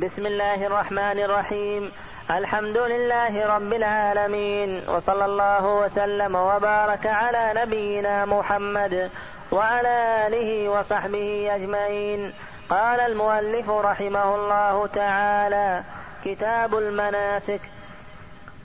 [0.00, 1.92] بسم الله الرحمن الرحيم.
[2.30, 4.88] الحمد لله رب العالمين.
[4.88, 9.10] وصلى الله وسلم وبارك على نبينا محمد
[9.52, 12.32] وعلى آله وصحبه أجمعين.
[12.70, 15.82] قال المؤلف رحمه الله تعالى
[16.24, 17.60] كتاب المناسك.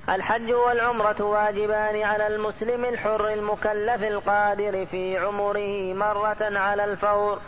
[0.09, 7.39] الحج والعمرة واجبان على المسلم الحر المكلف القادر في عمره مرة على الفور.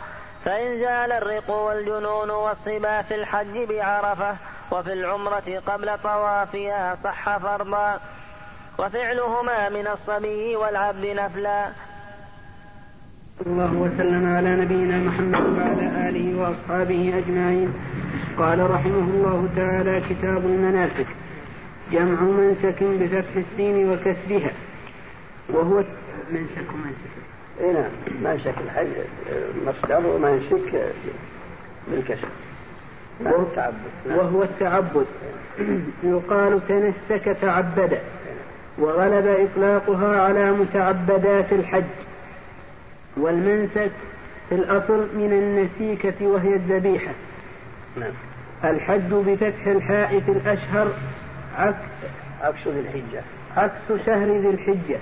[0.44, 4.36] فإن زال الرق والجنون والصبا في الحج بعرفة
[4.72, 8.00] وفي العمرة قبل طوافها صح فرضا
[8.78, 11.68] وفعلهما من الصبي والعبد نفلا.
[13.46, 17.74] الله وسلم على نبينا محمد وعلى آله وأصحابه أجمعين.
[18.38, 21.06] قال رحمه الله تعالى كتاب المناسك
[21.92, 24.50] جمع منسك بفتح السين وكسرها
[25.48, 25.84] وهو
[26.30, 27.17] منسك ومنسك
[27.60, 27.90] اي نعم.
[28.22, 28.86] منسك الحج
[29.66, 30.92] مصدر ومنسك
[31.88, 32.28] بالكسر
[33.20, 33.74] وهو التعبد
[34.08, 34.18] نعم.
[34.18, 35.06] وهو التعبد.
[36.02, 37.98] يقال تنسك تعبد.
[38.78, 41.84] وغلب إطلاقها على متعبدات الحج.
[43.16, 43.90] والمنسك
[44.48, 47.12] في الأصل من النسيكة وهي الذبيحة.
[47.96, 48.12] نعم.
[48.64, 50.92] الحج بفتح الحاء في الأشهر
[51.58, 51.76] عكس
[52.42, 53.22] عكس ذي الحجة.
[53.56, 54.98] عكس شهر ذي الحجة.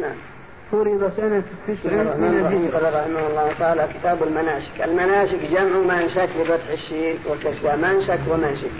[0.00, 0.16] نعم.
[0.72, 6.68] فرض سنة تسع من الهجرة قال رحمه الله تعالى كتاب المناسك المناسك جمع منسك بفتح
[6.72, 8.70] السين وكسرها منسك ومنسك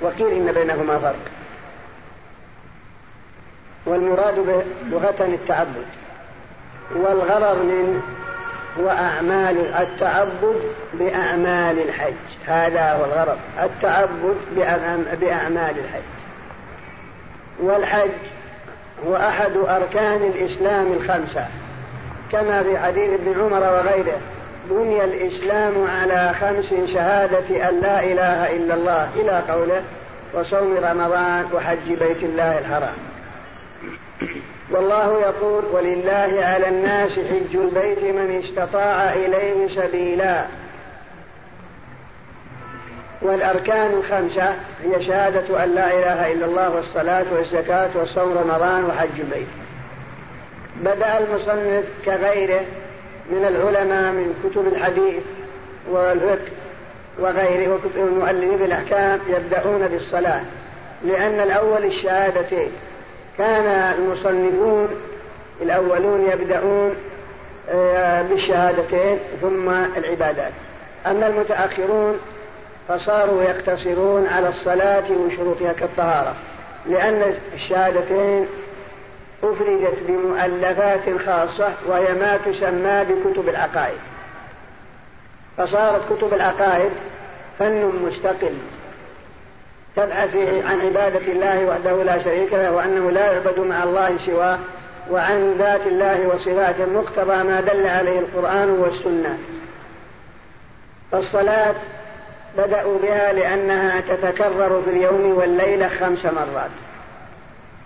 [0.00, 1.24] وقيل إن بينهما فرق.
[3.86, 5.86] والمراد به لغة التعبد.
[6.96, 8.02] والغرض من
[8.78, 10.62] وأعمال التعبد
[10.94, 12.14] بأعمال الحج.
[12.46, 14.36] هذا هو الغرض التعبد
[15.20, 16.02] بأعمال الحج.
[17.62, 18.10] والحج
[19.06, 21.46] هو أحد أركان الإسلام الخمسة
[22.32, 24.20] كما في حديث ابن عمر وغيره
[24.70, 29.82] بني الإسلام على خمس شهادة أن لا إله إلا الله إلى قوله
[30.34, 32.94] وصوم رمضان وحج بيت الله الحرام
[34.70, 40.44] والله يقول ولله على الناس حج البيت من استطاع إليه سبيلا
[43.22, 44.54] والأركان الخمسة
[44.84, 49.46] هي شهادة أن لا إله إلا الله والصلاة والزكاة والصوم رمضان وحج البيت.
[50.76, 52.60] بدأ المصنف كغيره
[53.30, 55.22] من العلماء من كتب الحديث
[55.90, 56.50] والفقه
[57.18, 60.40] وغيره وكتب المؤلفين بالأحكام يبدأون بالصلاة
[61.04, 62.70] لأن الأول الشهادتين.
[63.38, 63.66] كان
[63.98, 64.88] المصنفون
[65.62, 66.94] الأولون يبدأون
[67.70, 70.52] آه، بالشهادتين ثم العبادات.
[71.06, 72.18] أما المتأخرون
[72.90, 76.34] فصاروا يقتصرون على الصلاة وشروطها كالطهارة
[76.86, 78.46] لأن الشهادتين
[79.42, 83.98] أفردت بمؤلفات خاصة وهي ما تسمى بكتب العقائد.
[85.56, 86.90] فصارت كتب العقائد
[87.58, 88.54] فن مستقل
[89.96, 94.58] تبحث عن عبادة الله وحده لا شريك له وأنه لا يعبد مع الله سواه
[95.10, 99.38] وعن ذات الله وصفاته مقتضى ما دل عليه القرآن والسنة.
[101.12, 101.74] فالصلاة
[102.58, 106.70] بدأوا بها لأنها تتكرر في اليوم والليلة خمس مرات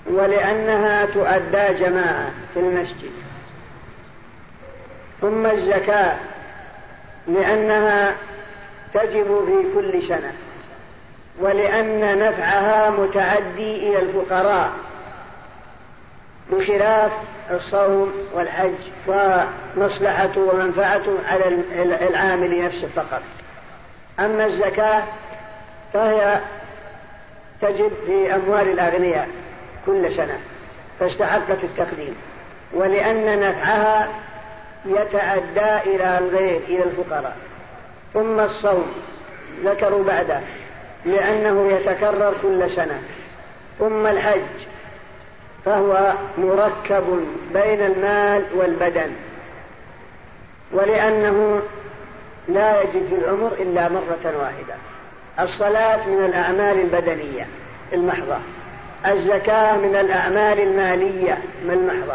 [0.07, 3.11] ولأنها تؤدى جماعة في المسجد.
[5.21, 6.17] ثم الزكاة
[7.29, 8.15] لأنها
[8.95, 10.33] تجب في كل سنة
[11.41, 14.71] ولأن نفعها متعدي إلى الفقراء
[16.53, 17.13] بخلاف
[17.51, 18.75] الصوم والحج
[19.07, 21.49] ومصلحته ومنفعته على
[22.09, 23.23] العامل نفسه فقط.
[24.21, 25.03] أما الزكاة
[25.93, 26.41] فهي
[27.63, 29.29] تجب في أموال الأغنياء
[29.87, 30.39] كل سنة
[31.01, 32.17] فاستحقت التقديم.
[32.73, 34.09] ولأن نفعها
[34.87, 37.37] يتعدى إلى الغير إلى الفقراء.
[38.15, 38.93] ثم الصوم
[39.65, 40.41] ذكروا بعده
[41.05, 43.01] لأنه يتكرر كل سنة.
[43.79, 44.41] ثم الحج
[45.65, 49.11] فهو مركب بين المال والبدن.
[50.73, 51.63] ولأنه
[52.49, 54.75] لا يجد في العمر إلا مرة واحدة.
[55.41, 57.47] الصلاة من الأعمال البدنية
[57.93, 58.37] المحضة.
[59.07, 62.15] الزكاة من الأعمال المالية المحضة.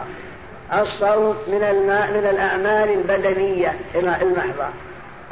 [0.81, 4.67] الصوم من الماء من الأعمال البدنية المحضة.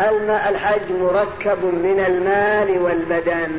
[0.01, 3.51] الماء الحج مركب من المال والبدن.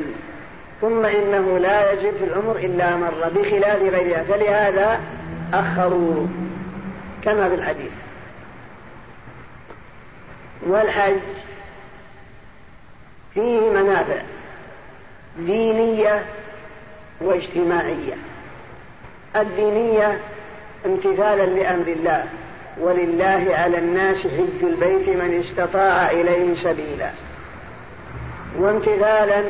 [0.81, 4.25] ثم إنه لا يجب في العمر إلا مرة بخلاف غيرها.
[4.25, 5.01] فلهذا
[5.55, 6.27] أخروا
[7.23, 7.93] كما في الحديث.
[10.67, 11.21] والحج
[13.35, 14.23] فيه منافع
[15.39, 16.25] دينية
[17.21, 18.15] واجتماعية.
[19.37, 20.19] الدينية
[20.87, 22.25] امتثالا لأمر الله
[22.81, 27.11] ولله على الناس حج البيت من استطاع إليه سبيلا.
[28.59, 29.43] وامتثالا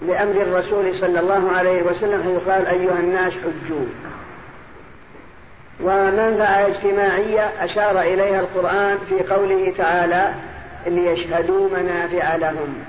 [0.00, 3.86] لأمر الرسول صلى الله عليه وسلم حيث قال أيها الناس حجوا.
[5.80, 10.34] ومنفعة اجتماعية أشار إليها القرآن في قوله تعالى
[10.86, 12.84] ليشهدوا منافع لهم.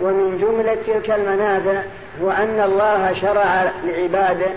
[0.00, 1.82] ومن جملة تلك المنافع
[2.22, 4.50] هو أن الله شرع لعباده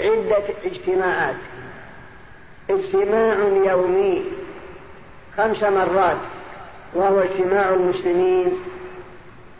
[0.00, 1.34] عدة اجتماعات.
[2.70, 3.34] اجتماع
[3.64, 4.24] يومي
[5.36, 6.16] خمس مرات
[6.94, 8.52] وهو اجتماع المسلمين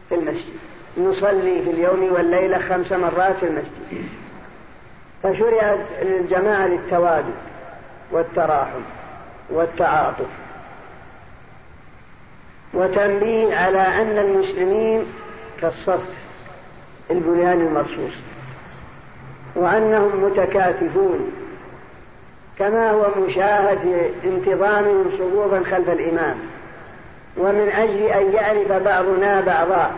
[0.08, 0.58] في المسجد.
[0.98, 4.19] نصلي في اليوم والليلة خمس مرات في المسجد.
[5.22, 7.34] فشرعت الجماعة للتوادد
[8.12, 8.80] والتراحم
[9.50, 10.26] والتعاطف.
[12.74, 15.04] وتنبيه على أن المسلمين
[15.60, 16.00] كالصف
[17.10, 18.12] البنيان المرصوص
[19.54, 21.32] وأنهم متكاتفون
[22.58, 26.36] كما هو مشاهد انتظامهم صفوفا خلف الإمام
[27.36, 29.90] ومن أجل أن يعرف بعضنا بعضا.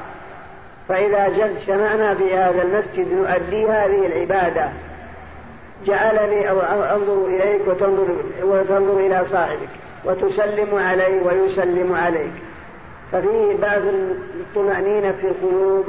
[0.88, 4.68] فإذا جد اجتمعنا في هذا المسجد نؤدي هذه العبادة
[5.86, 9.68] جعلني أو أنظر إليك وتنظر, وتنظر إلى صاحبك
[10.04, 12.32] وتسلم عليه ويسلم عليك.
[13.12, 13.82] ففيه بعض
[14.40, 15.84] الطمأنينة في القلوب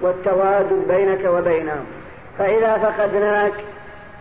[0.00, 1.84] والتوادد بينك وبينهم.
[2.38, 3.52] فإذا فقدناك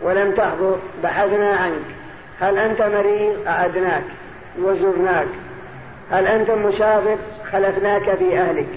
[0.01, 1.85] ولم تحضر بحثنا عنك.
[2.39, 4.03] هل أنت مريض؟ أعدناك.
[4.61, 5.27] وزرناك.
[6.11, 7.17] هل أنت مسافر
[7.51, 8.67] خلفناك في أهلك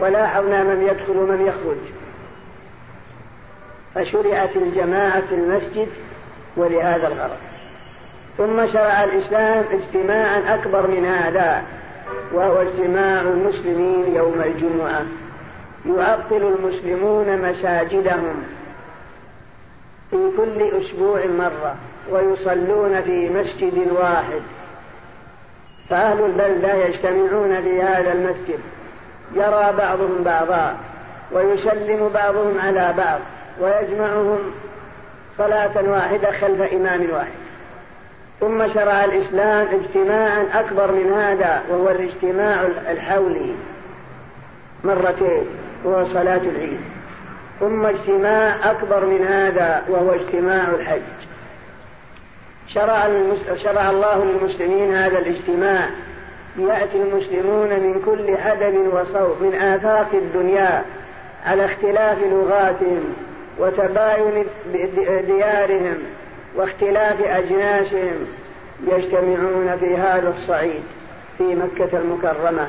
[0.00, 1.95] ولاحظنا من يدخل ومن يخرج.
[3.96, 5.88] فشرعت الجماعة في المسجد
[6.56, 7.36] ولهذا الغرض.
[8.38, 11.62] ثم شرع الإسلام اجتماعا أكبر من هذا
[12.32, 15.02] وهو اجتماع المسلمين يوم الجمعة.
[15.86, 18.42] يعطل المسلمون مساجدهم
[20.10, 21.74] في كل أسبوع مرة
[22.10, 24.42] ويصلون في مسجد واحد.
[25.90, 28.60] فأهل البلدة يجتمعون في هذا المسجد.
[29.34, 30.76] يرى بعضهم بعضا
[31.32, 33.20] ويسلم بعضهم على بعض.
[33.60, 34.38] ويجمعهم
[35.38, 37.46] صلاة واحدة خلف إمام واحد.
[38.40, 43.54] ثم شرع الإسلام اجتماعا أكبر من هذا وهو الاجتماع الحولي.
[44.84, 45.46] مرتين
[45.84, 46.80] وهو صلاة العيد.
[47.60, 51.00] ثم اجتماع أكبر من هذا وهو اجتماع الحج.
[52.68, 53.62] شرع, المس...
[53.62, 55.88] شرع الله للمسلمين هذا الاجتماع.
[56.58, 60.84] يأتي المسلمون من كل حدب وصوب من آفاق الدنيا
[61.46, 63.25] على اختلاف لغاتهم.
[63.58, 64.44] وتباين
[65.26, 65.96] ديارهم
[66.56, 68.26] واختلاف أجناسهم
[68.86, 70.82] يجتمعون في هذا الصعيد
[71.38, 72.66] في مكة المكرمة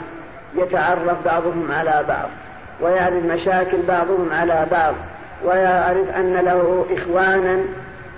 [0.56, 2.30] يتعرف بعضهم على بعض
[2.81, 4.94] ويعرف مشاكل بعضهم على بعض
[5.45, 7.60] ويعرف أن له إخوانا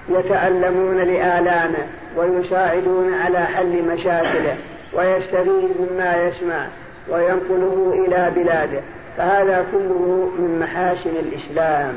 [0.10, 1.88] يتألمون لآلامه
[2.18, 4.56] ويساعدون على حل مشاكله
[4.94, 6.68] ويستفيد مما يسمع
[7.10, 8.80] وينقله إلى بلاده
[9.18, 11.94] فهذا كله من محاسن الإسلام.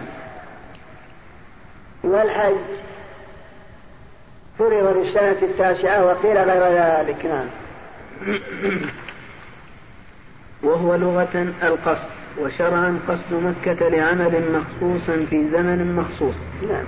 [2.04, 2.54] والحج.
[4.58, 7.46] فرض في السنة التاسعة وقيل غير ذلك نعم.
[10.62, 12.08] وهو لغة القصد
[12.38, 16.34] وشرعا قصد مكة لعمل مخصوص في زمن مخصوص.
[16.68, 16.84] نعم.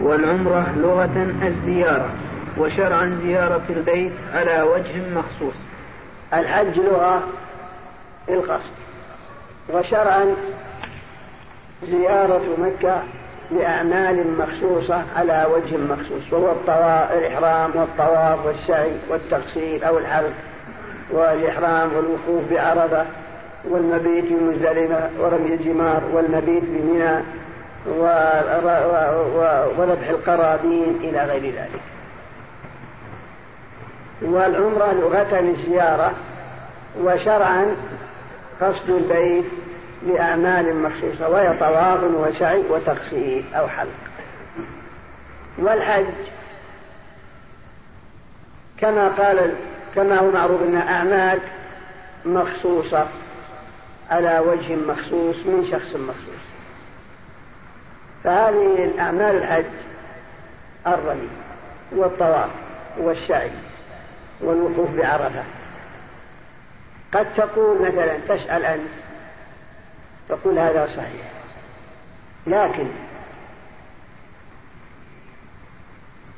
[0.00, 2.10] والعمرة لغة الزيارة
[2.58, 5.56] وشرعا زيارة البيت على وجه مخصوص.
[6.34, 7.22] الحج لغة
[8.28, 8.72] القصد
[9.68, 10.34] وشرعا
[11.90, 13.02] زيارة مكة
[13.52, 20.32] لأعمال مخصوصة على وجه مخصوص وهو الطواف الإحرام والطواف والسعي والتقصير أو الحلق
[21.10, 23.06] والإحرام والوقوف بعرفة
[23.64, 27.22] والمبيت بمزدلفة ورمي الجمار والمبيت بمنى
[29.78, 31.80] وذبح القرابين إلى غير ذلك.
[34.22, 36.12] والعمرة لغة الزيارة
[37.02, 37.66] وشرعا
[38.60, 39.44] قصد البيت
[40.06, 43.88] لأعمال مخصوصة وهي طواف وسعي وتقصير أو حلق.
[45.58, 46.04] والحج
[48.78, 49.54] كما قال
[49.94, 51.38] كما هو معروف أنها أعمال
[52.24, 53.06] مخصوصة
[54.10, 56.40] على وجه مخصوص من شخص مخصوص.
[58.24, 59.64] فهذه الأعمال الحج
[60.86, 61.28] الرمي
[61.92, 62.50] والطواف
[62.98, 63.50] والسعي
[64.40, 65.44] والوقوف بعرفة.
[67.14, 69.09] قد تقول مثلا تسأل أنت
[70.30, 71.30] تقول هذا صحيح.
[72.46, 72.86] لكن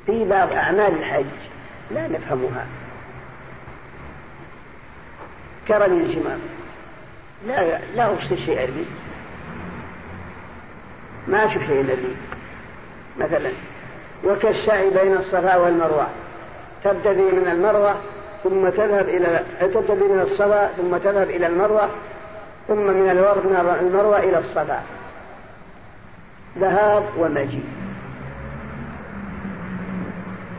[0.05, 1.25] في بعض أعمال الحج
[1.91, 2.65] لا نفهمها.
[5.67, 6.37] كرمي الجمار
[7.47, 8.85] لا لا أفصل شيء أرمي
[11.27, 12.15] ما أشوف شيء أرمي
[13.17, 13.51] مثلا
[14.23, 16.07] وكالسعي بين الصفا والمروة.
[16.83, 17.95] تبتدي من المروة
[18.43, 21.89] ثم تذهب إلى تبتدي من الصفا ثم تذهب إلى المروة
[22.67, 23.09] ثم من
[23.81, 24.83] المروة إلى الصفا.
[26.59, 27.65] ذهاب ومجيء.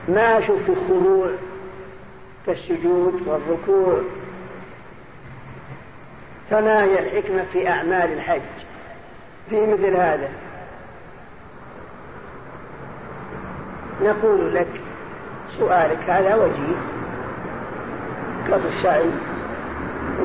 [0.09, 1.31] ما في الخضوع
[2.47, 4.01] كالسجود والركوع.
[6.51, 8.41] فما هي الحكمة في أعمال الحج؟
[9.51, 10.29] في مثل هذا.
[14.03, 14.69] نقول لك
[15.59, 16.77] سؤالك هذا وجيه.
[18.49, 19.11] كالسعي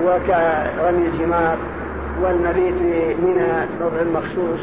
[0.05, 1.57] وكرمي الجمار
[2.21, 2.73] والمبيت
[3.19, 4.59] منها موضع مخصوص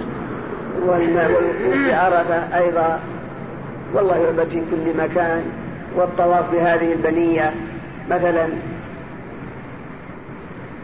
[0.86, 3.00] والوقوف في عرفة أيضا.
[3.94, 5.44] والله يعبد في كل مكان.
[5.96, 7.54] والطواف بهذه البنية
[8.10, 8.48] مثلا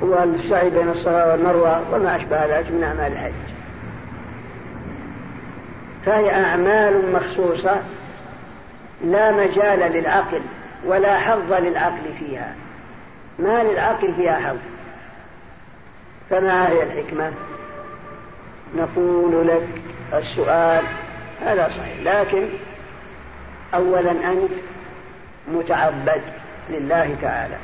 [0.01, 3.33] والسعي بين الصفا والمروة وما أشبه ذلك من أعمال الحج.
[6.07, 7.77] فهي أعمال مخصوصة
[9.05, 10.41] لا مجال للعقل
[10.87, 12.55] ولا حظ للعقل فيها.
[13.39, 14.57] ما للعقل فيها حظ.
[16.31, 17.33] فما هي الحكمة؟
[18.77, 19.69] نقول لك
[20.15, 20.85] السؤال
[21.43, 22.49] هذا صحيح لكن
[23.75, 24.53] أولا أنت
[25.49, 26.23] متعبد
[26.71, 27.57] لله تعالى.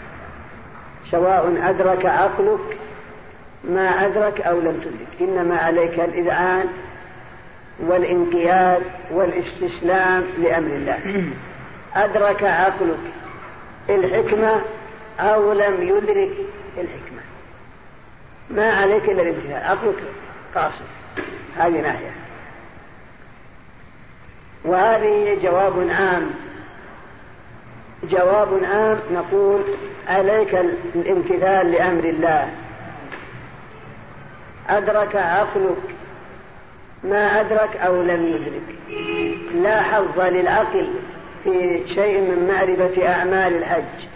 [1.11, 2.79] سواء أدرك عقلك
[3.65, 5.29] ما أدرك أو لم تدرك.
[5.29, 6.67] إنما عليك الإذعان
[7.81, 11.25] والانقياد والاستسلام لأمر الله.
[11.95, 12.99] أدرك عقلك.
[13.91, 14.61] الحكمة
[15.19, 16.33] أو لم يدرك
[16.79, 17.23] الحكمة.
[18.51, 20.03] ما عليك إلا الامتثال عقلك
[20.55, 20.85] قاصر
[21.57, 22.11] هذه ناحية
[24.65, 26.31] وهذه جواب عام.
[28.05, 29.63] جواب عام نقول
[30.09, 30.55] عليك
[30.95, 32.51] الامتثال لأمر الله.
[34.69, 35.95] أدرك عقلك
[37.05, 38.79] ما أدرك أو لم يدرك.
[39.55, 40.89] لا حظ للعقل
[41.45, 44.08] في شيء من معرفة أعمال الحج.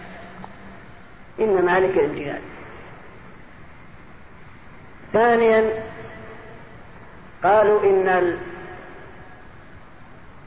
[1.42, 2.40] إنما عليك الامتثال
[5.12, 5.64] ثانيا
[7.44, 8.36] قالوا إن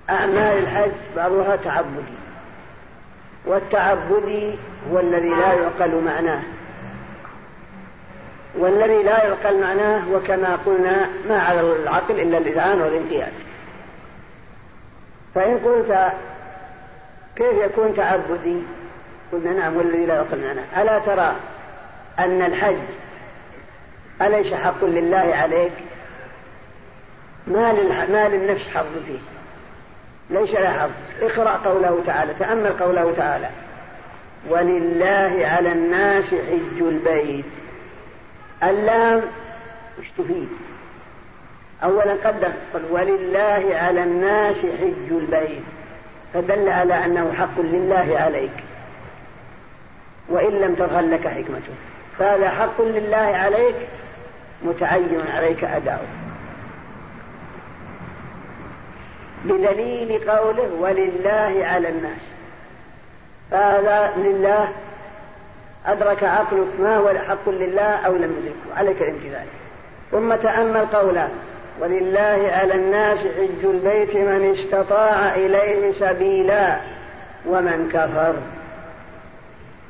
[0.09, 2.15] أعمال الحج بعضها تعبدي.
[3.45, 4.55] والتعبدي
[4.91, 6.41] هو الذي لا يعقل معناه.
[8.57, 13.33] والذي لا يعقل معناه وكما قلنا ما على العقل إلا الإذعان والانقياد
[15.35, 16.13] فإن قلت
[17.35, 18.59] كيف يكون تعبدي؟
[19.31, 20.81] قلنا نعم والذي لا يعقل معناه.
[20.81, 21.35] ألا ترى
[22.19, 22.77] أن الحج
[24.21, 25.71] أليس حق لله عليك؟
[27.47, 27.73] ما,
[28.09, 29.19] ما للنفس حظ فيه.
[30.29, 30.91] ليس له حظ.
[31.21, 33.49] اقرأ قوله تعالى تأمل قوله تعالى
[34.49, 37.45] ولله على الناس حج البيت.
[38.63, 39.21] اللام
[39.99, 40.49] وش تفيد؟
[41.83, 42.51] أولا قدم
[42.89, 45.63] ولله على الناس حج البيت.
[46.33, 48.64] فدل على أنه حق لله عليك.
[50.29, 51.73] وإن لم تظهر لك حكمته.
[52.19, 53.75] فهذا حق لله عليك
[54.63, 56.07] متعين عليك أداؤه.
[59.45, 62.21] بدليل قوله ولله على الناس.
[63.51, 64.67] فهذا لله
[65.85, 68.79] أدرك عقلك ما هو حق لله أو لم يدركه.
[68.79, 69.45] عليك الامتثال
[70.11, 71.29] ثم تأمل قوله
[71.79, 76.77] ولله على الناس حج البيت من استطاع إليه سبيلا
[77.45, 78.35] ومن كفر.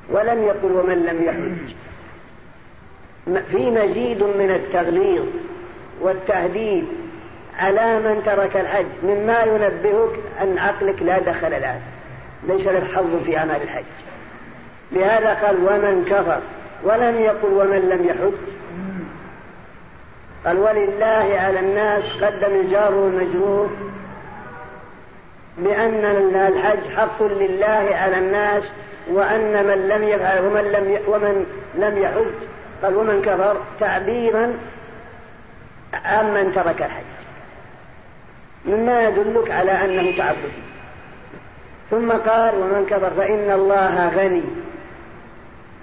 [0.10, 1.76] ولم يقل ومن لم يحج.
[3.52, 5.26] في مزيد من التغليظ
[6.02, 6.88] والتهديد
[7.60, 11.80] على من ترك الحج مما ينبهك أن عقلك لا دخل الآن.
[12.48, 13.84] ليس له حظ في أعمال الحج.
[14.92, 16.42] لهذا قال ومن كفر.
[16.84, 18.56] ولم يقل ومن لم يحج.
[20.46, 23.70] قال ولله على الناس قدم الجار والمجرور
[25.58, 28.64] بأن الحج حق لله على الناس
[29.08, 31.46] وأن من لم يفعل ومن لم ومن
[31.76, 32.34] لم يحج
[32.84, 34.54] قال ومن كفر تعبيرا
[36.06, 37.04] عمن ترك الحج.
[38.66, 40.52] مما يدلك على أنه تعبد.
[41.92, 44.44] ثم قال ومن كفر فإن الله غني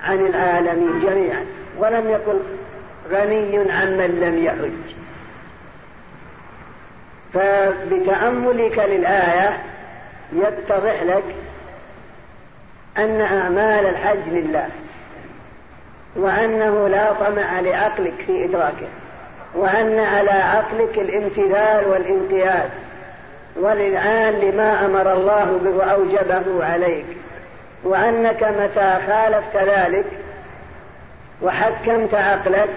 [0.04, 1.46] عن العالمين جميعا
[1.78, 2.40] ولم يقل
[3.10, 4.96] غني عمن لم يحج.
[7.34, 9.58] فبتأملك للآية
[10.32, 11.24] يتضح لك
[12.98, 14.68] أن أعمال الحج لله
[16.16, 18.88] وأنه لا طمع لعقلك في إدراكه
[19.54, 22.70] وأن على عقلك الامتثال والانقياد
[23.56, 27.06] والإذعان لما أمر الله به وأوجبه عليك
[27.84, 30.06] وأنك متى خالفت ذلك
[31.42, 32.70] وحكمت عقلك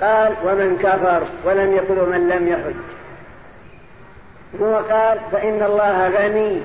[0.00, 2.96] قال ومن كفر ولم يقل من لم يحج
[4.60, 6.60] هو قال فإن الله غني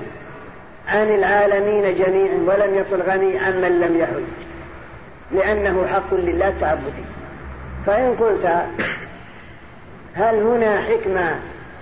[0.88, 4.52] عن العالمين جميعا ولم يقل غني عمن لم يحج
[5.32, 7.04] لأنه حق لله تعبدي
[7.86, 8.66] فإن قلت
[10.14, 11.34] هل هنا حكمة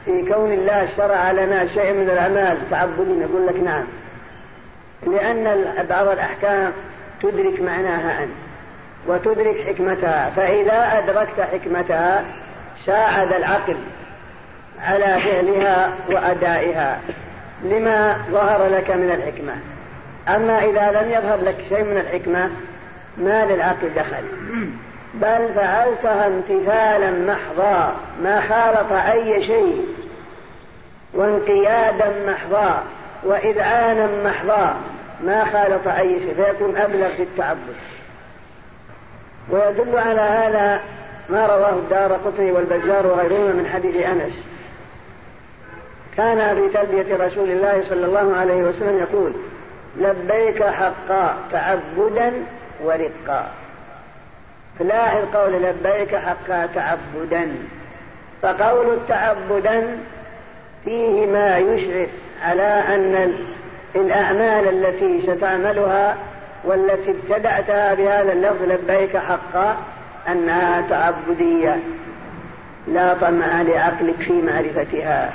[0.04, 3.84] في كون الله شرع لنا شيء من الأعمال؟ تعبدي نقول لك نعم.
[5.06, 6.72] لأن بعض الأحكام
[7.22, 8.32] تدرك معناها أنت
[9.06, 12.24] وتدرك حكمتها فإذا أدركت حكمتها
[12.86, 13.76] ساعد العقل
[14.82, 17.00] على فعلها وأدائها.
[17.64, 19.52] لما ظهر لك من الحكمة.
[20.28, 22.50] أما إذا لم يظهر لك شيء من الحكمة
[23.16, 24.24] ما للعقل دخل.
[25.14, 29.86] بل فعلتها امتثالا محضا ما خالط أي شيء.
[31.14, 32.82] وانقيادا محضا
[33.24, 34.76] وإذعانا محضا
[35.24, 36.34] ما خالط أي شيء.
[36.34, 37.76] فيكون أبلغ في التعبد.
[39.50, 40.80] ويدل على هذا
[41.30, 44.32] ما رواه الدار قطني والبزار وغيرهما من حديث أنس.
[46.20, 49.32] كان في تلبية رسول الله صلى الله عليه وسلم يقول
[49.98, 52.32] لبيك حقا تعبدا
[52.84, 53.48] ورقا.
[54.78, 57.48] فلاحظ قول لبيك حقا تعبدا.
[58.42, 59.98] فقول تعبدا
[60.84, 62.06] فيه ما يشعر
[62.42, 63.34] على أن
[63.94, 66.16] الأعمال التي ستعملها
[66.64, 69.76] والتي ابتدأتها بهذا اللفظ لبيك حقا
[70.28, 71.76] أنها تعبدية
[72.88, 75.32] لا طمع لعقلك في معرفتها.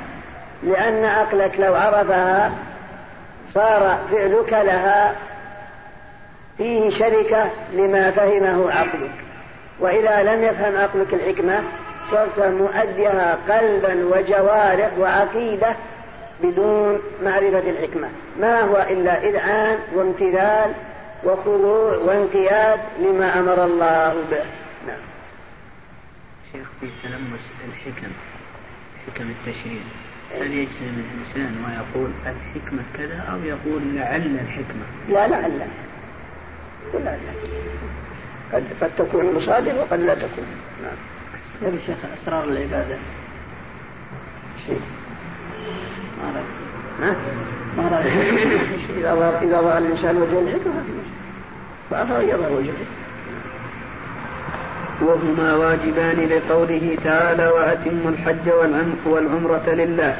[0.65, 2.51] لأن عقلك لو عرفها
[3.53, 5.15] صار فعلك لها
[6.57, 9.11] فيه شركة لما فهمه عقلك.
[9.79, 11.63] وإذا لم يفهم عقلك الحكمة
[12.11, 15.75] صرت مؤديها قلبا وجوارح وعقيدة
[16.43, 18.09] بدون معرفة الحكمة.
[18.39, 20.73] ما هو إلا إذعان وامتثال
[21.23, 24.45] وخضوع وانقياد لما أمر الله به.
[24.87, 24.97] نعم.
[26.51, 28.11] شيخ في تلمس الحكم
[29.07, 29.81] حكم التشريع.
[30.31, 37.17] هل يجزم الإنسان ويقول الحكمة كذا أو يقول لعل الحكمة؟ لا لعل لا.
[38.53, 40.45] قد قد تكون مصادر وقد لا تكون.
[40.83, 40.97] نعم.
[41.61, 42.97] يا شيخ أسرار العبادة.
[44.67, 44.81] شيء.
[46.21, 46.45] ما رأيك؟
[47.01, 47.15] ها؟
[47.77, 48.13] ما رأيك؟
[48.99, 50.83] إذا ظهر إذا ظهر الإنسان وجه الحكمة
[51.91, 53.04] فأثر يظهر وجهه.
[55.01, 58.49] وهما واجبان لقوله تعالى وأتموا الحج
[59.05, 60.15] والعمرة لله.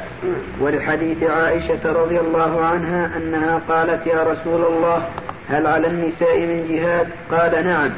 [0.60, 5.08] ولحديث عائشة رضي الله عنها أنها قالت يا رسول الله
[5.48, 7.90] هل على النساء من جهاد؟ قال نعم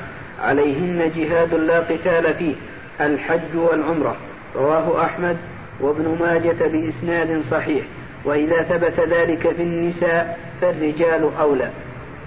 [0.43, 2.55] عليهن جهاد لا قتال فيه
[3.01, 4.17] الحج والعمرة.
[4.57, 5.37] رواه أحمد
[5.81, 7.85] وابن ماجة بإسناد صحيح.
[8.25, 11.71] وإذا ثبت ذلك في النساء فالرجال أولى.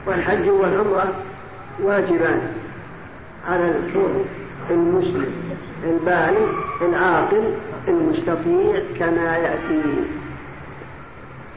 [0.07, 1.13] والحج والعمرة
[1.83, 2.41] واجبان
[3.49, 4.25] على الحر.
[4.73, 5.31] المسلم
[5.83, 6.49] البالغ
[6.81, 7.43] العاقل
[7.87, 9.83] المستطيع كما يأتي.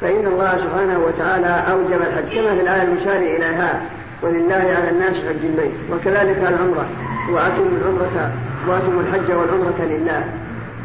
[0.00, 3.82] فإن الله سبحانه وتعالى أوجب الحج كما في الآية المشار إليها
[4.22, 6.86] ولله على الناس حج البيت وكذلك العمرة
[7.30, 8.32] وأتم العمرة
[8.68, 10.24] وأتم الحج والعمرة لله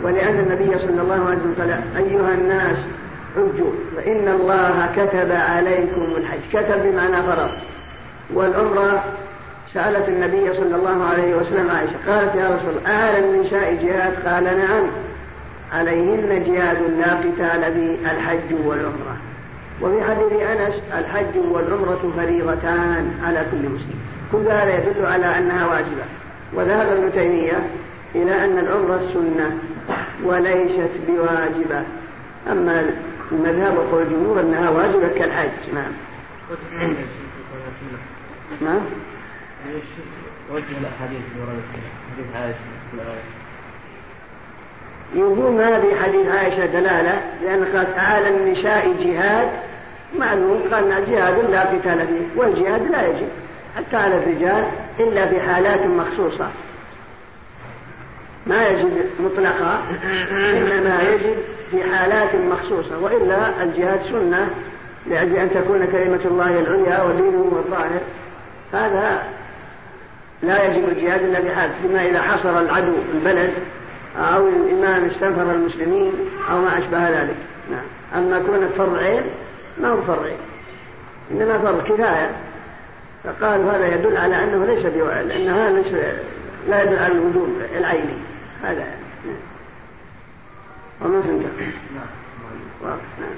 [0.04, 2.78] ولأن النبي صلى الله عليه وسلم قال أيها الناس
[3.36, 7.50] حجوا فإن الله كتب عليكم الحج كتب بمعنى فرض.
[8.34, 9.04] والعمرة
[9.74, 14.44] سألت النبي صلى الله عليه وسلم عائشة قالت يا رسول الله أهل النساء جهاد؟ قال
[14.44, 14.84] نعم.
[15.74, 19.18] عليهن جهاد لا قتال به الحج والعمرة.
[19.82, 24.00] وفي حديث أنس الحج والعمرة فريضتان على كل مسلم.
[24.32, 26.04] كل هذا يدل على أنها واجبة.
[26.54, 27.70] وذهب ابن تيمية
[28.16, 29.58] إلى أن العمرة سنة
[30.24, 31.84] وليست بواجبة.
[32.52, 32.90] أما
[33.32, 35.92] المذهب وقول الجمهور أنها واجبة كالحج نعم.
[38.62, 38.80] نعم.
[40.54, 41.22] وجه الاحاديث
[42.14, 42.58] حديث عائشة.
[45.16, 49.50] يقول ما في حديث عائشة دلالة لأن قالت على النساء جهاد
[50.20, 53.30] معلوم قال جهاد لا قتال فيه والجهاد لا يجب.
[53.78, 54.68] حتى على الرجال
[55.00, 56.50] إلا في حالات مخصوصة.
[58.48, 59.82] ما يجب مطلقا
[60.32, 61.36] إنما يجب
[61.72, 64.50] في حالات مخصوصة وإلا الجهاد سنة
[65.08, 68.02] لأجل أن تكون كلمة الله العليا ودينه الظاهر.
[68.74, 69.24] هذا
[70.44, 73.54] لا يجب الجهاد إلا بحال بما إذا حصر العدو البلد
[74.18, 76.14] أو الإمام استنفر المسلمين
[76.52, 77.36] أو ما أشبه ذلك.
[77.72, 77.86] نعم.
[78.16, 79.24] أما كون فرض عين
[79.82, 80.38] ما هو فرض عين.
[81.32, 82.32] إنما فرض كفاية.
[83.24, 85.94] فقالوا هذا يدل على أنه ليس بوعد لأن هذا ليس
[86.70, 88.18] لا يدل على الوجود العيني.
[88.64, 88.86] هذا.
[89.26, 89.36] نعم.
[91.02, 91.46] وما فهمت؟
[92.84, 93.30] نعم.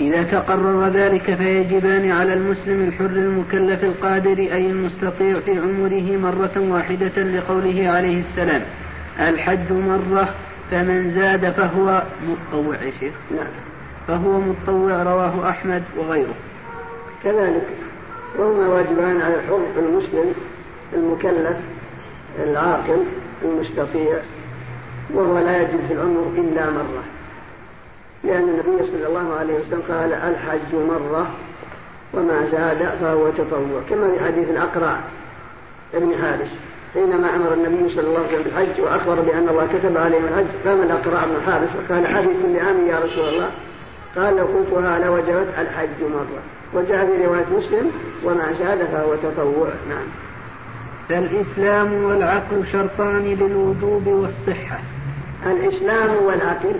[0.00, 7.22] إذا تقرر ذلك فيجبان على المسلم الحر المكلف القادر أي المستطيع في عمره مرة واحدة
[7.22, 8.62] لقوله عليه السلام
[9.20, 10.34] الحج مرة
[10.70, 13.12] فمن زاد فهو متطوع يا شيخ.
[13.30, 13.52] نعم.
[14.08, 16.34] فهو متطوع رواه أحمد وغيره.
[17.24, 17.66] كذلك
[18.38, 20.34] وهما واجبان على الحر المسلم
[20.92, 21.56] المكلف
[22.44, 23.04] العاقل
[23.44, 24.18] المستطيع
[25.14, 27.19] وهو لا يجب في العمر إلا مرة.
[28.24, 31.26] لأن النبي صلى الله عليه وسلم قال الحج مرة
[32.14, 35.00] وما زاد فهو تطوع كما في حديث الأقرع
[35.94, 36.50] ابن حارس
[36.94, 40.82] حينما أمر النبي صلى الله عليه وسلم بالحج وأخبر بأن الله كتب عليهم الحج قام
[40.82, 43.50] الأقرع بن حارس وقال حج كل عام يا رسول الله؟
[44.16, 46.42] قال لو قلتها لوجبت الحج مرة
[46.74, 47.90] وجاء في رواية مسلم
[48.24, 50.06] وما زاد فهو تطوع نعم.
[51.08, 54.78] فالإسلام والعقل شرطان للوجوب والصحة.
[55.46, 56.74] الإسلام والعقل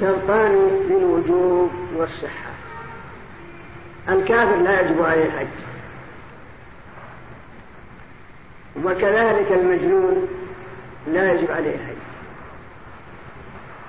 [0.00, 0.52] شرطان
[0.90, 2.52] للوجوب والصحة.
[4.08, 5.46] الكافر لا يجب عليه الحج.
[8.84, 10.28] وكذلك المجنون
[11.12, 12.02] لا يجب عليه الحج.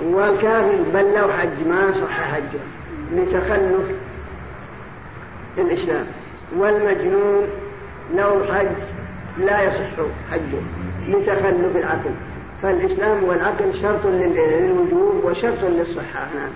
[0.01, 2.63] والكافر بل لو حج ما صح حجه
[3.11, 3.91] لتخلف
[5.57, 6.05] الإسلام.
[6.57, 7.47] والمجنون
[8.15, 8.67] لو حج
[9.37, 10.61] لا يصح حجه
[11.07, 12.11] لتخلف العقل.
[12.63, 16.27] فالإسلام والعقل شرط للوجوب وشرط للصحة.
[16.35, 16.51] نعم.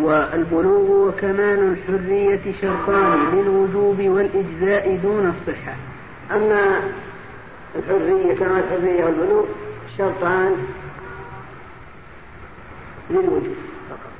[0.00, 5.74] والبلوغ وكمال الحرية شرطان للوجوب والإجزاء دون الصحة.
[6.30, 6.80] أما
[7.76, 9.44] الحرية كمال الحرية والبلوغ
[9.98, 10.56] شرطان
[13.10, 13.56] للوجوب
[13.90, 14.12] فقط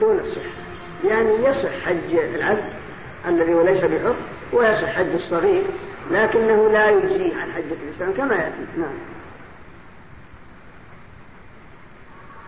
[0.00, 0.64] دون الصحة.
[1.04, 2.64] يعني يصح حج العبد
[3.28, 4.14] الذي هو ليس بحر
[4.52, 5.64] ويصح حج الصغير
[6.10, 8.66] لكنه لا يجزيه عن حجة الإسلام كما يأتي.
[8.78, 9.13] نعم.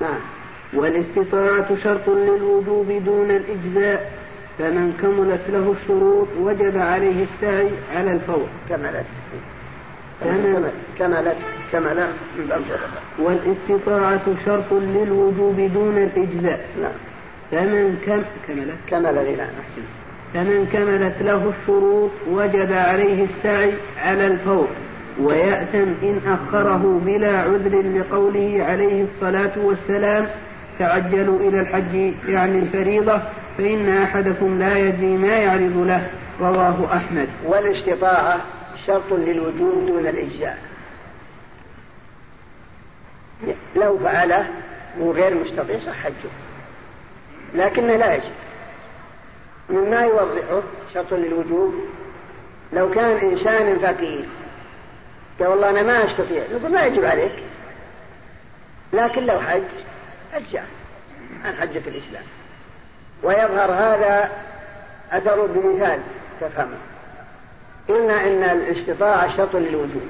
[0.01, 0.21] نعم.
[0.75, 4.13] والاستطاعة شرط للوجوب دون الإجزاء
[4.59, 8.47] فمن كملت له الشروط وجب عليه السعي على الفور.
[8.69, 9.07] كملت.
[10.25, 10.73] كملت.
[10.99, 11.37] كملت.
[11.73, 12.09] كملت.
[13.19, 16.69] والاستطاعة شرط للوجوب دون الإجزاء.
[16.83, 16.93] نعم.
[17.51, 18.77] فمن كم كملت.
[18.89, 19.83] كمل أحسن.
[20.35, 24.69] فمن كملت له الشروط وجب عليه السعي على الفور.
[25.21, 30.29] ويأتم إن أخره بلا عذر لقوله عليه الصلاة والسلام
[30.79, 33.23] تعجلوا إلى الحج يعني الفريضة
[33.59, 37.29] فإن أحدكم لا يدري ما يعرض له رواه أحمد.
[37.45, 38.41] والاستطاعة
[38.87, 40.59] شرط للوجود دون الإجزاء.
[43.77, 44.47] لو فعله
[45.01, 46.31] وغير مستطيع صح حجه.
[47.55, 48.33] لكنه لا يجب.
[49.71, 50.63] مما يوضحه
[50.95, 51.75] شرط للوجوب
[52.73, 54.25] لو كان إنسان فقير
[55.41, 56.43] قال والله أنا ما أستطيع.
[56.55, 57.33] نقول ما يجب عليك.
[58.93, 59.63] لكن لو حج
[60.35, 60.67] أجزاء
[61.45, 62.25] عن حجة الإسلام.
[63.23, 64.31] ويظهر هذا
[65.13, 66.01] أثر بمثال
[66.41, 66.77] تفهمه.
[67.89, 70.09] قلنا إن الاستطاعة شرط للوجود.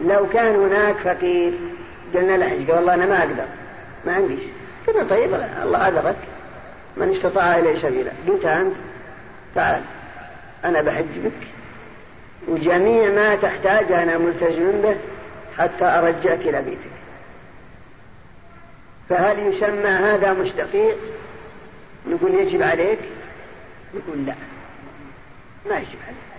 [0.00, 1.52] لو كان هناك فقير
[2.14, 3.44] قلنا له قال والله أنا ما أقدر
[4.06, 4.40] ما عنديش
[4.86, 6.16] قلنا طيب الله أذرك
[6.96, 8.12] من استطاع إليه سبيلا.
[8.28, 8.72] قلت أنت
[9.54, 9.82] تعال
[10.64, 11.59] أنا بحج بك.
[12.48, 14.96] وجميع ما تحتاج أنا ملتزم به
[15.58, 16.90] حتى أرجعك إلى بيتك.
[19.08, 20.94] فهل يسمى هذا مستطيع
[22.08, 22.98] نقول يجب عليك؟
[23.94, 24.34] يقول لا.
[25.70, 26.30] ما يجب عليك.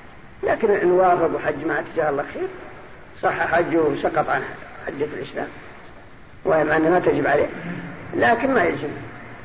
[0.43, 2.47] لكن إن وافق وحج معك جزاه الله خير.
[3.21, 4.41] صح حجه وسقط عن
[4.87, 5.47] حجة الإسلام.
[6.45, 7.49] وهي مع ما تجب عليه.
[8.15, 8.91] لكن ما يجب.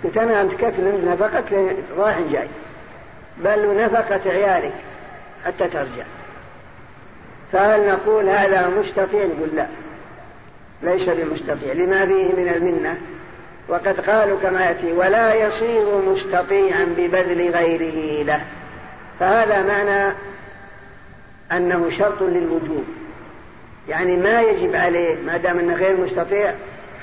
[0.05, 2.49] قلت أنا أنت كفل نفقك؟ رايح جاي.
[3.39, 4.75] بل نفقة عيالك
[5.47, 6.05] حتى ترجع.
[7.53, 9.67] فهل نقول هذا مستطيع نقول لا؟
[10.83, 12.97] ليس بمستطيع لما فيه من المنة.
[13.69, 18.41] وقد قالوا كما يأتي ولا يصير مستطيعا ببذل غيره له.
[19.21, 20.15] فهذا معنى
[21.53, 22.85] أنه شرط للوجوب.
[23.89, 26.55] يعني ما يجب عليه ما دام أنه غير مستطيع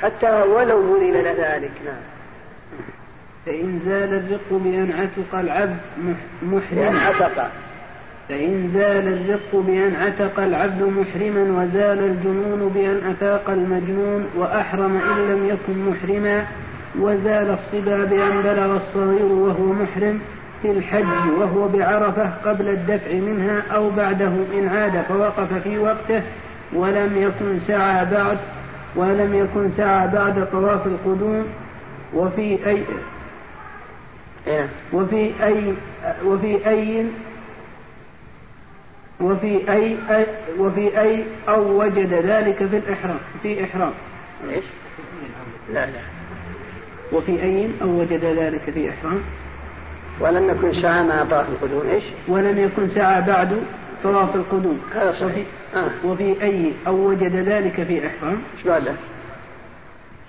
[0.01, 1.71] حتى ولو بذل ذلك.
[1.85, 2.03] نعم.
[3.45, 5.77] فإن زال الرق بأن عتق العبد
[6.41, 7.51] محرما عتق.
[8.29, 15.49] فإن زال الرق بأن عتق العبد محرما وزال الجنون بأن أفاق المجنون وأحرم إن لم
[15.49, 16.45] يكن محرما
[16.99, 20.19] وزال الصبا بأن بلغ الصغير وهو محرم
[20.61, 26.21] في الحج وهو بعرفة قبل الدفع منها أو بعده إن عاد فوقف في وقته
[26.73, 28.37] ولم يكن سعى بعد
[28.95, 31.45] ولم يكن سعى بعد طواف القدوم
[32.13, 32.83] وفي أي
[34.47, 34.67] إيه.
[34.93, 35.73] وفي أي
[36.25, 37.05] وفي أي
[39.21, 40.25] وفي أي, أي
[40.59, 43.91] وفي أي أو وجد ذلك في الإحرام في إحرام
[44.49, 44.63] إيش؟
[45.73, 45.99] لا لا
[47.11, 49.21] وفي أي أو وجد ذلك في إحرام
[50.19, 53.63] ولم يكن سعى مع طواف القدوم إيش؟ ولم يكن سعى بعد
[54.03, 55.91] طواف القدوم هذا صحيح وفي, آه.
[56.05, 58.93] وفي أي أو وجد ذلك في إحرام إيش بعده؟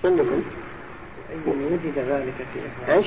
[0.05, 0.43] عندكم
[1.47, 3.07] وجد ذلك في إيش؟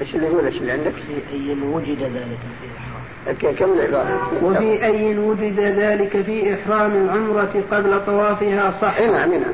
[0.00, 2.95] إيش اللي يقول إيش اللي عندك؟ في أي وجد ذلك في إحرام
[3.32, 9.52] كم العبارة؟ وفي أي وجد ذلك في إحرام العمرة قبل طوافها صح؟ نعم نعم.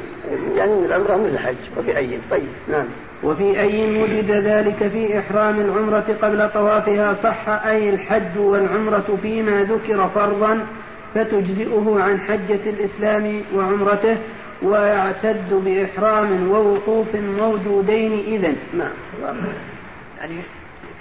[0.57, 2.85] يعني العمرة من الحج وفي أي طيب نعم.
[3.23, 10.09] وفي أي وجد ذلك في إحرام العمرة قبل طوافها صح؟ أي الحج والعمرة فيما ذكر
[10.15, 10.67] فرضا
[11.15, 14.17] فتجزئه عن حجة الإسلام وعمرته
[14.63, 19.37] ويعتد بإحرام ووقوف موجودين إذا نعم
[20.21, 20.35] يعني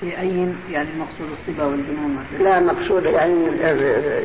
[0.01, 3.57] في أي يعني المقصود الصبا والجنون لا مقصود يعني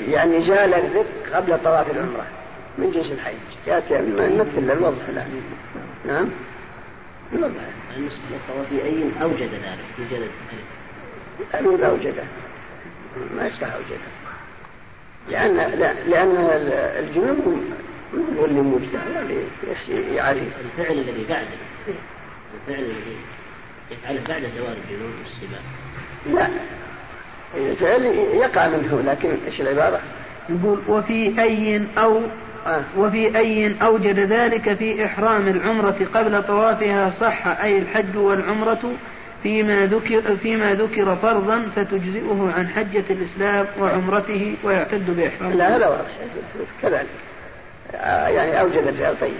[0.08, 2.26] يعني زال الرق قبل طواف العمرة
[2.78, 3.34] من جنس الحج.
[3.66, 3.94] يأتي
[4.36, 5.42] مثل الوضح الآن.
[6.06, 6.28] نعم؟
[7.32, 7.60] الوضح
[7.94, 10.26] بالنسبة للطواف في أي أوجد ذلك؟ في زيادة
[11.54, 12.24] الأمير أوجده.
[13.36, 14.06] ما يصلح أوجده.
[15.30, 16.36] لأن لا لأن
[17.04, 17.64] الجنون
[18.38, 18.88] هو اللي موجد
[20.14, 21.46] يعني الفعل الذي بعده.
[22.68, 23.16] الفعل الذي
[23.90, 25.62] يفعله بعد زوال الجنون والسباق.
[26.26, 26.48] لا.
[27.56, 30.00] الفعل يقع منه لكن إيش العبارة؟
[30.48, 32.20] يقول وفي أي أو
[32.66, 32.84] آه.
[32.96, 38.92] وفي أي أوجد ذلك في إحرام العمرة قبل طوافها صح أي الحج والعمرة
[39.42, 46.10] فيما ذكر فيما ذكر فرضا فتجزئه عن حجة الإسلام وعمرته ويعتد بإحرام لا هذا واضح.
[46.82, 47.06] كذلك.
[47.94, 49.34] آه، يعني أوجد الفعل طيب.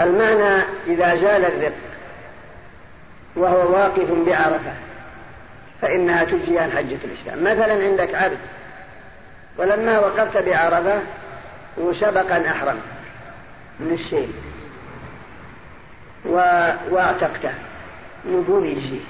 [0.00, 1.72] المعنى إذا زال الرق
[3.36, 4.72] وهو واقف بعرفة
[5.82, 7.40] فإنها تجزي عن حجة الإسلام.
[7.40, 8.38] مثلا عندك عبد
[9.58, 11.02] ولما وقفت بعرفة
[11.76, 12.80] وسبق أن أحرم
[13.80, 14.28] من السيل
[16.26, 16.36] و...
[16.90, 17.52] واعتقته
[18.26, 19.00] نقول يجزي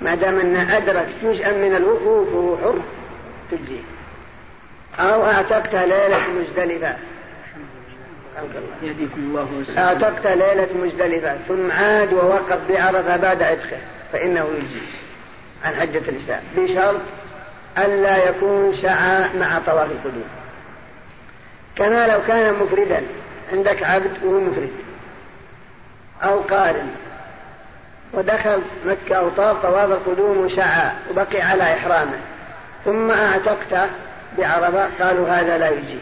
[0.00, 2.82] ما دام أنه أدرك جزءا من الوقوف وهو حر
[3.50, 3.80] تجزي
[4.98, 6.96] أو أعتقته ليلة مزدلفة.
[9.16, 13.78] الله أعتقت ليلة مزدلفة ثم عاد ووقف بعرفة بعد عتقه
[14.12, 14.86] فإنه يجزي
[15.64, 16.42] عن حجة الإسلام.
[16.56, 17.00] بشرط
[17.78, 20.28] ألا يكون سعى مع طواف القدوم.
[21.76, 23.02] كما لو كان مفردا
[23.52, 24.72] عندك عبد وهو مفرد
[26.22, 26.88] أو قارن
[28.12, 32.18] ودخل مكة وطاف طواف القدوم وسعى وبقي على إحرامه
[32.84, 33.88] ثم أعتقت
[34.38, 35.98] بعرفة قالوا هذا لا يجي.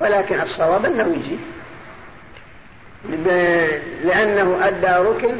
[0.00, 1.38] ولكن الصواب أنه يجي.
[4.04, 5.34] لأنه أدى ركن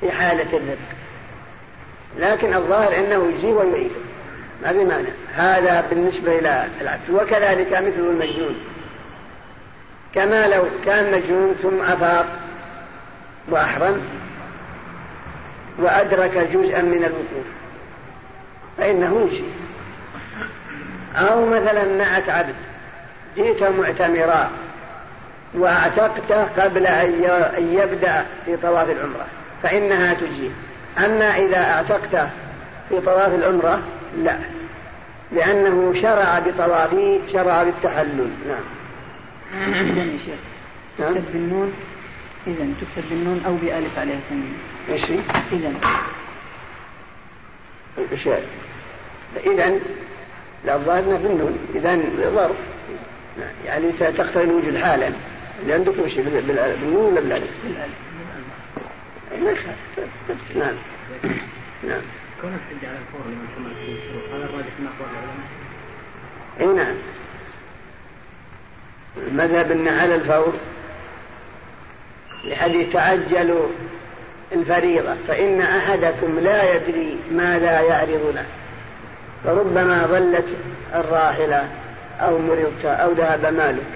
[0.00, 1.00] في حالة الرزق
[2.18, 3.90] لكن الظاهر أنه يجي ويعيد.
[4.62, 7.10] ما بمعنى هذا بالنسبة إلى العبد.
[7.10, 8.56] وكذلك مثل المجنون.
[10.14, 12.26] كما لو كان مجنون ثم أفاق
[13.48, 14.00] وأحرم
[15.78, 17.46] وأدرك جزءا من الوقوف.
[18.78, 19.44] فإنه يجي.
[21.16, 22.54] أو مثلا نعت عبد.
[23.36, 24.50] جئت معتمرا
[25.54, 29.26] وأعتقت قبل أن يبدأ في طواف العمرة
[29.62, 30.50] فإنها تجي.
[30.98, 32.28] أما إذا أعتقت
[32.88, 33.80] في طواف العمرة
[34.18, 34.38] لا.
[35.32, 38.30] لأنه شرع بطوافه شرع بالتحلل.
[38.48, 38.64] نعم.
[39.72, 40.38] إذا يا شيخ
[40.98, 41.14] نعم.
[41.14, 41.72] تكتب بالنون.
[42.46, 45.04] إذا تكتب بالنون أو بألف عليها تنوين إيش
[45.52, 45.72] إذا
[48.12, 48.28] إيش
[49.46, 49.78] إذا
[50.64, 51.98] لا الظاهر بالنون إذا
[52.34, 52.56] ظرف.
[53.66, 55.10] يعني تقترن وجود حالا
[55.62, 58.10] اللي عندكم شيء بالنون ولا بالالف؟ بالالف
[60.54, 60.74] نعم.
[61.84, 62.00] نعم.
[62.40, 63.20] كون الحج على الفور
[63.84, 65.46] فيه الشروط هذا الراجح من اقوال العلماء؟
[66.60, 66.94] اي نعم.
[69.16, 70.54] المذهب إن على الفور.
[72.44, 73.66] لحديث تعجلوا
[74.52, 75.14] الفريضة.
[75.28, 78.46] فإن أحدكم لا يدري ماذا يعرض له
[79.44, 80.46] فربما ظلت
[80.94, 81.68] الراحلة.
[82.20, 83.86] أو مرضت أو ذهب مالك.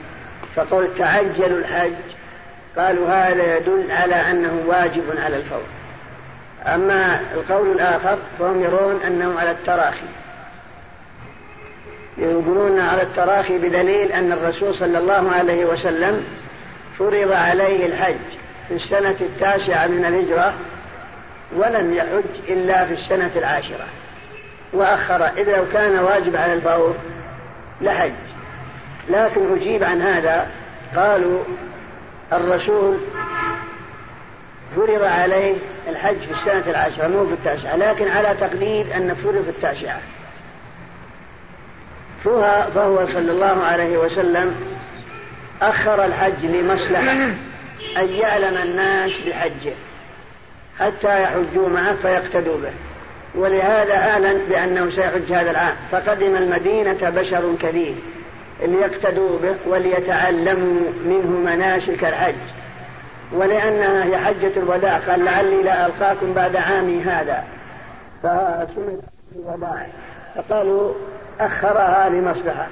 [0.56, 1.92] فقل تعجلوا الحج.
[2.78, 5.62] قالوا هذا يدل على أنه واجب على الفور.
[6.66, 10.06] أما القول الآخر فهم يرون أنه على التراخي.
[12.18, 16.24] يقولون على التراخي بدليل أن الرسول صلى الله عليه وسلم
[16.98, 18.14] فرض عليه الحج
[18.68, 20.54] في السنة التاسعة من الهجرة
[21.56, 23.86] ولم يحج إلا في السنة العاشرة.
[24.72, 26.94] وأخر إذا كان واجب على الفور
[27.80, 28.12] لحج
[29.08, 30.48] لكن أجيب عن هذا
[30.96, 31.44] قالوا
[32.32, 32.98] الرسول
[34.76, 35.54] فرض عليه
[35.88, 40.00] الحج في السنة العاشرة مو في التاسعة لكن على تقليد أن فرض في التاسعة.
[42.24, 44.54] فهو صلى الله عليه وسلم
[45.62, 47.12] أخر الحج لمصلحة
[47.96, 49.72] أن يعلم الناس بحجه
[50.80, 52.72] حتى يحجوا معه فيقتدوا به.
[53.36, 55.74] ولهذا أعلن بأنه سيحج هذا العام.
[55.92, 57.94] فقدم المدينة بشر كثير
[58.62, 62.34] ليقتدوا به وليتعلموا منه مناسك الحج.
[63.32, 67.44] ولأنها هي حجة الوداع قال لعلي لا ألقاكم بعد عامي هذا.
[68.22, 69.00] فسمت
[69.36, 69.86] الوداع.
[70.34, 70.92] فقالوا
[71.40, 72.66] أخرها لمصلحة.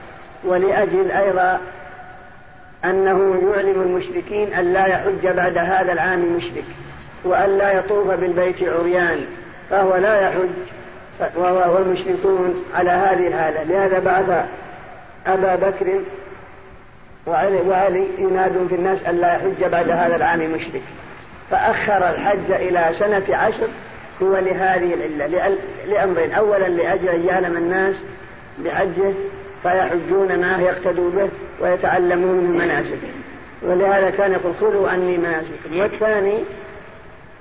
[0.45, 1.61] ولأجل أيضا
[2.85, 6.65] أنه يعلم المشركين أن لا يحج بعد هذا العام مشرك
[7.25, 9.27] وأن لا يطوف بالبيت عريان.
[9.71, 10.49] فهو لا يحج.
[11.37, 13.63] والمشركون على هذه الحالة.
[13.63, 14.45] لهذا بعث
[15.27, 16.01] أبا بكر
[17.27, 20.83] وعلي, وعلي ينادون في الناس أن لا يحج بعد هذا العام مشرك.
[21.51, 23.69] فأخر الحج إلى سنة عشر
[24.23, 25.57] هو لهذه العلة.
[25.89, 26.33] لأمرين.
[26.33, 27.97] أولا لأجل أن يعلم الناس
[28.59, 29.13] بحجه
[29.63, 31.29] فيحجون معه يقتدوا به
[31.61, 32.99] ويتعلمون من مناسك.
[33.63, 35.81] ولهذا كان يقول خذوا عني مناسككم.
[35.81, 36.39] والثاني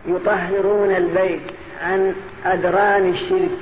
[0.08, 1.42] يطهرون البيت.
[1.82, 2.14] عن
[2.46, 3.58] أدران الشرك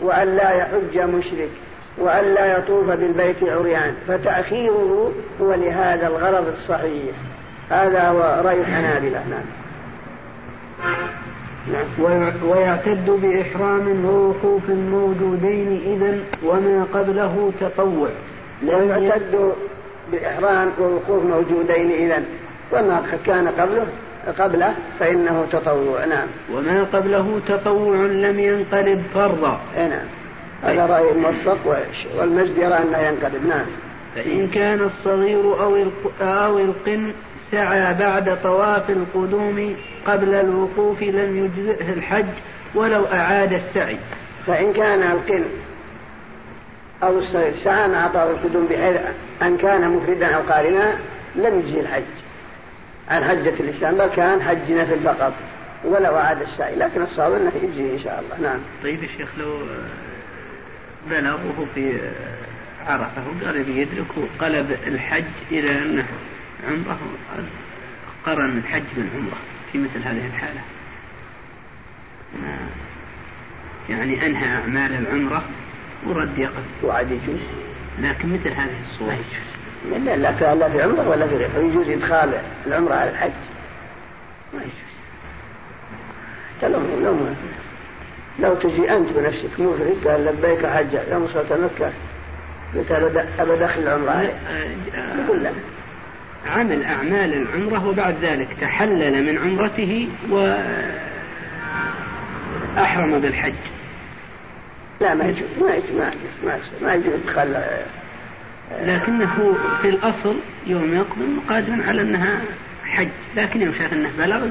[0.00, 1.50] وأن لا يحج مشرك
[1.98, 7.14] وأن لا يطوف بالبيت عريان فتأخيره هو لهذا الغرض الصحيح.
[7.70, 9.22] هذا هو رأي الحنابلة.
[9.30, 9.44] نعم.
[11.72, 12.32] نعم.
[12.48, 18.08] ويعتد بإحرام ووقوف موجودين إذا وما قبله تطوع.
[18.62, 19.52] ويعتد
[20.12, 22.22] بإحرام ووقوف موجودين إذا
[22.72, 23.86] وما كان قبله
[24.38, 26.26] قبله فإنه تطوع نعم.
[26.52, 29.60] وما قبله تطوع لم ينقلب فرضا.
[29.76, 30.06] نعم.
[30.62, 31.58] هذا رأي الموفق
[32.18, 33.66] والمجد يرى أنه ينقلب نعم.
[34.14, 35.86] فإن كان الصغير أو
[36.20, 37.12] أو القن
[37.50, 42.26] سعى بعد طواف القدوم قبل الوقوف لم يجزئه الحج
[42.74, 43.98] ولو أعاد السعي.
[44.46, 45.44] فإن كان القن
[47.02, 48.96] أو الصغير سعى مع طواف القدوم بحيث
[49.42, 50.94] أن كان مفردا أو قارنا
[51.36, 52.23] لم يجزي الحج.
[53.08, 55.34] عن حجة الإسلام بل كان حج نفل فقط
[55.84, 58.48] ولو أعاد السعي لكن الصواب أنه يجزي إن شاء الله.
[58.48, 58.60] نعم.
[58.82, 59.58] طيب يا شيخ لو
[61.10, 62.00] بلغه في
[62.86, 66.06] عرفة وقال يدرك وقلب الحج إلى أنه
[66.68, 66.98] عمره
[68.26, 69.36] قرن الحج بالعمرة
[69.72, 70.60] في مثل هذه الحالة.
[73.90, 75.44] يعني أنهى أعمال العمرة
[76.06, 76.64] ورد يقف.
[76.82, 77.40] وعد يجوز.
[78.00, 79.18] لكن مثل هذه الصورة.
[79.90, 80.16] لا لا
[80.54, 81.58] لا في عمرة ولا في غيره.
[81.58, 82.34] يجوز إدخال
[82.66, 83.30] العمرة على الحج.
[84.54, 84.74] ما يجوز.
[86.62, 87.16] لو لو
[88.38, 91.92] لو تجي أنت بنفسك مفرد قال لبيك حجة يوم وصلت مكة
[92.74, 92.92] قلت
[93.38, 94.32] أبى دخل العمرة.
[95.18, 95.50] يقول لا.
[96.46, 100.08] عمل أعمال العمرة وبعد ذلك تحلل من عمرته
[102.76, 103.54] وأحرم بالحج.
[105.00, 105.48] لا ما يجوز.
[105.60, 107.20] ما يجوز ما يجوز ما يجوز
[108.82, 112.40] لكنه في الأصل يوم يقدم قادم على أنها
[112.84, 114.46] حج لكن يوم شاف أنه بلغ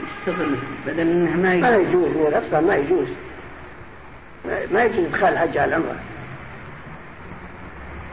[0.00, 1.70] يستغل بدل أنه ما يجوز.
[1.70, 3.08] ما يجوز من الأصل ما يجوز.
[4.72, 5.96] ما يجوز إدخال الحج على العمرة.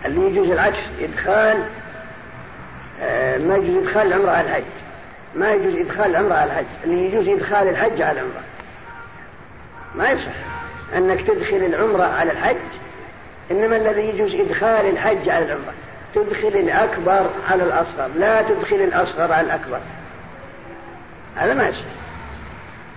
[0.06, 1.64] اللي يجوز العكس إدخال
[3.02, 4.64] آه، ما يجوز إدخال العمرة على الحج.
[5.36, 6.66] ما يجوز إدخال العمرة على الحج.
[6.84, 8.44] اللي يجوز إدخال الحج على العمرة.
[9.96, 10.36] ما يصح
[10.96, 12.56] أنك تدخل العمرة على الحج
[13.52, 15.74] إنما الذي يجوز إدخال الحج على العمرة.
[16.16, 19.80] تدخل الأكبر على الأصغر لا تدخل الأصغر على الأكبر.
[21.36, 21.86] هذا ما يصح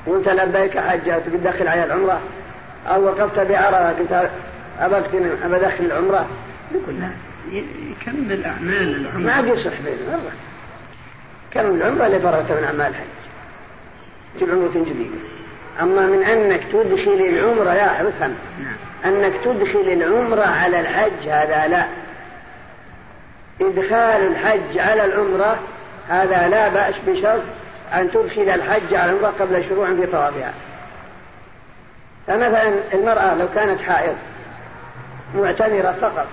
[0.07, 2.21] وانت لبيك حجة تقول دخل على العمرة
[2.87, 4.31] أو وقفت بعرفة قلت
[4.81, 4.97] أبى
[5.57, 6.27] أدخل العمرة.
[6.75, 7.11] يقول لا
[7.91, 9.19] يكمل أعمال العمرة.
[9.19, 10.33] ما عاد يصح بين مرة
[11.51, 13.05] كمل العمرة اللي فرغت من أعمال الحج؟
[14.37, 15.17] تجيب عمرة جديدة.
[15.81, 18.35] أما من أنك تدخل العمرة يا افهم.
[18.59, 19.15] نعم.
[19.15, 21.85] أنك تدخل العمرة على الحج هذا لا.
[23.61, 25.59] إدخال الحج على العمرة
[26.09, 27.43] هذا لا بأس بشرط
[27.95, 30.53] أن تدخل الحج على العمرة قبل شروع في طوافها.
[32.27, 34.17] فمثلا المرأة لو كانت حائض
[35.35, 36.27] معتمرة فقط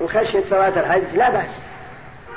[0.00, 1.50] وخشيت فوات الحج لا بأس.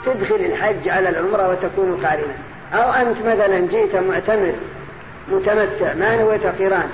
[0.06, 2.36] تدخل الحج على العمرة وتكون قارنة
[2.74, 4.54] أو أنت مثلا جيت معتمر
[5.28, 6.90] متمتع ما نويت قيران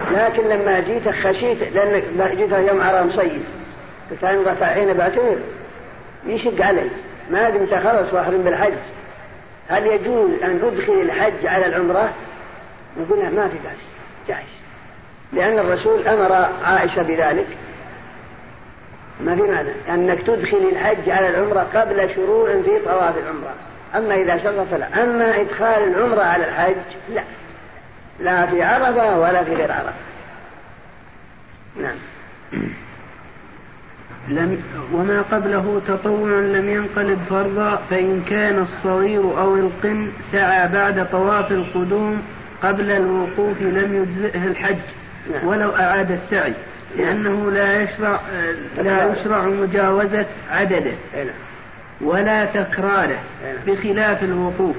[0.00, 2.04] لكن لما جيت خشيت لأنك
[2.36, 3.42] جيت يوم عرى مصيف
[4.10, 5.38] قلت أنا حين بعتمر
[6.26, 6.90] يشق علي.
[7.30, 8.72] ما دمت خلص واحرم بالحج.
[9.68, 12.12] هل يجوز أن تدخل الحج على العمرة؟
[13.00, 13.78] نقول ما في بأس.
[14.28, 14.46] جائز.
[15.32, 16.32] لأن الرسول أمر
[16.64, 17.46] عائشة بذلك.
[19.20, 23.54] ما في معنى أنك تدخل الحج على العمرة قبل شروع في طواف العمرة.
[23.96, 26.74] أما إذا شرط فلا أما إدخال العمرة على الحج
[27.14, 27.22] لا.
[28.20, 29.92] لا في عرفة ولا في غير عرفة.
[31.82, 31.96] نعم.
[34.28, 41.52] لم وما قبله تطوع لم ينقلب فرضا فإن كان الصغير أو القن سعى بعد طواف
[41.52, 42.22] القدوم
[42.62, 44.78] قبل الوقوف لم يجزئه الحج
[45.32, 45.46] نعم.
[45.46, 46.54] ولو أعاد السعي
[46.96, 48.20] لأنه لا يشرع
[48.78, 50.92] لا يشرع مجاوزة عدده.
[51.14, 51.26] نعم.
[52.00, 53.56] ولا تكراره نعم.
[53.66, 54.76] بخلاف الوقوف.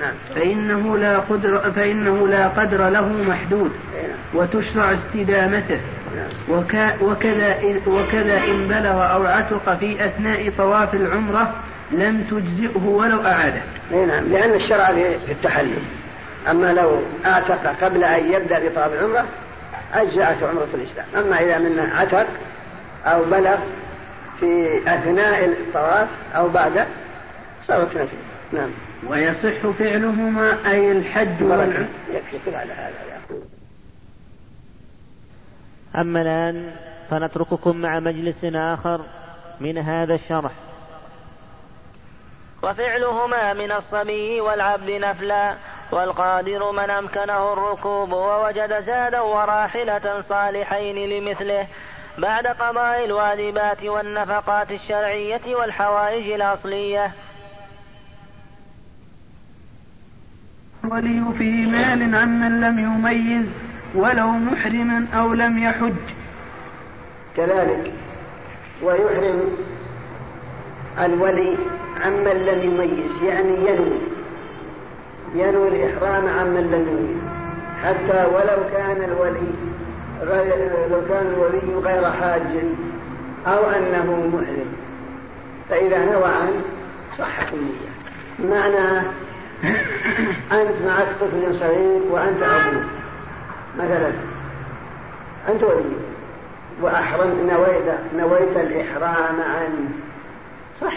[0.00, 0.14] نعم.
[0.34, 3.72] فإنه لا قدر فإنه لا قدر له محدود.
[4.34, 5.80] وتشرع استدامته.
[6.48, 11.54] وكذا وكذا إن بلغ أو عتق في أثناء طواف العمرة
[11.92, 13.62] لم تجزئه ولو أعاده.
[13.90, 14.24] نعم.
[14.24, 15.82] لأن الشرع للتحلل
[16.50, 19.24] أما لو أعتق قبل أن يبدأ بطواف العمرة
[19.94, 21.06] أجزأته عمرة الإسلام.
[21.16, 22.26] أما إذا منه عتق
[23.06, 23.56] أو بلغ
[24.42, 26.86] في أثناء الطواف أو بعد
[27.66, 28.16] صارت نفسه
[28.52, 28.70] نعم.
[29.06, 31.88] ويصح فعلهما أي الحج والعمرة.
[32.10, 32.92] يكفي على هذا
[35.96, 36.70] أما الآن
[37.10, 39.00] فنترككم مع مجلس آخر
[39.60, 40.52] من هذا الشرح.
[42.62, 45.54] وفعلهما من الصبي والعبد نفلا
[45.92, 51.66] والقادر من أمكنه الركوب ووجد زادا وراحلة صالحين لمثله.
[52.18, 57.12] بعد قضاء الواجبات والنفقات الشرعية والحوائج الأصلية.
[60.84, 63.46] ولي في مال عمن لم يميز
[63.94, 65.94] ولو محرما أو لم يحج.
[67.36, 67.92] كذلك
[68.82, 69.56] ويحرم
[70.98, 71.56] الولي
[72.04, 73.98] عمن لم يميز يعني ينوي
[75.34, 77.22] ينوي الإحرام عمن لم يميز.
[77.84, 79.52] حتى ولو كان الولي
[80.22, 82.42] لو كان الولي غير حاج
[83.46, 84.72] أو أنه محرم
[85.68, 86.62] فإذا نوى عنه
[87.18, 87.92] صحت النية.
[88.38, 88.98] معنى
[90.60, 92.84] أنت معك طفل صغير وأنت أبوه.
[93.78, 94.12] مثلا
[95.48, 95.84] أنت ولي.
[96.80, 99.88] وأحرمت نويت نويت الإحرام عنه.
[100.80, 100.94] صح.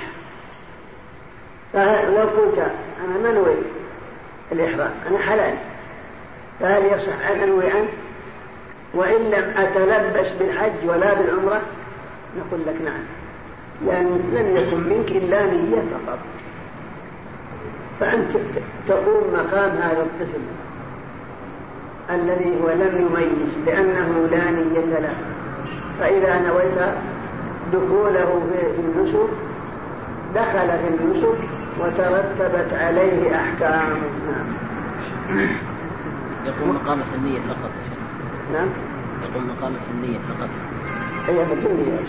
[1.73, 2.71] فلو قلت
[3.05, 3.65] أنا ما نويت
[4.51, 5.55] الإحرام أنا حلال.
[6.59, 7.87] فهل يصح أن أنوي عنه؟
[8.93, 11.61] وإن لم أتلبس بالحج ولا بالعمرة
[12.37, 13.03] نقول لك نعم.
[13.85, 16.19] لأن لم يكن منك إلا نية فقط.
[17.99, 18.37] فأنت
[18.87, 20.41] تقوم مقام هذا الطفل
[22.09, 25.15] الذي هو لم يميز لأنه لا نية له.
[25.99, 26.95] فإذا نويت
[27.73, 28.41] دخوله
[28.75, 29.29] في النسك
[30.35, 31.39] دخل في النسك
[31.79, 33.89] وترتبت عليه أحكام.
[34.27, 35.47] نعم.
[36.45, 37.71] يقوم مقام النية فقط.
[38.53, 38.67] نعم.
[39.23, 40.49] يقوم مقام النية فقط.
[41.27, 41.99] هي بالنية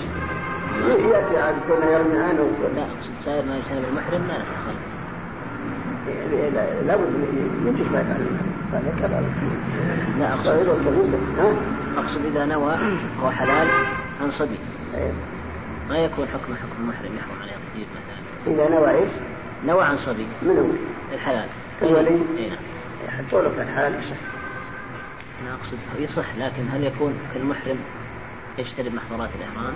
[0.84, 4.28] يأتي عاد كنا يرمي عنه لا أقصد سائر ما يسمى المحرم
[6.55, 7.12] لا لابد
[7.66, 8.26] يجب ما يفعل
[8.72, 9.22] هذا
[10.18, 10.49] لا أقصد
[11.97, 12.76] أقصد إذا نوى
[13.22, 13.68] هو حلال
[14.22, 14.59] عن صبي
[14.95, 15.12] إيه.
[15.89, 18.55] ما يكون حكم حكم المحرم يحرم عليه الطيب مثلا.
[18.55, 19.11] إذا نوى إيش؟
[19.66, 21.49] نوى عن صبي من هو؟ الحلال.
[21.82, 22.09] الولي؟
[22.39, 22.59] اي نعم.
[23.18, 24.36] حتى لو كان حلال يصح
[25.43, 27.78] أنا أقصد يصح لكن هل يكون كالمحرم
[28.59, 29.74] يجتنب محظورات الإحرام؟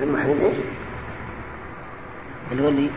[0.00, 0.56] المحرم إيش؟
[2.52, 2.90] الولي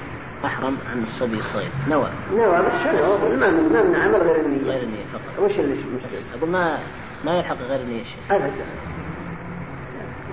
[0.45, 1.69] أحرم عن الصبي الصغير.
[1.89, 2.09] نوى.
[2.33, 4.71] نوى بس شنو؟ ما من ما من عمل غير النية.
[4.71, 5.43] غير النية فقط.
[5.43, 6.79] وش اللي المشكلة؟ أقول ما
[7.25, 8.35] ما يلحق غير النية شيء.
[8.35, 8.65] أبدا.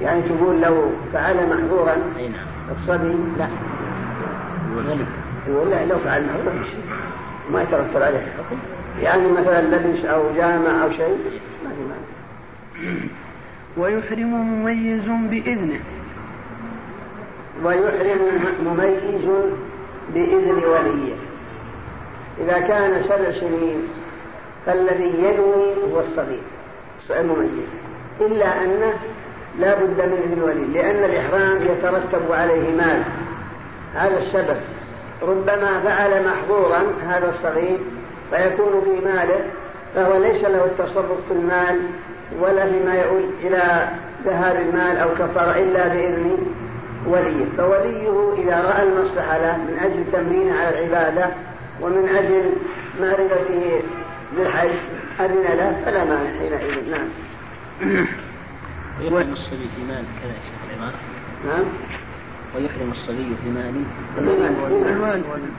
[0.00, 2.46] يعني تقول لو فعل محظورا أي نعم.
[2.70, 3.48] الصبي؟ لا.
[4.72, 5.06] الولي.
[5.46, 6.64] الولي لو فعل محظورا
[7.52, 8.18] ما يترتب عليه.
[8.18, 8.58] الحكم
[9.02, 11.18] يعني مثلا لبس أو جامع أو شيء
[11.64, 13.08] ما في
[13.76, 15.80] ويحرم مميز بإذنه.
[17.64, 18.20] ويحرم
[18.64, 19.26] مميز
[20.14, 21.14] بإذن وليه.
[22.40, 23.88] إذا كان سبع سنين
[24.66, 26.42] فالذي ينوي هو الصغير.
[27.10, 27.50] المميز
[28.20, 28.94] إلا أنه
[29.58, 33.02] لا بد من إذن ولي لأن الإحرام يترتب عليه مال.
[33.94, 34.60] هذا السبب.
[35.22, 37.78] ربما فعل محظورا هذا الصغير
[38.30, 39.40] فيكون في ماله
[39.94, 41.80] فهو ليس له التصرف في المال
[42.40, 43.88] ولا فيما يؤول إلى
[44.24, 46.38] ذهاب المال أو كفر إلا بإذن
[47.06, 47.44] وليه.
[47.56, 51.26] فوليه إذا رأى المصلحة له من أجل تمرينه على العبادة
[51.80, 52.52] ومن أجل
[53.00, 53.82] معرفته
[54.36, 54.70] للحج
[55.20, 56.90] أذن له فلا مانع حينئذ.
[56.90, 57.08] نعم.
[59.00, 60.98] ويحرم الصبي في مال كذا شيخ العبارة
[61.46, 61.64] نعم.
[62.56, 63.74] ويحرم الصبي في مال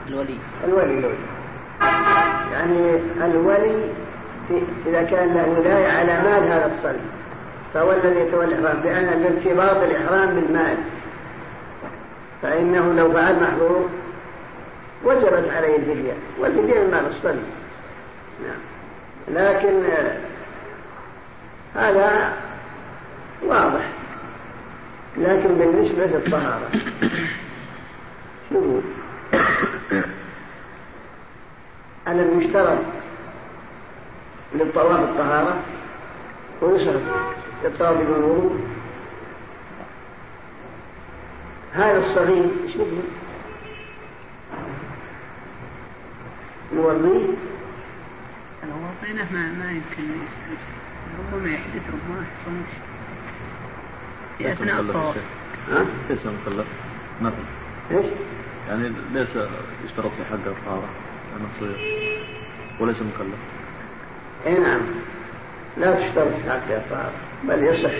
[0.08, 1.16] الولي الولي الولي.
[2.52, 3.90] يعني الولي
[4.88, 7.06] إذا كان له ولاية على مال هذا الصبي
[7.74, 10.78] فهو الذي يتولى الإحرام لأن الارتباط الإحرام بالمال.
[12.42, 13.90] فإنه لو فعل محظور
[15.04, 17.46] وجبت عليه الفدية والفدية من مال الصبي
[18.44, 18.60] نعم.
[19.28, 19.84] لكن
[21.76, 22.34] هذا
[23.46, 23.90] واضح.
[25.18, 26.70] لكن بالنسبة للطهارة
[28.50, 28.82] شوفوا.
[32.08, 32.80] أن المشترك
[34.56, 35.60] للطواف الطهارة
[36.62, 37.02] ويصرف
[37.66, 38.60] الطواف بدون وضوء
[41.74, 43.04] هذا الصغير إيش نقول؟
[46.74, 47.28] نوريه
[48.64, 50.04] لو وضيناه ما ما يمكن
[51.20, 52.76] ربما يحدث ربما ما يحصلش.
[54.38, 55.16] في اثناء الطواف.
[55.72, 56.68] ها؟ ليس مكلف.
[57.22, 57.46] مثلا.
[57.92, 58.06] إيش؟
[58.68, 59.30] يعني ليس
[59.86, 60.90] يشترط في حقه الطهارة.
[61.60, 62.06] صغير.
[62.80, 63.40] وليس مكلف.
[64.48, 64.82] أي نعم.
[65.78, 67.12] لا تشترط حق الطهارة
[67.44, 67.92] بل يصح.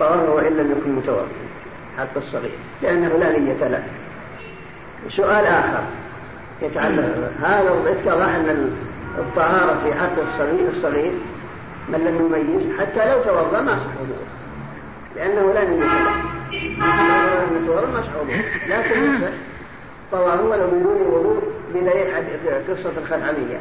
[0.00, 1.26] طهارة وإن لم يكن متوضئا
[1.98, 2.50] حتى الصغير.
[2.82, 3.84] لأنه لا نية له.
[5.08, 5.84] سؤال آخر.
[6.62, 8.70] يتعلق هذا اتضح أن
[9.18, 11.12] الطهارة في حق الصغير الصغير
[11.88, 13.92] من لم يميز حتى لو توضأ ما صح
[15.16, 16.22] لأنه لا نية له.
[17.50, 19.51] لو توضأ ما صح لكن يصح.
[20.20, 21.42] ولو بدون وضوء
[21.74, 22.14] بدليل
[22.68, 23.60] قصة الخلعمية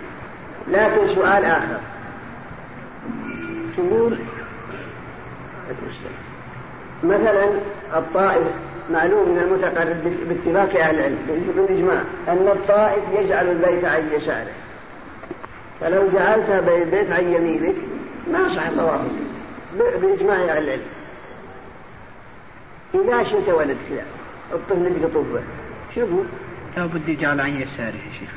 [0.68, 1.78] لكن سؤال آخر.
[3.78, 4.18] تقول
[7.04, 7.46] مثلا
[7.96, 8.48] الطائف
[8.92, 9.98] معلوم من المتقرب
[10.30, 11.18] باتفاق أهل العلم
[11.56, 14.52] بالإجماع أن الطائف يجعل البيت عن يساره.
[15.82, 17.76] فلو جعلت البيت عن يمينك
[18.32, 18.70] ما صح
[19.80, 20.82] ب- بإجماع أهل العلم.
[22.96, 24.06] إذا شئت ولد كذا
[24.54, 25.26] الطفل اللي يطوف
[25.96, 26.24] شوفوا
[26.78, 28.30] لا بد يجعل عن يساره يا شيخ.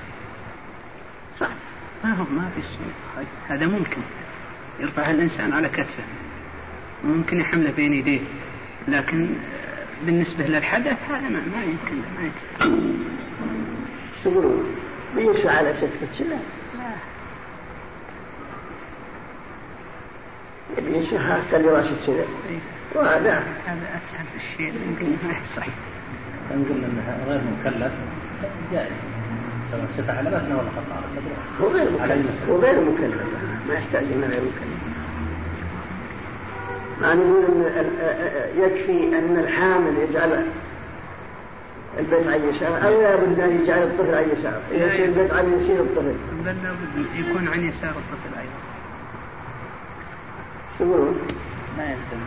[1.40, 1.48] صح
[2.04, 2.62] ما هو ما في
[3.48, 4.00] هذا ممكن.
[4.80, 6.02] يرفع الإنسان على كتفه.
[7.04, 8.20] ممكن يحمله بين يديه.
[8.88, 9.28] لكن
[10.06, 12.94] بالنسبة للحدث هذا ما, ما يمكن ما يمكن.
[14.24, 14.76] تقولون
[15.16, 16.38] بيسعى على سكة لا.
[20.78, 22.24] يبي حتى لراسة سنة
[22.94, 23.42] وهذا.
[23.66, 25.66] هذا أسهل الشيء يمكن ما يصح.
[26.50, 27.92] نقول إنها غير مكلف.
[28.72, 28.92] جائز
[30.08, 32.52] على متنه ولا خط على صدره هو غير على مكلف المسألة.
[32.52, 33.22] هو غير مكلف
[33.68, 34.84] ما يحتاج إلى غير مكلف
[37.02, 37.86] مع نقول ان
[38.56, 40.46] يكفي ان الحامل يجعل
[41.98, 45.80] البيت عن يسار أو لابد ان يجعل الطفل عن يسار اذا يصير البيت عن يسير
[45.80, 46.14] الطفل
[46.44, 48.60] بل لابد يكون عن يسار الطفل أيضا
[50.78, 51.18] شو يقولون؟
[51.78, 52.20] ما يلزم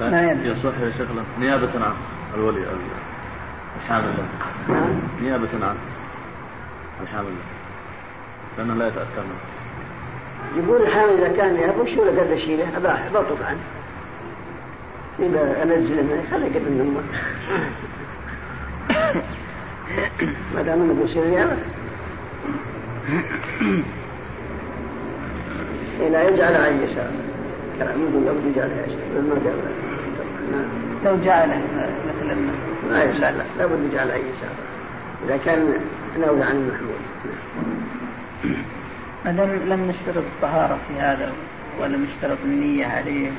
[0.00, 0.46] ها؟ ما يلزم.
[0.50, 1.92] يصح يا شيخ له نيابة عن
[2.34, 3.17] الولي ال-
[3.88, 4.14] الحامل.
[4.16, 5.00] له نعم.
[5.22, 5.76] نيابة عن
[7.02, 7.28] الحامل.
[7.28, 7.34] له
[8.58, 9.58] لأنه لا يتأثر منه.
[10.56, 13.58] يقول الحامل إذا كان يهب شو له قد اشيله اباح بطل عنه
[15.18, 17.02] إذا أنزل منه خليه قد من امه
[20.54, 21.56] ما دام أنه بيصير نيابه
[26.00, 27.10] إلى يجعل عن يسار
[27.78, 29.58] كلام يقول لو يجعل عن يسار ما قال.
[30.52, 30.87] نعم.
[31.04, 31.62] لو جعله
[32.08, 32.34] مثلا.
[32.90, 34.54] ما لا لابد يجعل عن يسار
[35.26, 35.74] إذا كان
[36.18, 36.98] نوع عن المحمول
[39.24, 41.32] ما دام لم نشترط الطهارة في هذا
[41.80, 43.30] ولم نشترط النية عليه.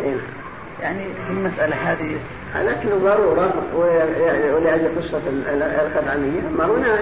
[0.00, 0.16] إيه.
[0.82, 2.16] يعني المسألة هذه
[2.56, 6.96] لكن ضرورة ويعني ولأجل قصة ال- الخدعمية ما هنا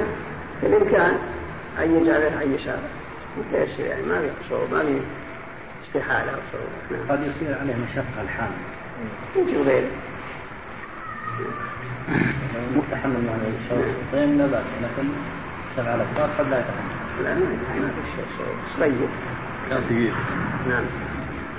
[0.61, 1.12] في الإمكان
[1.83, 2.78] أن يجعله عن يسار
[3.39, 5.01] متيسر يعني ما في صعوبة ما في
[5.89, 7.03] استحالة أو صعوبة.
[7.09, 7.16] نعم.
[7.18, 8.53] قد يصير عليه مشقة الحامل.
[9.36, 9.90] يمكن غيره
[12.76, 14.64] متحمل مع الشرطين لا بأس.
[14.82, 15.09] لكن
[15.76, 17.24] سبع الأفراد قد لا يتحمل.
[17.24, 17.90] لا ما
[18.80, 19.09] طيب.
[19.70, 20.12] كان ثقيل
[20.68, 20.84] نعم.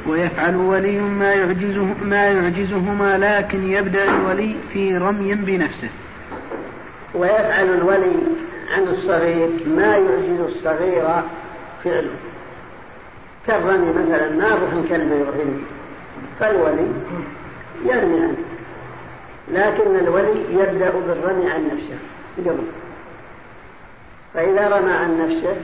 [0.07, 5.89] ويفعل ولي ما يعجزه ما يعجزهما لكن يبدأ الولي في رمي بنفسه.
[7.15, 8.15] ويفعل الولي
[8.75, 11.23] عن الصغير ما يعجز الصغير
[11.83, 12.15] فعله.
[13.47, 15.63] كالرمي مثلا ما روح كلب يرمي
[16.39, 16.87] فالولي
[17.85, 18.37] يرمي عنه.
[19.51, 21.97] لكن الولي يبدأ بالرمي عن نفسه
[22.37, 22.63] قبل.
[24.33, 25.55] فإذا رمى عن نفسه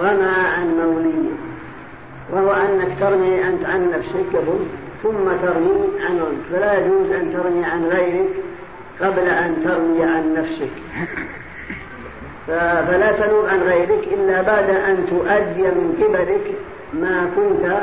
[0.00, 1.30] رمى عن موليه.
[2.32, 4.66] وهو أنك ترمي أنت عن نفسك قبل
[5.02, 8.28] ثم ترمي عن غيرك فلا يجوز أن ترمي عن غيرك
[9.00, 10.70] قبل أن ترمي عن نفسك.
[12.86, 16.54] فلا تنوب عن غيرك إلا بعد أن تؤدي من قبلك
[16.92, 17.80] ما كنت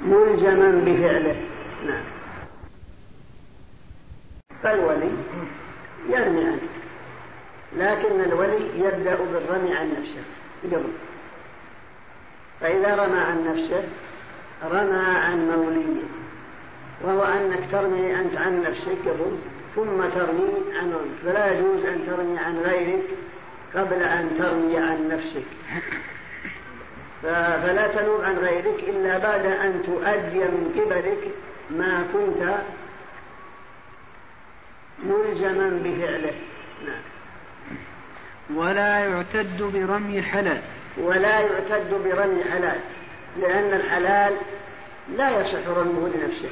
[0.00, 1.36] ملزما بفعله.
[1.86, 2.04] نعم.
[4.62, 5.10] فالولي
[6.08, 6.60] يرمي عنه.
[7.76, 10.22] لكن الولي يبدأ بالرمي عن نفسه.
[10.64, 10.92] قبل
[12.60, 13.82] فإذا رمى عن نفسه
[14.64, 16.02] رمى عن موليه.
[17.02, 19.38] وهو أنك ترمي أنت عن نفسك قبل
[19.76, 20.94] ثم ترمي عن
[21.24, 23.04] فلا يجوز أن ترمي عن غيرك
[23.74, 25.44] قبل أن ترمي عن نفسك.
[27.22, 31.34] فلا تنوب عن غيرك إلا بعد أن تؤدي من قبلك
[31.70, 32.58] ما كنت
[35.04, 36.34] ملزما بفعله.
[36.86, 37.02] نعم.
[38.58, 40.62] ولا يعتد برمي حلال.
[40.98, 42.80] ولا يعتد برمي حلال
[43.40, 44.36] لأن الحلال
[45.16, 46.50] لا يصح رميه لنفسه.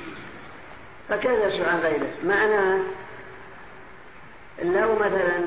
[1.09, 2.79] فكيف يصح عن غيره؟ معناه
[4.63, 5.39] لو مثلا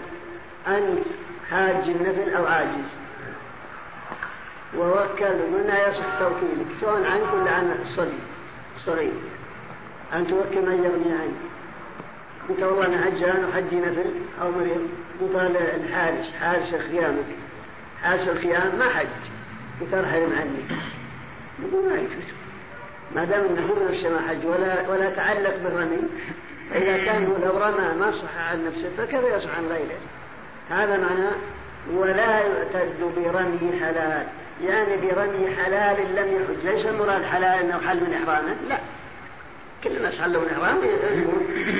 [0.68, 1.06] أنت
[1.52, 3.01] حاج النفل أو عاجز
[4.78, 6.68] ووكل قلنا يصح توكيلك.
[6.82, 8.20] سواء عنك ولا عن الصبي
[8.76, 9.12] الصغير
[10.14, 11.42] أن توكل من يغني عنك.
[12.50, 14.12] قلت والله أنا عجان وحجي نفل
[14.42, 14.90] أو مريض.
[15.22, 17.26] قلت الحارس حارس خيامك
[18.04, 19.08] حارس الخيام ما حج.
[19.82, 20.80] قلت ارحل عني
[21.60, 22.32] يقول ما يجوز.
[23.16, 26.02] ما دام إنه هو نفسه ما حج ولا ولا تعلق بالرمي.
[26.72, 30.00] فاذا كان هو لو رمى ما صح عن نفسه فكيف يصح عن غيره؟
[30.70, 31.36] هذا معناه
[31.94, 34.28] ولا يعتد برمي حلال.
[34.64, 36.66] يعني برمي حلال لم يحج.
[36.66, 38.80] ليس المراد حلال إنه حل من إحرامه؟ لا.
[39.84, 40.78] كل الناس حلوا من احرام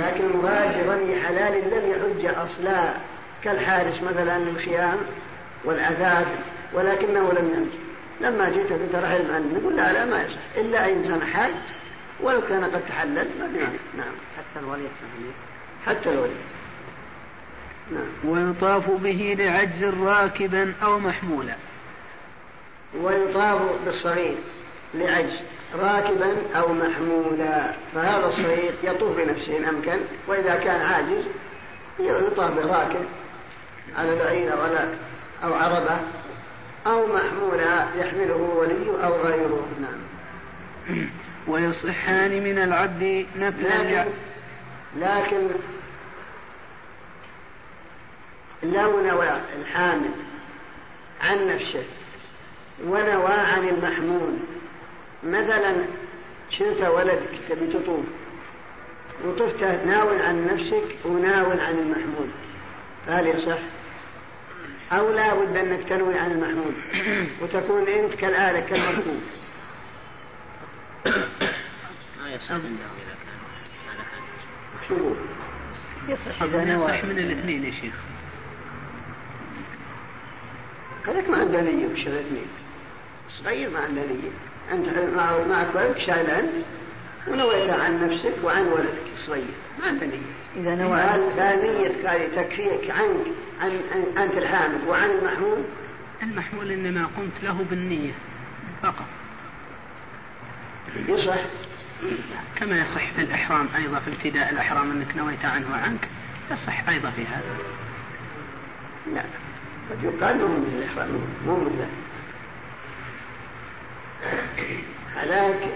[0.08, 2.94] لكن المراد برمي حلال لم يحج أصلا.
[3.44, 4.98] كالحارس مثلا للخيام
[5.66, 6.28] والعذاب
[6.74, 7.80] ولكنه لم يحج
[8.22, 10.40] لما جئت قلت رحل عني نقول لا لا ما يصح.
[10.58, 11.52] إلا إن كان حاج.
[12.22, 13.48] ولو كان قد تحلل ما
[13.98, 14.14] نعم.
[14.38, 14.88] حتى الولي
[15.86, 16.34] حتى الولي.
[17.92, 18.32] نعم.
[18.32, 21.56] ويطاف به لعجز راكبا أو محمولا.
[22.96, 24.36] ويطاف بالصغير
[24.94, 25.42] لعجز
[25.76, 27.72] راكبا أو محمولا.
[27.96, 31.24] فهذا الصغير يطوف بنفسه إن أمكن وإذا كان عاجز
[32.00, 33.06] يطاف براكب
[33.98, 34.90] على بعير أو على
[35.44, 36.00] أو عربة
[36.88, 39.68] أو محمولا يحمله ولي أو غيره.
[39.82, 41.10] نعم.
[41.48, 43.84] ويصحان من العبد نفلا.
[43.84, 44.10] لكن,
[44.98, 45.48] لكن
[48.64, 49.30] لو نوى
[49.60, 50.12] الحامل
[51.22, 51.84] عن نفسه
[52.86, 54.38] ونوى عن المحمول
[55.24, 55.86] مثلا
[56.50, 58.06] شلت ولدك تبي تطوف.
[59.26, 62.28] وطفت ناو عن نفسك وناو عن المحمول
[63.08, 63.60] هل يصح؟
[64.92, 66.74] أو لا بد أنك تنوي عن المحمود.
[67.42, 69.22] وتكون أنت كالآلة كالمركوب.
[72.20, 73.40] ما يصح إذا كان
[74.88, 74.96] شو
[76.08, 76.84] يصح إذا نوى.
[76.84, 77.94] يصح من الاثنين يا شيخ.
[81.06, 82.48] كذلك ما عنده نية وش الاثنين
[83.38, 84.32] صغير ما عنده نية
[84.72, 84.88] أنت
[85.50, 86.52] معك ولد شايل أنت
[87.28, 89.44] ونويت عن نفسك وعن ولدك صغير.
[89.80, 90.98] ما عنده نية إذا نوى
[91.36, 93.26] لا نية تكفيك عنك.
[93.62, 95.64] عن, عن أنت الحامل وعن المحمول.
[96.24, 98.12] المحمول إنما قمت له بالنية
[98.84, 99.06] فقط.
[101.08, 101.40] يصح.
[102.56, 106.08] كما يصح في الإحرام أيضا في ابتداء الإحرام أنك نويت عنه وعنك.
[106.52, 107.58] يصح أيضا في هذا.
[109.16, 109.24] لا.
[109.92, 111.10] قد يقال مو مثل الإحرام
[111.46, 111.88] مو مثله
[115.16, 115.68] هذاك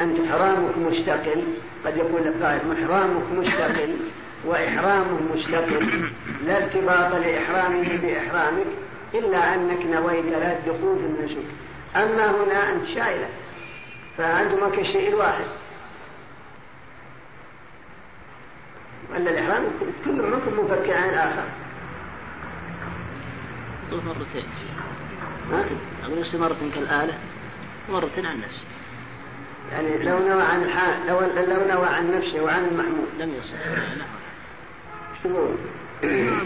[0.00, 1.44] أنت إحرامك مستقل
[1.86, 3.96] قد يكون القائل محرامك مستقل
[4.44, 6.10] وإحرامه مستقل
[6.46, 8.66] لا ارتباط لإحرامه بإحرامك
[9.14, 11.46] إلا أنك نويت لا الدخول في النسك
[11.96, 13.28] أما هنا أنت شايلة
[14.18, 15.44] فأنتما كالشيء الواحد
[19.10, 19.64] وأن الإحرام
[20.04, 21.44] كل منكم منفك عن الآخر.
[23.92, 24.44] مرتين.
[25.50, 25.64] ما
[26.04, 27.18] أقول مرة كالآلة.
[27.88, 28.64] مرة عن نفسه
[29.72, 33.08] يعني لو نوى عن الحال لو لو نوى عن نفسه وعن المحمود.
[33.18, 33.56] لم يصح.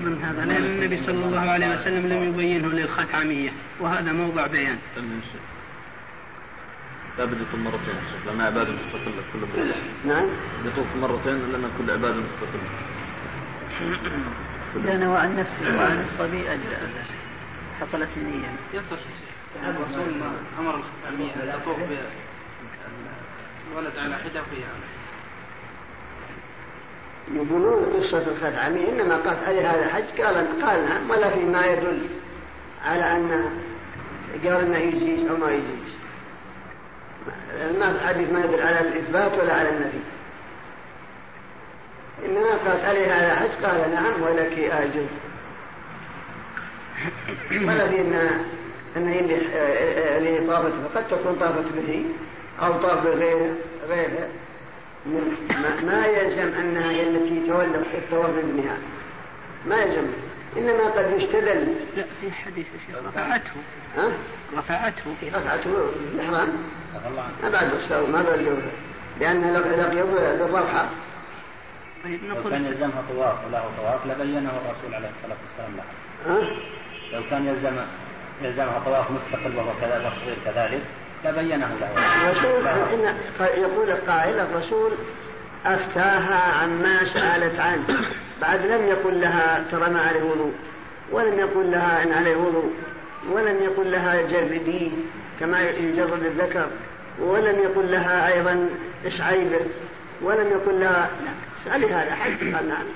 [0.04, 4.78] من هذا؟ لأن النبي صلى الله عليه وسلم لم يبينه للخثعمية وهذا موضع بيان.
[7.18, 7.94] لا بد يطوف مرتين.
[8.26, 9.74] لأنها عبادة مستقلة كل مرة
[10.04, 10.26] نعم
[10.64, 12.60] يطوف مرتين لأن كل عبادة مستقلة.
[14.76, 16.44] إذا نوى عن نفسه وعن الصبي
[17.80, 18.48] حصلت النية.
[18.74, 18.98] يصح.
[19.56, 20.22] الرسول
[20.58, 21.78] أمر الخثعمية أن تطوف
[23.72, 24.16] الولد على
[27.34, 32.08] يقولون قصة الخدعمي إنما قالت أي هذا حج؟ قال قال نعم ولا في ما يدل
[32.84, 33.50] على أن
[34.44, 35.96] قال أنه يجيز أو ما يجيز.
[37.78, 40.00] ما في حديث ما يدل على الإثبات ولا على النفي.
[42.24, 45.06] إنما قالت ألي هذا حج؟ قال نعم ولك آجر
[47.50, 48.59] ولا في أن
[48.96, 52.04] أن اللي طافت فقد تكون طافت به
[52.62, 53.54] أو طاف بغيره
[53.88, 54.28] غيره
[55.82, 58.76] ما يلزم أنها هي التي تولد الطواف بها
[59.66, 60.06] ما يلزم.
[60.56, 63.50] إنما قد يستدل لا في حديث يا شيخ رفعته.
[63.96, 64.12] ها؟
[64.56, 65.14] رفعته.
[65.34, 65.90] رفعته.
[66.14, 66.48] الإحرام
[67.42, 67.66] ما بعد
[68.12, 68.62] ما بعد
[69.20, 70.88] لأن لقيه بالروحة
[72.04, 75.84] طيب لو كان يلزمها طواف وله طواف لبينه الرسول عليه الصلاة والسلام لها
[76.26, 76.40] ها؟
[77.12, 77.76] لو كان يلزم
[78.42, 80.80] يلزمها طواف مستقل وهو كذلك صغير كذلك
[81.24, 81.88] لبينه له.
[82.30, 82.66] الرسول
[83.62, 84.92] يقول القائل الرسول
[85.66, 87.84] أفتاها عما سألت عنه.
[88.40, 90.52] بعد لم يقل لها ترى ما عليه وضوء
[91.12, 92.72] ولم يقل لها إن عليه وضوء
[93.30, 94.92] ولم يقل لها جردي
[95.40, 96.66] كما يجرد الذكر
[97.20, 98.68] ولم يقل لها أيضا
[99.20, 99.60] عيبه
[100.22, 101.10] ولم يقل لها
[101.64, 102.86] سألي هذا حج قال نعم.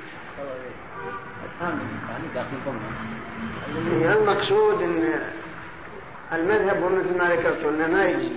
[4.12, 5.20] المقصود إن
[6.32, 8.32] المذهب ومثل ما ذكرت انه ما يجي.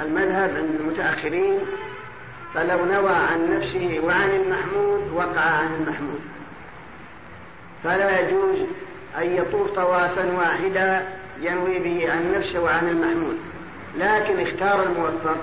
[0.00, 1.58] المذهب عند المتأخرين
[2.54, 6.20] فلو نوى عن نفسه وعن المحمود وقع عن المحمود.
[7.84, 8.58] فلا يجوز
[9.18, 11.02] أن يطوف طوافا واحدا
[11.40, 13.38] ينوي به عن نفسه وعن المحمود.
[13.98, 15.36] لكن اختار الموفق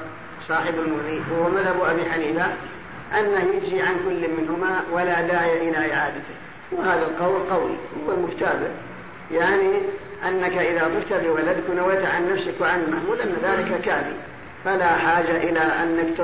[0.48, 2.46] صاحب المغني وهو مذهب أبي حنيفة
[3.20, 6.36] أنه يجزي عن كل منهما ولا داعي إلى إعادته.
[6.72, 7.72] وهذا القول قوي
[8.08, 8.68] هو المفتابع
[9.32, 9.72] يعني
[10.28, 14.14] أنك إذا طفت بولدك ونويت عن نفسك وعن المحمول أن ذلك كافي
[14.66, 16.18] فلا حاجة إلى أنك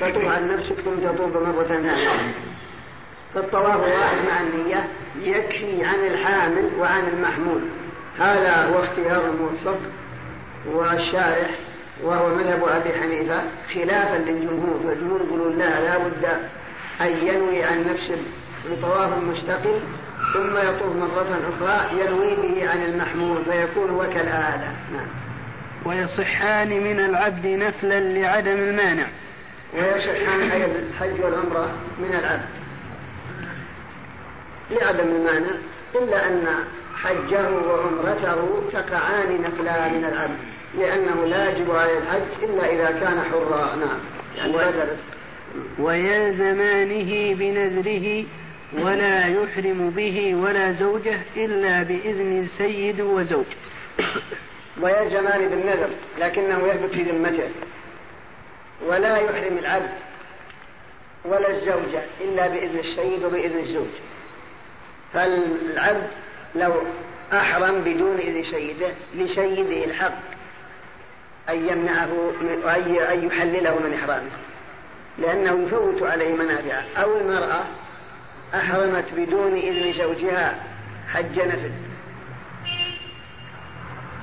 [0.00, 1.96] تطوف عن نفسك ثم تطوف مرة ثانية.
[3.34, 4.88] فالطواف واحد مع النية
[5.22, 7.60] يكفي عن الحامل وعن المحمول.
[8.18, 9.78] هذا هو اختيار الموفق
[10.66, 11.50] والشارح
[12.02, 13.42] وهو مذهب أبي حنيفة
[13.74, 14.80] خلافا للجمهور.
[14.84, 16.24] فالجمهور يقولون لا لا بد
[17.00, 18.18] أن ينوي عن نفسه
[18.70, 19.80] بطواف مستقل
[20.32, 25.06] ثم يطوف مرة أخرى ينوي به عن المحمول فيكون وكالآلة نعم.
[25.84, 29.06] ويصحان من العبد نفلا لعدم المانع.
[29.74, 32.48] ويصحان أي الحج والعمرة من العبد
[34.70, 35.50] لعدم المانع
[35.94, 36.46] إلا أن
[36.96, 40.38] حجه وعمرته تقعان نفلا من العبد
[40.78, 43.76] لأنه لا يجب عليه الحج إلا إذا كان حرا.
[43.76, 43.98] نعم.
[44.36, 44.56] يعني
[45.78, 48.24] ويلزمانه بنذره
[48.78, 53.44] ولا يحرم به ولا زوجه إلا بإذن سيد وزوج
[54.80, 57.48] ويلزمان بالنذر لكنه يثبت في ذمته.
[58.86, 59.90] ولا يحرم العبد
[61.24, 63.90] ولا الزوجة إلا بإذن السيد وبإذن الزوج.
[65.12, 66.08] فالعبد
[66.54, 66.74] لو
[67.32, 70.18] أحرم بدون إذن سيده لسيده الحق
[71.48, 72.32] أن يمنعه
[73.12, 74.30] أن يحلله من إحرامه.
[75.18, 76.84] لأنه يفوت عليه منافعه.
[76.96, 77.64] أو المرأة
[78.54, 80.54] أحرمت بدون إذن زوجها
[81.12, 81.70] حج نفل.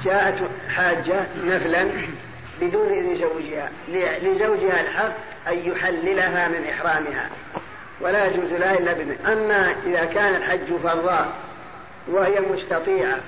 [0.03, 0.35] جاءت
[0.75, 1.87] حاجة نفلا
[2.61, 3.69] بدون إذن زوجها
[4.23, 5.13] لزوجها الحق
[5.47, 7.29] أن يحللها من إحرامها.
[8.01, 11.33] ولا يجوز لها إلا بإذن أما إذا كان الحج فرضا
[12.07, 13.19] وهي مستطيعة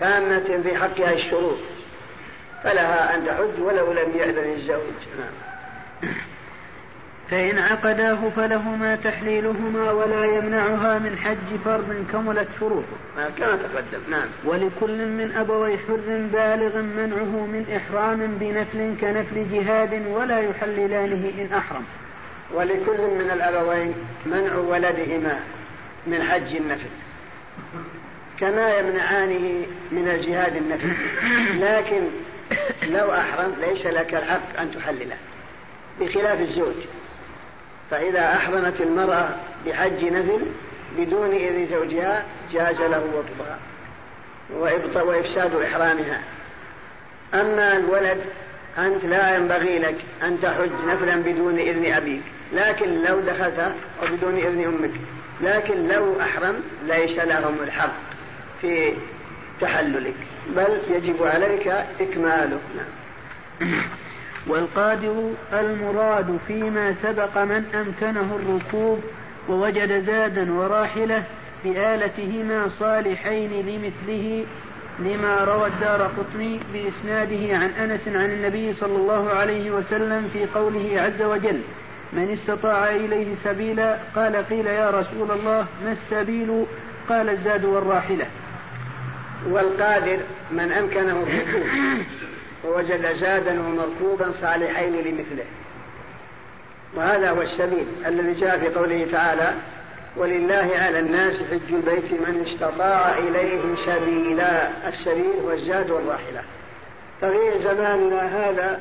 [0.00, 1.58] تامة في حقها الشروط
[2.64, 5.02] فلها أن تحج ولو لم يأذن الزوج.
[5.18, 6.12] نعم.
[7.32, 12.96] فإن عقداه فلهما تحليلهما ولا يمنعها من حج فرض كملت شروطه.
[13.38, 14.26] كما تقدم نعم.
[14.44, 21.84] ولكل من أبوي حر بالغ منعه من إحرام بنفل كنفل جهاد ولا يحللانه إن أحرم.
[22.54, 23.94] ولكل من الأبوين
[24.26, 25.40] منع ولدهما
[26.06, 26.90] من حج النفل
[28.40, 30.92] كما يمنعانه من الجهاد النفل.
[31.60, 32.02] لكن
[32.82, 35.16] لو أحرم ليس لك الحق أن تحلله
[36.00, 36.74] بخلاف الزوج.
[37.92, 39.28] فإذا أحرمت المرأة
[39.66, 40.40] بحج نفل
[40.98, 43.58] بدون إذن زوجها جاز له وطئها
[45.02, 46.20] وإفساد إحرامها.
[47.34, 48.18] أما الولد
[48.78, 52.22] أنت لا ينبغي لك أن تحج نفلا بدون إذن أبيك.
[52.52, 54.94] لكن لو دخلت وبدون إذن أمك.
[55.40, 57.94] لكن لو أحرم ليس لهم الحق
[58.60, 58.94] في
[59.60, 60.16] تحللك.
[60.56, 61.68] بل يجب عليك
[62.00, 63.82] إكماله نعم.
[64.46, 69.00] والقادر المراد فيما سبق من أمكنه الركوب
[69.48, 71.24] ووجد زادا وراحلة
[71.64, 74.44] بآلتهما صالحين لمثله
[74.98, 81.00] لما روى الدار قطني بإسناده عن أنس عن النبي صلى الله عليه وسلم في قوله
[81.00, 81.60] عز وجل
[82.12, 86.66] من استطاع إليه سبيلا قال قيل يا رسول الله ما السبيل؟
[87.08, 88.26] قال الزاد والراحلة.
[89.48, 90.18] والقادر
[90.50, 91.66] من أمكنه الركوب.
[92.64, 95.44] ووجد زادا ومركوبا صالحين لمثله.
[96.94, 99.52] وهذا هو السبيل الذي جاء في قوله تعالى
[100.16, 104.68] ولله على الناس حج البيت من استطاع إليه سبيلا.
[104.88, 106.42] السبيل والزاد والراحلة.
[107.20, 108.80] ففي زماننا هذا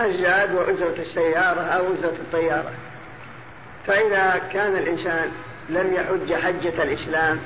[0.00, 2.72] الزاد وأجرة السيارة أو أجرة الطيارة.
[3.86, 5.30] فإذا كان الإنسان
[5.70, 7.38] لم يحج حجة الإسلام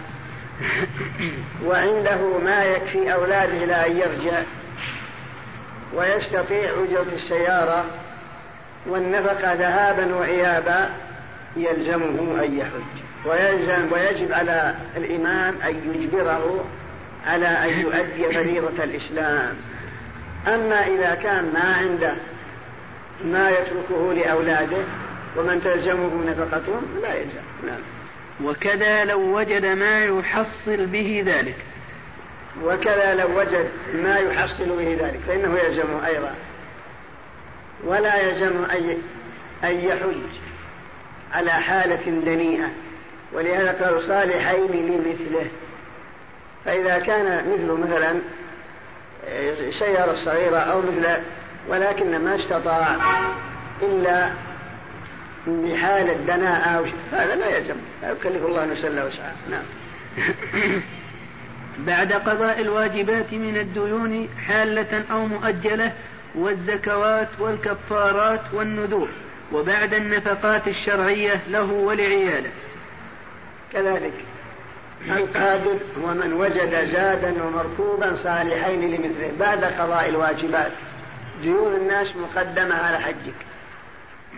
[1.65, 4.43] وعنده ما يكفي أولاده إلى أن يرجع
[5.95, 7.85] ويستطيع أجرة السيارة
[8.87, 10.91] والنفقة ذهابا وإيابا
[11.57, 13.09] يلزمه أن يحج.
[13.27, 16.65] ويلزم ويجب على الإمام أن يجبره
[17.27, 19.55] على أن يؤدي فريضة الإسلام.
[20.47, 22.15] أما إذا كان ما عنده
[23.25, 24.85] ما يتركه لأولاده
[25.37, 27.67] ومن تلزمه نفقتهم لا يلزم.
[27.67, 27.81] نعم.
[28.45, 31.57] وكذا لو وجد ما يحصل به ذلك.
[32.65, 36.35] وكذا لو وجد ما يحصل به ذلك فإنه يلزمه أيضا.
[37.85, 38.65] ولا يلزم
[39.65, 40.17] أن يحج
[41.33, 42.69] على حالة دنيئة.
[43.33, 45.47] ولهذا قالوا صالحين لمثله.
[46.65, 48.21] فإذا كان مثله مثلا
[49.71, 51.07] سيارة صغيرة أو مثل
[51.69, 52.97] ولكن ما استطاع
[53.83, 54.31] إلا
[55.47, 57.77] بحالة دناء أو هذا لا يلزم.
[58.03, 59.37] لا يكلف الله نفسا إلا وسعها.
[59.51, 59.65] نعم.
[61.87, 65.93] بعد قضاء الواجبات من الديون حالة أو مؤجلة
[66.35, 69.09] والزكوات والكفارات والنذور
[69.53, 72.51] وبعد النفقات الشرعية له ولعياله.
[73.73, 74.13] كذلك
[75.11, 80.73] القادر هو من وجد زادا ومركوبا صالحين لمثله بعد قضاء الواجبات.
[81.43, 83.35] ديون الناس مقدمة على حجك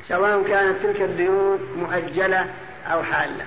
[0.09, 2.47] سواء كانت تلك الديون مؤجلة
[2.87, 3.45] أو حالة.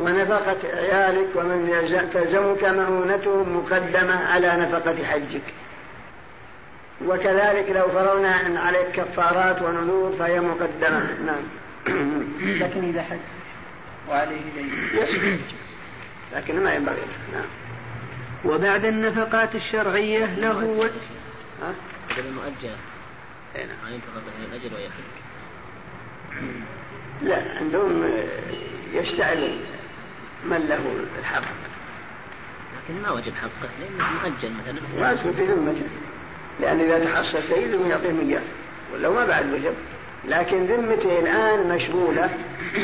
[0.00, 5.42] ونفقة عيالك ومن تلزمك مؤونتهم مقدمة على نفقة حجك.
[7.06, 11.16] وكذلك لو فرضنا أن عليك كفارات ونذور فهي مقدمة.
[11.26, 11.42] نعم.
[12.62, 13.18] لكن إذا حج.
[14.08, 14.72] وعليه دين
[16.36, 17.02] لكن ما ينبغي.
[17.32, 17.46] نعم.
[18.44, 20.82] وبعد النفقات الشرعية له و...
[21.62, 21.74] ها؟
[22.18, 22.76] المؤجلة.
[23.56, 23.76] اي نعم.
[23.84, 25.20] ما ينتظر به الأجل ويحج
[27.22, 28.04] لا عندهم
[28.92, 29.58] يستعل
[30.44, 30.80] من له
[31.18, 31.42] الحق.
[32.76, 34.80] لكن ما وجب حقه لأنه مؤجل مثلا.
[34.98, 35.86] واسكت في ذمته
[36.60, 38.42] لأن إذا تحصل شيء لازم يعطيهم إياه
[38.94, 39.74] ولا ما بعد وجب
[40.24, 42.30] لكن ذمته الآن مشغولة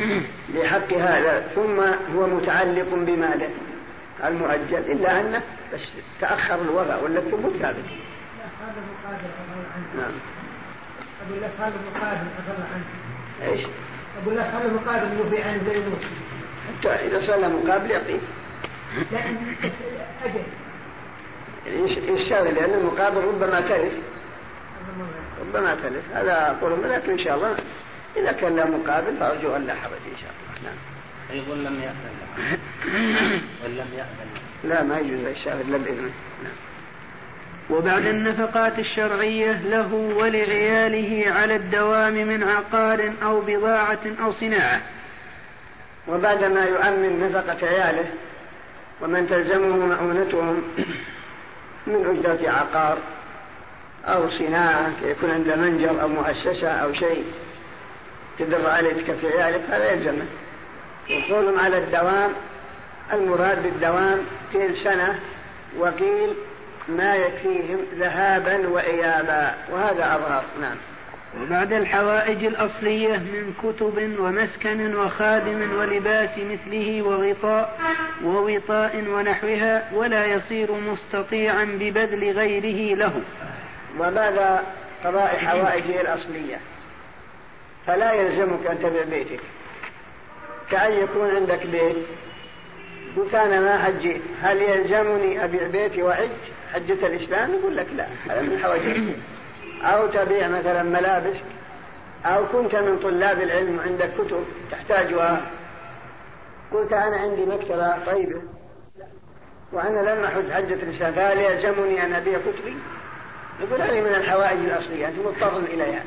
[0.55, 1.41] بحق هذا.
[1.55, 1.81] ثم
[2.17, 3.49] هو متعلق بماذا؟
[4.25, 4.93] المؤجل.
[4.93, 5.43] إلا أنه
[5.75, 7.85] بس تأخر الوضع ولا الثبوت ثابت
[9.97, 10.13] نعم.
[11.27, 12.85] أقول لك هذا المقابل عنه.
[13.53, 13.67] إيش؟
[14.23, 16.05] أقول لك هذا المقابل يوفي عنه يموت
[16.69, 18.19] حتى إذا صلى مقابل يعطيه
[19.13, 19.57] لأن
[20.25, 20.43] أجل.
[22.15, 23.93] يشتغل لأن المقابل ربما تلف.
[25.41, 26.05] ربما تلف.
[26.15, 27.57] هذا أقول لكن إن شاء الله
[28.17, 30.71] إذا كان لا مقابل فأرجو أن لا حرج إن شاء الله.
[30.71, 30.79] نعم.
[31.31, 32.59] أيضا لم يأذن.
[33.81, 34.29] لم يأذن.
[34.65, 36.13] لا ما يجوز الشاهد إلا بإذنه
[36.43, 36.53] نعم.
[37.71, 44.81] وبعد النفقات الشرعية له ولعياله على الدوام من عقار أو بضاعة أو صناعة.
[46.09, 48.05] وبعد ما يؤمن نفقة عياله
[49.03, 50.63] ومن تلزمه مؤونتهم
[51.87, 52.99] من أجرة عقار
[54.07, 57.25] أو صناعة يكون عنده منجر أو مؤسسة أو شيء
[58.39, 60.27] تدر عليه تكفي عيالك هذا يلزمه.
[61.11, 62.31] وقولهم على الدوام
[63.13, 64.19] المراد بالدوام
[64.53, 65.21] قيل سنة
[65.79, 66.35] وقيل
[66.89, 69.55] ما يكفيهم ذهابا وإيابا.
[69.73, 70.77] وهذا أظهر نعم.
[71.41, 77.79] وبعد الحوائج الأصلية من كتب ومسكن وخادم ولباس مثله وغطاء
[78.25, 83.23] ووطاء ونحوها ولا يصير مستطيعا ببذل غيره له.
[83.99, 84.61] وبعد
[85.05, 86.61] قضاء حوائجه الأصلية؟
[87.87, 89.41] فلا يلزمك أن تبيع بيتك.
[90.71, 91.97] كأن يكون عندك بيت.
[93.35, 96.29] أنا ما حجيت هل يلزمني أبيع بيتي وحج
[96.77, 98.07] حجة الإسلام؟ يقول لك لا.
[98.29, 99.15] هذا من حوائج
[99.83, 101.37] أو تبيع مثلا ملابس
[102.25, 105.51] أو كنت من طلاب العلم وعندك كتب تحتاجها.
[106.73, 108.43] قلت أنا عندي مكتبة طيبة
[109.73, 111.13] وأنا لم أحج حجة الإسلام.
[111.13, 112.77] فهل يلزمني أن أبيع كتبي؟
[113.61, 116.03] يقول هذه من الحوائج الأصلية أنت مضطر إليها.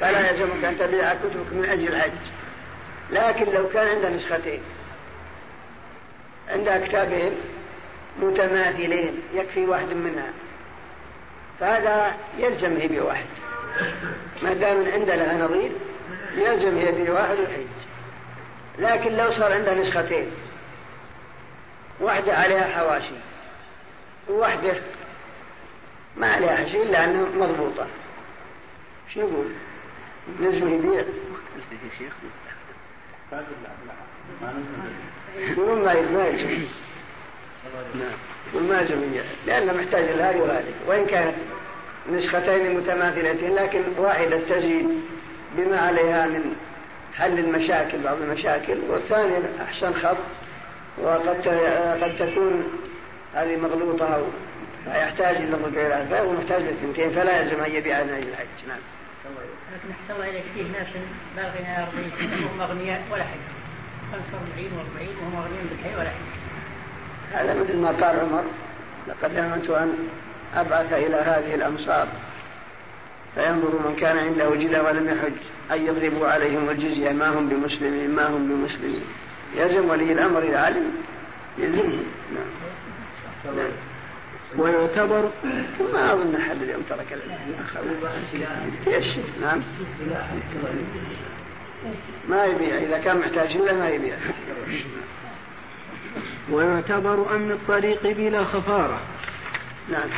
[0.00, 2.10] فلا يلزمك أن تبيع كتبك من أجل الحج.
[3.10, 4.60] لكن لو كان عند نسختين
[6.48, 7.32] عندها كتابين
[8.22, 10.32] متماثلين يكفي واحد منها
[11.60, 13.26] فهذا يلزم يبيع واحد
[14.42, 15.70] ما دام عنده لها نظير
[16.36, 17.66] يلزم يبيع واحد ويحج
[18.78, 20.30] لكن لو صار عنده نسختين
[22.00, 23.14] واحدة عليها حواشي
[24.28, 24.74] وواحدة
[26.16, 27.86] ما عليها شيء إلا أنها مضبوطة.
[29.14, 29.46] شو نقول؟
[30.40, 31.04] لازم يبيع
[35.38, 36.64] يقولون ما يلزم.
[37.94, 38.68] نعم.
[38.68, 39.00] ما يلزم
[39.46, 40.72] لأنه محتاج لهذه وهذه.
[40.86, 41.34] وإن كانت
[42.12, 44.88] نسختين متماثلتين لكن واحدة تزيد
[45.56, 46.56] بما عليها من
[47.14, 48.78] حل المشاكل بعض المشاكل.
[48.88, 50.16] والثانية أحسن خط.
[51.02, 51.48] وقد
[52.02, 52.64] قد تكون
[53.34, 54.26] هذه مغلوطة
[54.84, 58.68] فيحتاج إلى الرجوع فهو محتاج للثنتين فلا يلزم أن يبيع من أجل الحج.
[58.68, 58.78] نعم.
[59.72, 60.86] لكن أحسن الله إليك فيه ناس
[61.36, 63.38] بالغين 40 سنة وهم أغنياء ولا حج.
[64.12, 66.47] 45 و40 وهم أغنياء بالحي ولا حج.
[67.32, 68.44] هذا مثل ما قال عمر
[69.08, 69.94] لقد هممت أن
[70.56, 72.08] أبعث إلى هذه الأمصار
[73.34, 75.32] فينظر من كان عنده جدة ولم يحج
[75.72, 79.02] أن يضربوا عليهم الجزية ما هم بمسلمين ما هم بمسلمين.
[79.56, 80.92] يلزم ولي الأمر إذا علم
[81.58, 82.04] يلزمهم
[82.34, 83.54] نعم.
[84.56, 85.30] ويعتبر
[85.92, 87.18] ما أظن أحد اليوم ترك
[89.40, 89.62] نعم.
[92.28, 94.16] ما يبيع إذا كان محتاج له ما يبيع.
[96.52, 99.00] ويعتبر أمن الطريق بلا خفارة.
[99.88, 100.08] نعم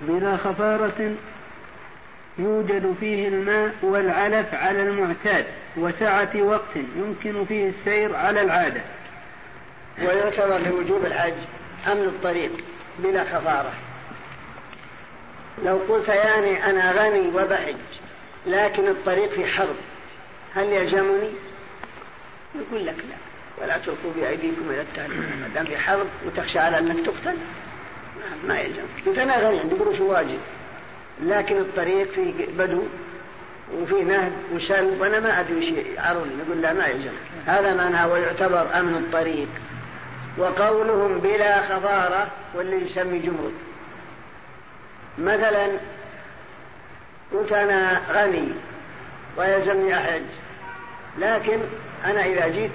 [0.00, 1.14] بلا خفارة
[2.38, 5.46] يوجد فيه الماء والعلف على المعتاد
[5.76, 8.80] وسعة وقت يمكن فيه السير على العادة.
[10.02, 11.34] ويعتبر لوجوب الحج
[11.86, 12.50] أمن الطريق
[12.98, 13.72] بلا خفارة.
[15.64, 17.76] لو قلت يعني أنا غني وبحج
[18.46, 19.76] لكن الطريق في حرب
[20.54, 21.30] هل يلزمني؟
[22.54, 23.23] يقول لك لا.
[23.62, 27.36] ولا تلقوا بأيديكم إلى التهلكة ما دام في حرب وتخشى على أنك تقتل
[28.46, 28.82] ما يلزم.
[29.06, 30.38] قلت أنا غني عندي قروش واجب.
[31.22, 32.82] لكن الطريق في بدو
[33.74, 35.64] وفي نهب وسلب وأنا ما أدري وش
[35.96, 37.12] يعرون نقول لا ما يلزم.
[37.46, 39.48] هذا معناه ويعتبر أمن الطريق.
[40.38, 43.54] وقولهم بلا خضارة واللي يسمي جمرك.
[45.18, 45.68] مثلا
[47.32, 48.48] قلت أنا غني
[49.36, 50.22] ويلزمني أحج.
[51.18, 51.60] لكن
[52.04, 52.70] أنا إذا جيت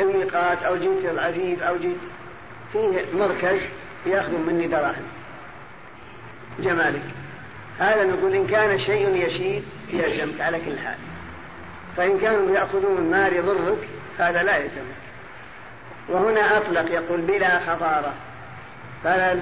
[0.00, 1.96] الميقات أو جيت العفيف أو جيت
[2.72, 3.60] فيه مركز
[4.06, 5.06] يأخذ مني دراهم.
[6.58, 7.02] جمالك.
[7.78, 10.96] هذا نقول إن كان شيء يسير يلزمك على كل حال.
[11.96, 13.88] فإن كانوا يأخذون مال يضرك
[14.18, 14.96] هذا لا يلزمك
[16.08, 18.12] وهنا أطلق يقول بلا خضارة.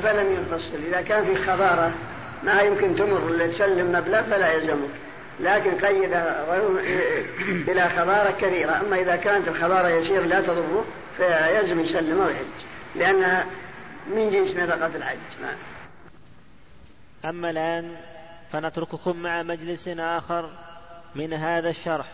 [0.03, 0.77] فلم يفصل.
[0.89, 1.93] إذا كان في خضارة
[2.43, 5.04] ما يمكن تمر تسلم مبلغ فلا يلزمك
[5.41, 6.11] لكن قيد
[7.67, 10.85] بلا خضارة كثيرة أما إذا كانت الخضارة يسير لا تضره
[11.17, 12.65] فيلزم يسلم ويحج
[12.95, 13.47] لأنها
[14.07, 15.19] من جنس نفقة الحج.
[15.43, 15.57] نعم
[17.25, 17.97] أما الآن
[18.53, 20.51] فنترككم مع مجلس آخر
[21.15, 22.07] من هذا الشرح.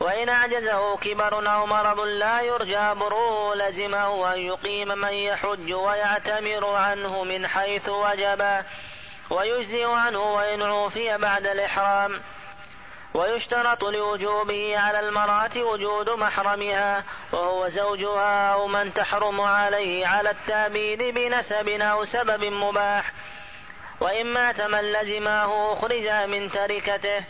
[0.00, 7.24] وإن أعجزه كبر أو مرض لا يرجى بروه لزمه أن يقيم من يحج ويعتمر عنه
[7.24, 8.64] من حيث وجب.
[9.32, 12.20] ويجزي عنه وإن عوفي بعد الإحرام.
[13.14, 21.68] ويشترط لوجوبه على المرأة وجود محرمها وهو زوجها أو من تحرم عليه على التأبيد بنسب
[21.68, 23.12] أو سبب مباح.
[24.00, 27.24] وإن مات من لزمه أخرج من تركته.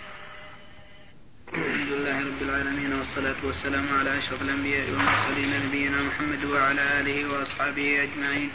[1.54, 8.02] الحمد لله رب العالمين والصلاة والسلام على أشرف الأنبياء والمرسلين نبينا محمد وعلى آله وأصحابه
[8.02, 8.52] أجمعين.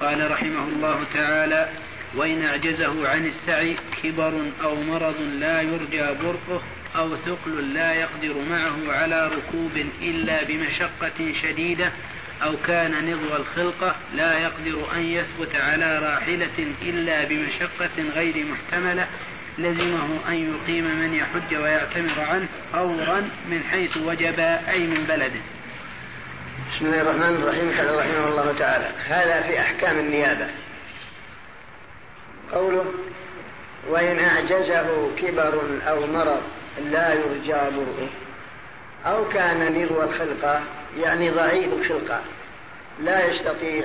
[0.00, 1.72] قال رحمه الله تعالى
[2.16, 6.62] وإن أعجزه عن السعي كبر أو مرض لا يرجى برؤه
[6.96, 11.92] أو ثقل لا يقدر معه على ركوب إلا بمشقة شديدة
[12.42, 19.06] أو كان نضو الخلقة لا يقدر أن يثبت على راحلة إلا بمشقة غير محتملة
[19.58, 25.40] لزمه أن يقيم من يحج ويعتمر عنه فورا من حيث وجب أي من بلده.
[26.70, 27.70] بسم الله الرحمن الرحيم.
[27.78, 30.46] قال رحمه الله تعالى هذا في أحكام النيابة.
[32.52, 32.84] قوله
[33.88, 36.42] وإن أعجزه كبر أو مرض
[36.90, 38.08] لا يرجى برؤه
[39.06, 40.60] أو كان نذو الخلقة
[40.98, 42.20] يعني ضعيف الخلقة.
[43.00, 43.84] لا يستطيع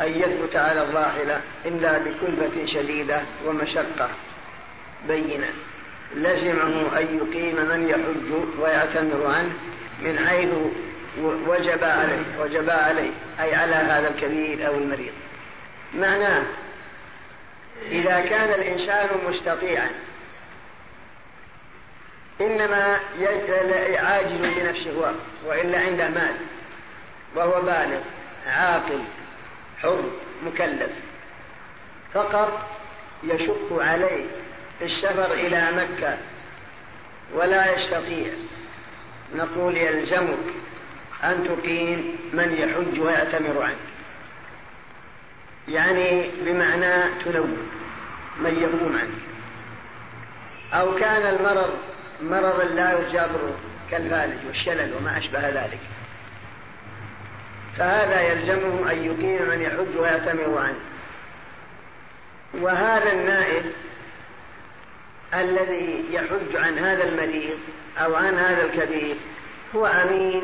[0.00, 4.10] أن يثبت على الراحلة إلا بكلفة شديدة ومشقة.
[5.08, 5.50] بينة.
[6.14, 9.52] لزمه أن يقيم من يحج ويعتمر عنه
[10.02, 10.50] من حيث
[11.22, 15.12] وجب عليه وجب عليه أي على هذا الكبير أو المريض.
[15.94, 16.42] معناه
[17.82, 19.90] إذا كان الإنسان مستطيعا.
[22.40, 23.00] إنما
[23.96, 25.12] عاجز بنفسه هو
[25.46, 26.36] وإلا عنده مال.
[27.34, 28.00] وهو بالغ
[28.46, 29.02] عاقل
[29.82, 30.10] حر
[30.46, 30.90] مكلف.
[32.14, 32.66] فقط
[33.24, 34.24] يشق عليه
[34.82, 36.18] السفر إلى مكة
[37.34, 38.32] ولا يستطيع.
[39.34, 40.54] نقول يلزمك
[41.24, 43.76] أن تقيم من يحج ويعتمر عنك.
[45.68, 47.56] يعني بمعنى تلوم
[48.40, 49.28] من يقوم عنك
[50.72, 51.78] أو كان المرض
[52.22, 53.40] مرضا لا يجابر
[53.90, 55.80] كالفالج والشلل وما أشبه ذلك.
[57.78, 60.80] فهذا يلزمه أن يقيم من يحج ويعتمر عنه.
[62.54, 63.64] وهذا النائب
[65.34, 67.58] الذي يحج عن هذا المريض
[67.98, 69.16] أو عن هذا الكبير
[69.74, 70.42] هو أمين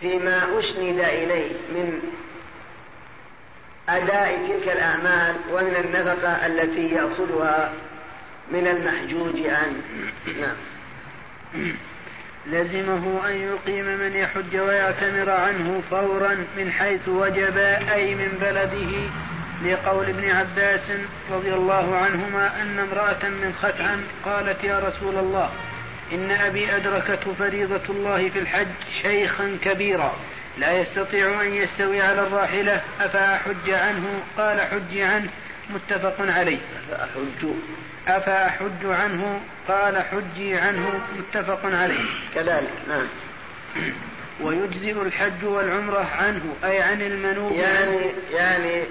[0.00, 2.02] فيما أسند إليه من
[3.88, 7.72] أداء تلك الأعمال ومن النفقة التي يأخذها
[8.50, 9.82] من المحجوج عنه
[10.40, 10.56] نعم.
[12.46, 17.56] لزمه أن يقيم من يحج ويعتمر عنه فورا من حيث وجب
[17.92, 19.10] أي من بلده
[19.64, 20.90] لقول ابن عباس
[21.30, 25.50] رضي الله عنهما أن امرأة من خثعم قالت يا رسول الله
[26.12, 28.66] إن أبي أدركته فريضة الله في الحج
[29.02, 30.12] شيخا كبيرا.
[30.58, 32.82] لا يستطيع أن يستوي على الراحلة.
[33.00, 35.30] أفأحج عنه؟ قال حج عنه.
[35.70, 36.58] متفق عليه.
[36.92, 37.48] أحج.
[38.08, 41.00] أفأحج عنه؟ قال حجي عنه.
[41.18, 42.04] متفق عليه.
[42.34, 43.06] كذلك نعم.
[44.40, 47.52] ويجزئ الحج والعمرة عنه أي عن المنوب.
[47.52, 48.00] يعني
[48.30, 48.84] يعني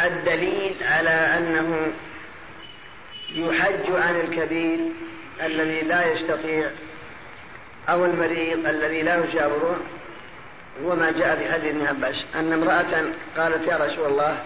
[0.00, 1.92] الدليل على أنه
[3.32, 4.78] يحج عن الكبير
[5.42, 6.70] الذي لا يستطيع
[7.88, 9.80] أو المريض الذي لا يجاوره
[10.84, 13.04] هو ما جاء في حديث ابن عباس أن امرأة
[13.36, 14.42] قالت يا رسول الله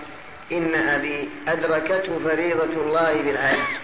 [0.52, 3.78] إن أبي أدركته فريضة الله بالحج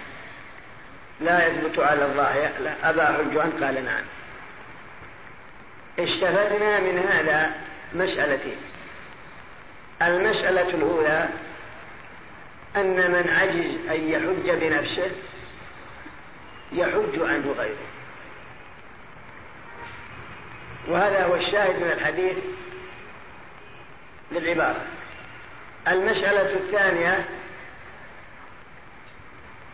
[1.21, 2.05] لا يثبت على
[2.59, 4.03] لا أبا حج عنه قال نعم.
[5.99, 7.51] استفدنا من هذا
[7.93, 8.57] مسألتين.
[10.01, 11.29] المسألة الأولى
[12.75, 15.11] أن من عجز أن يحج بنفسه
[16.73, 17.94] يحج عنه غيره.
[20.87, 22.37] وهذا هو الشاهد من الحديث
[24.31, 24.81] للعبارة.
[25.87, 27.25] المسألة الثانية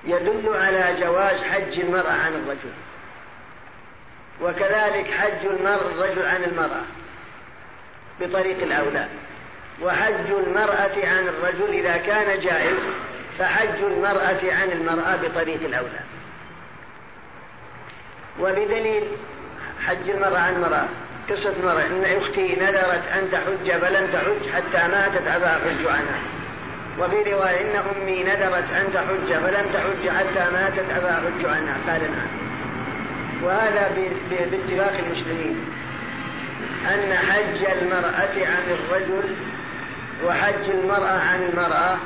[0.03, 2.73] يدل على جواز حج المرأة عن الرجل
[4.41, 6.83] وكذلك حج المرء الرجل عن المرأة
[8.21, 9.07] بطريق الأولى.
[9.81, 12.79] وحج المرأة عن الرجل إذا كان جائز
[13.39, 15.99] فحج المرأة عن المرأة بطريق الأولى.
[18.39, 19.07] وبدليل
[19.87, 20.85] حج المرأة عن المرأة
[21.29, 26.19] قصة المرأة إن أختي نذرت أن تحج فلم تحج حتى ماتت أبا حج عنها.
[26.99, 31.77] وفي رواية إن أمي نذرت أن تحج فلم تحج حتى ماتت أبا حج عنها.
[31.87, 32.27] قال نعم.
[33.43, 33.91] وهذا
[34.51, 35.65] باتفاق المسلمين.
[36.93, 39.35] أن حج المرأة عن الرجل
[40.25, 41.97] وحج المرأة عن المرأة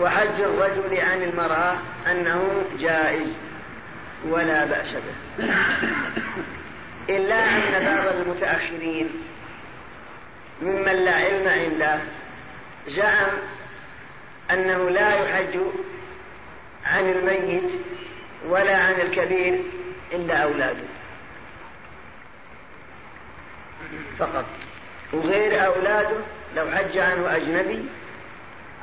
[0.00, 1.74] وحج الرجل عن المرأة
[2.10, 3.28] أنه جائز.
[4.30, 5.46] ولا بأس به.
[7.08, 9.10] إلا أن بعض المتأخرين
[10.62, 12.00] ممن لا علم عنده
[12.88, 13.30] زعم
[14.50, 15.58] أنه لا يحج
[16.86, 17.70] عن الميت
[18.48, 19.60] ولا عن الكبير
[20.12, 20.84] إلا أولاده.
[24.18, 24.44] فقط.
[25.12, 26.16] وغير أولاده
[26.56, 27.84] لو حج عنه أجنبي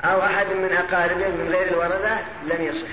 [0.04, 2.88] أو أحد من أقاربه من غير الوردة لم يصح.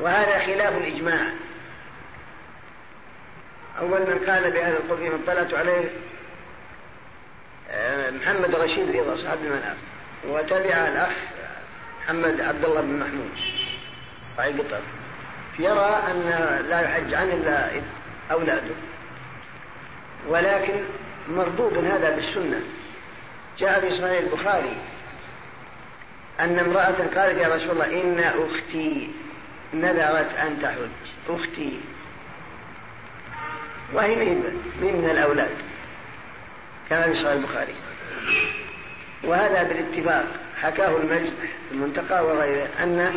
[0.00, 1.26] وهذا خلاف الإجماع.
[3.78, 5.90] أول من قال بهذا القول من طلعت عليه
[7.70, 9.76] آه، محمد رشيد رضا صاحب المناف.
[10.28, 11.12] وتبع الأخ
[12.02, 13.30] محمد عبد الله بن محمود.
[14.38, 14.80] راعي قطر
[15.58, 16.22] يرى أن
[16.68, 17.70] لا يحج عنه إلا
[18.30, 18.74] أولاده.
[20.28, 20.84] ولكن
[21.28, 22.60] مردود هذا بالسنة.
[23.58, 24.76] جاء في صحيح البخاري
[26.40, 29.10] أن امرأة قالت يا رسول الله إن أختي
[29.74, 30.88] نذرت أن تحج.
[31.28, 31.80] أختي.
[33.94, 35.56] وهي من من الأولاد؟
[36.90, 37.74] كما في صحيح البخاري.
[39.24, 40.26] وهذا بالاتفاق.
[40.62, 41.32] حكاه المجد
[41.72, 43.14] المنتقى وغيره أن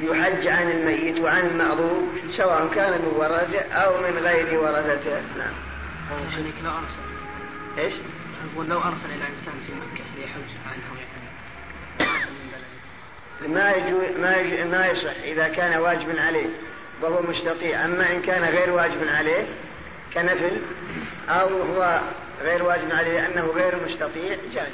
[0.00, 5.54] يحج عن الميت وعن المعذور سواء كان من ورثته أو من غير ورثته نعم.
[6.36, 7.04] شريك لو أرسل.
[7.78, 7.94] إيش؟
[8.54, 10.84] أقول لو أرسل إلى إنسان في مكة ليحج عنه
[13.48, 16.46] ما يجو ما يجو ما يصح إذا كان واجب عليه.
[17.02, 19.46] وهو مستطيع أما إن كان غير واجب عليه
[20.14, 20.60] كنفل
[21.28, 22.00] أو هو
[22.42, 24.72] غير واجب عليه لأنه غير مستطيع جاز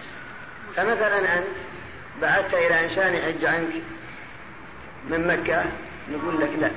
[0.77, 1.47] فمثلا أنت
[2.23, 3.83] بعثت إلى إنسان يحج عنك
[5.09, 5.65] من مكة
[6.13, 6.71] نقول لك لا.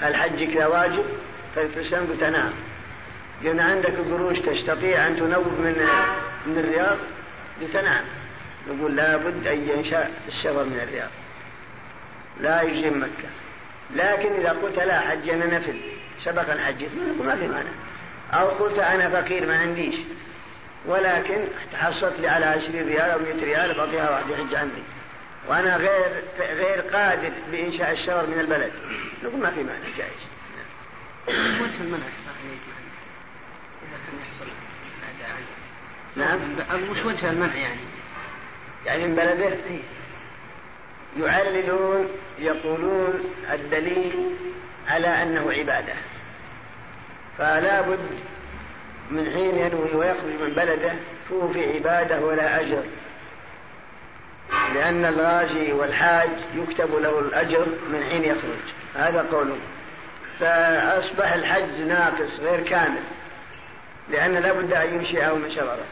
[0.00, 1.04] هل حجك لا واجب؟
[1.56, 2.52] فالتسلم قلت نعم.
[3.44, 5.88] قلنا عندك قروش تستطيع أن تنوب من
[6.46, 6.98] من الرياض؟
[7.62, 8.04] قلت نعم.
[8.68, 11.10] نقول لابد أن ينشأ السفر من الرياض.
[12.40, 13.28] لا من مكة.
[13.94, 15.80] لكن إذا قلت لا حج أنا نفل.
[16.24, 16.82] سبق الحج.
[16.84, 17.70] نقول ما في مانع
[18.32, 19.94] أو قلت أنا فقير ما عنديش.
[20.86, 24.82] ولكن تحصلت لي على عشرين ريال أو مئة ريال بعطيها واحد يحج عندي.
[25.48, 28.72] وأنا غير غير قادر بإنشاء الشجر من البلد.
[29.24, 30.30] نقول ما في مانع جائز.
[31.28, 32.60] وجه المنع صحيح
[33.82, 34.46] إذا كان يحصل
[36.16, 36.90] نعم.
[36.90, 37.80] وش وجه المنع يعني؟
[38.86, 39.56] يعني من بلده؟
[41.18, 42.08] يعللون
[42.38, 44.36] يقولون الدليل
[44.88, 45.94] على أنه عبادة.
[47.38, 48.20] فلا بد
[49.10, 50.92] من حين ينوي ويخرج من بلده
[51.30, 52.82] فهو في عبادة ولا أجر.
[54.74, 58.74] لأن الغازي والحاج يكتب له الأجر من حين يخرج.
[58.94, 59.58] هذا قوله.
[60.40, 63.02] فأصبح الحج ناقص غير كامل.
[64.10, 65.84] لأن لا بد أن ينشئه من شرره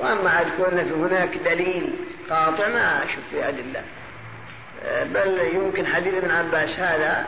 [0.00, 1.94] وأما عاد كون هناك دليل
[2.30, 3.82] قاطع ما أشوف في أدلة
[4.84, 7.26] بل يمكن حديث ابن عباس هذا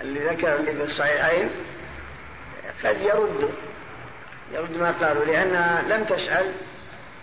[0.00, 1.50] اللي ذكر اللي في الصحيحين
[2.84, 3.50] قد يرد
[4.52, 6.52] يرد ما قالوا لأنها لم تسأل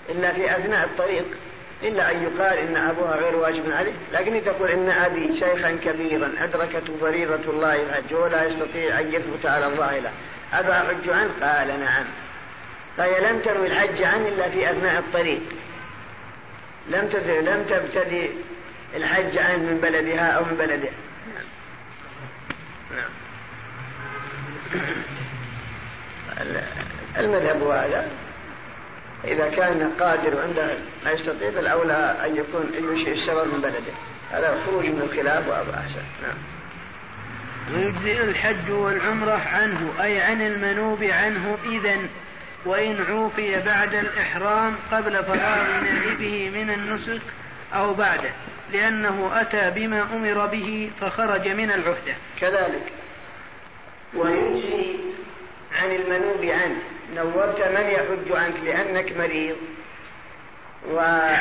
[0.10, 1.26] إلا في أثناء الطريق
[1.84, 3.94] إلا أن يقال إن أبوها غير واجب عليه.
[4.14, 9.68] لكن تقول إن أبي شيخا كبيرا أدركته فريضة الله الحج ولا يستطيع أن يثبت على
[9.68, 10.12] الله له.
[10.54, 12.06] أبا أحج عنه قال نعم.
[12.98, 15.42] فهي لم تروي الحج عنه إلا في أثناء الطريق.
[16.90, 18.30] لم لم تبتدي
[18.96, 20.90] الحج عنه من بلدها أو من بلده.
[21.34, 21.46] نعم.
[26.42, 26.64] نعم.
[27.18, 28.12] المذهب هذا
[29.24, 33.94] إذا كان قادر عنده ما يستطيع فالأولى أن يكون ينشئ السبب من بلده.
[34.32, 36.04] هذا خروج من الخلاف وأبو أحسن.
[36.24, 36.38] نعم.
[37.74, 41.98] ويجزئ الحج والعمرة عنه أي عن المنوب عنه إذا
[42.66, 47.22] وإن عوفي بعد الإحرام قبل فراغ نائبه من النسك
[47.74, 48.32] أو بعده.
[48.74, 52.16] لأنه أتى بما أمر به فخرج من العهدة.
[52.42, 52.92] كذلك.
[54.14, 54.96] ويجزي
[55.82, 56.82] عن المنوب عنه.
[57.16, 59.56] نورت من يحج عنك لأنك مريض.
[60.92, 61.00] و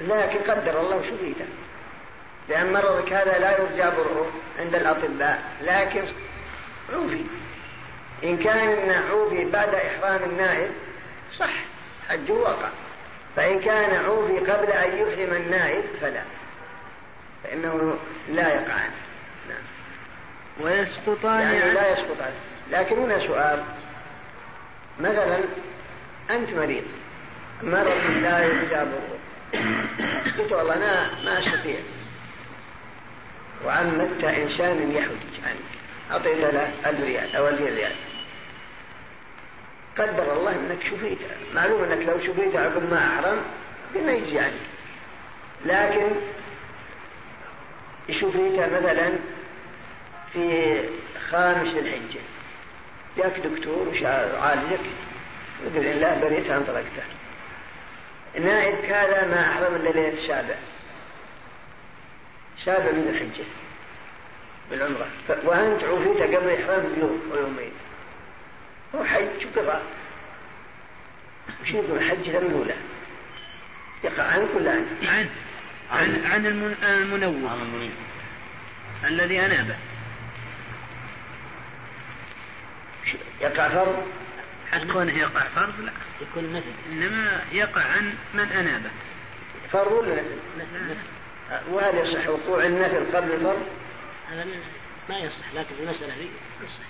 [0.00, 1.46] لكن قدر الله شفيته
[2.48, 5.42] لأن مرضك هذا لا يرجى بره عند الأطباء.
[5.62, 6.04] لكن
[6.92, 7.24] عوفي.
[8.24, 10.70] إن كان عوفي بعد إحرام النائب
[11.38, 11.52] صح
[12.08, 12.68] حجه وقع.
[13.36, 16.22] فإن كان عوفي قبل أن يحرم النائب فلا.
[17.44, 17.98] فإنه
[18.28, 18.96] لا يقع عنه.
[19.48, 19.62] نعم.
[20.60, 22.34] ويسقطان يعني لا يسقط عنه.
[22.70, 23.62] لكن هنا سؤال.
[25.00, 25.38] مثلا
[26.30, 26.84] أنت مريض.
[27.62, 29.00] مرض لا يجاب
[30.38, 31.78] قلت والله أنا ما أستطيع.
[33.64, 35.76] وعمدت إنسان يحج عنك
[36.10, 37.92] أعطيت له ألف ريال أو ألف ريال
[39.98, 41.18] قدر الله إنك شفيت.
[41.54, 43.42] معلوم إنك لو شفيت عقب ما أحرم
[43.94, 44.66] بما يجزي عنك
[45.64, 46.08] لكن
[48.10, 49.12] شفيت مثلا
[50.32, 50.80] في
[51.30, 52.20] خامس الحجة.
[53.16, 54.80] جاك دكتور وعالجك
[55.64, 57.02] بإذن الله بريت عن طلقته
[58.40, 60.54] نائب هذا ما أحرم إلا ليلة السابع
[62.64, 63.44] سابع من الحجة.
[64.70, 65.06] بالعمرة.
[65.44, 67.72] وأنت عوفيت قبل إحرام بيوم ويومين.
[68.94, 69.82] هو حج وقضاء
[71.62, 72.76] وش يقول حج لم له
[74.04, 75.28] يقع عنك ولا عنه؟ عن
[75.90, 77.90] عن عن المنوع
[79.04, 79.76] الذي أنابه
[83.40, 84.06] يقع فرض؟
[84.92, 85.92] كونه يقع فرض لا.
[86.20, 88.90] يكون نفل إنما يقع عن من أنابه
[89.72, 90.22] فرض ولا
[90.58, 90.96] نفل؟
[91.70, 93.66] وهل يصح وقوع النفل قبل الفرض؟
[94.30, 94.46] هذا
[95.08, 96.28] ما يصح لكن المسألة هذه
[96.64, 96.82] يصح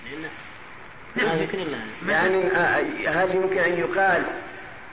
[2.08, 4.22] يعني آه، هل يمكن أن يقال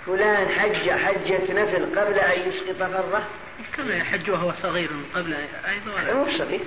[0.05, 3.23] فلان حج حجة نفل قبل أن يسقط فرضه؟
[3.77, 6.59] كما يحج وهو صغير قبل أيضا هذا مو صغير.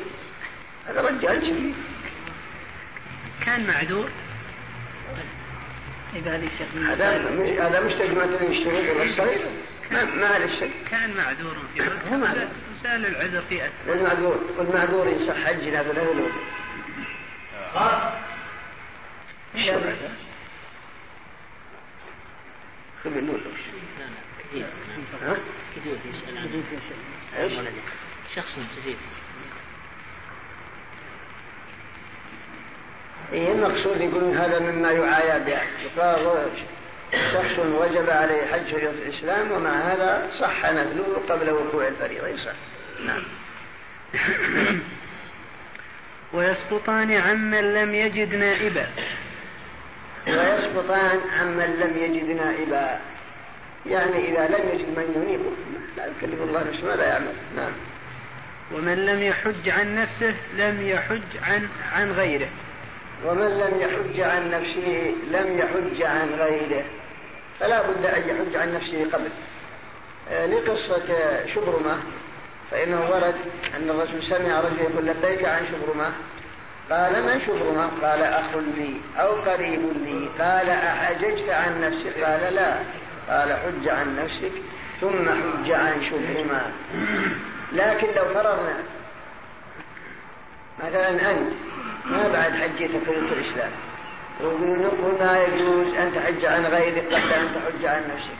[0.88, 1.74] هذا رجال شديد
[3.44, 4.08] كان معذور.
[6.14, 7.10] طيب هذه الشيخ هذا
[7.66, 9.40] هذا مش تجمعة يشتري ولا الصغير
[9.90, 11.82] ما ما الشك كان معذور في
[12.74, 13.72] وسأل العذر في أثر.
[13.88, 16.02] والمعذور والمعذور يصح حج هذا لا
[24.44, 24.66] كثير.
[25.76, 26.62] كثير يسأل عن
[28.34, 28.98] شخص سفيف
[33.32, 35.60] إيه المقصود يقولون هذا مما يعايا به.
[35.84, 36.50] يقال
[37.12, 42.52] شخص وجب عليه حج شريعة الإسلام ومع هذا صح نفله قبل وقوع الفريضة يصح
[43.06, 43.22] نعم.
[46.34, 48.86] ويسقطان عمن لم يجد نائبا.
[50.26, 53.00] ويسقطان عمن لم يجد نائبا.
[53.86, 55.50] يعني إذا لم يجد من ينيبه
[55.96, 57.32] لا يكلف الله نفسه ما لا يعمل.
[57.56, 57.72] نعم.
[58.74, 62.48] ومن لم يحج عن نفسه لم يحج عن عن غيره.
[63.26, 66.84] ومن لم يحج عن نفسه لم يحج عن غيره.
[67.60, 69.28] فلا بد أن يحج عن نفسه قبل.
[70.30, 71.06] آه، لقصة
[71.46, 71.98] شبرمة
[72.70, 73.34] فإنه ورد
[73.76, 76.12] أن الرسول سمع رجل يقول لبيك عن شبرمة.
[76.90, 80.28] قال من شبرمة قال أخ لي أو قريب لي.
[80.44, 82.76] قال أحججت عن نفسك؟ قال لا.
[83.28, 84.52] قال حج عن نفسك
[85.00, 86.72] ثم حج عن شبرمة
[87.72, 88.82] لكن لو فرضنا
[90.78, 91.52] مثلا أنت
[92.06, 93.70] ما بعد حجيت فريضة الإسلام
[94.44, 98.36] ونقول ما يجوز أن تحج عن غيرك قبل أن تحج عن نفسك.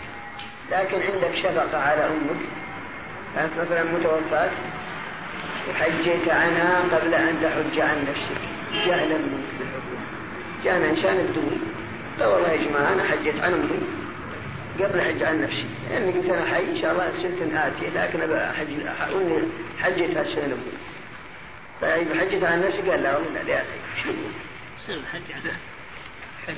[0.72, 2.40] لكن عندك شفقة على أمك
[3.34, 4.50] كانت مثلا متوفاة
[5.70, 8.40] وحجيت عنها قبل أن تحج عن نفسك.
[8.86, 9.96] جهلا منك بالحكم
[10.64, 11.58] جاء إنسان الدنيا.
[12.20, 13.80] قال والله يا جماعة أنا حجيت عن أمي
[14.84, 15.66] قبل حج عن نفسي.
[15.90, 18.66] لأني قلت أنا حي إن شاء الله سنة آتية لكن أبى أحج
[19.78, 20.72] حجيت هالسنة أمي.
[21.82, 23.62] طيب حجيت عن نفسي قال لا والله لا لا
[24.02, 24.10] شو
[24.82, 25.52] يصير الحج على
[26.46, 26.56] حج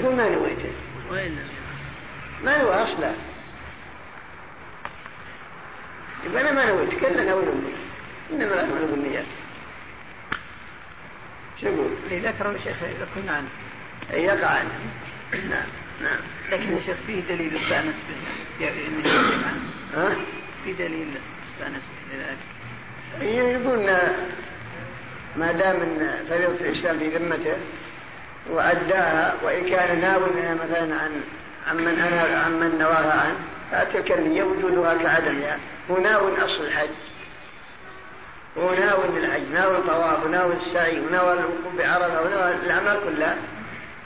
[0.00, 0.70] يقول ما نويته.
[1.10, 1.38] وين؟
[2.44, 3.12] ما نوى أصلا.
[6.26, 7.44] يقول أنا ما نويت كلا نوي
[8.32, 9.26] إنما الاعمال بالنيات
[11.60, 13.48] شو يقول؟ اللي ذكره الشيخ يكون عنه
[14.12, 14.70] يقع عنه
[15.32, 15.68] نعم
[16.02, 16.18] نعم.
[16.50, 18.66] لكن يا شيخ فيه دليل استانس به
[19.94, 20.16] ها؟
[20.64, 21.08] في دليل
[21.52, 22.38] استانس به لذلك.
[23.22, 23.90] يقول
[25.36, 27.56] ما دام إن فريضة الإسلام في ذمته
[28.50, 31.20] وأداها وإن كان ناوي منها مثلا عن
[31.66, 33.36] عمن أنا عمن نواها عنه
[33.70, 35.58] فتلك النية وجودها كعدمها
[35.90, 36.88] هو ناوي اصل الحج.
[38.58, 43.36] هو ناوي الحج ناوي الطواف وناوي السعي وناوي الوقوف بعرفة وناوي الاعمال كلها.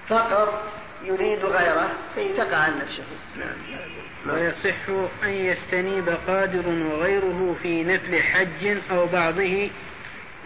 [0.09, 0.73] فقط
[1.05, 3.03] يريد غيره فيتقع عن نفسه.
[3.39, 4.35] نعم.
[4.35, 4.89] ويصح
[5.23, 9.71] أن يستنيب قادر وغيره في نفل حج أو بعضه.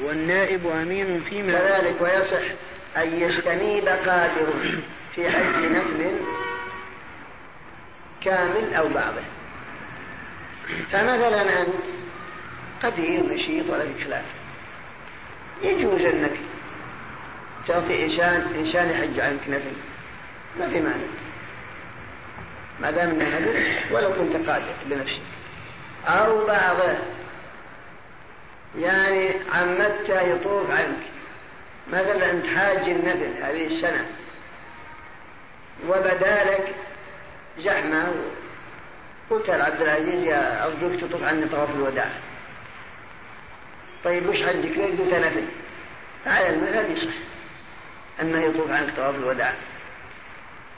[0.00, 2.44] والنائب أمين فيما كذلك ويصح
[2.96, 4.54] أن يستنيب قادر
[5.14, 6.16] في حج نفل
[8.24, 9.22] كامل أو بعضه.
[10.92, 11.68] فمثلا أنت
[12.82, 14.24] قدير نشيط ولا في خلاف.
[15.62, 16.36] يجوز أنك
[17.66, 19.72] تعطي إنسان إنسان يحج عنك نفل.
[20.58, 21.06] ما في مانع.
[22.80, 25.22] ما دام إنه نذر ولو كنت قادر بنفسك.
[26.06, 26.98] أو بعضه
[28.78, 31.02] يعني عمدته يطوف عنك.
[31.92, 34.06] مثلا انت حاج النفل هذه السنة.
[35.88, 36.74] وبدالك
[37.58, 38.14] زحمة
[39.30, 42.08] قلت لعبد العزيز يا أرجوك تطوف عني طواف الوداع.
[44.04, 45.44] طيب وش عندك؟ قلت نفل
[46.26, 47.12] على المذهب يصح.
[48.22, 49.54] انه يطوف عنك طواف الوداع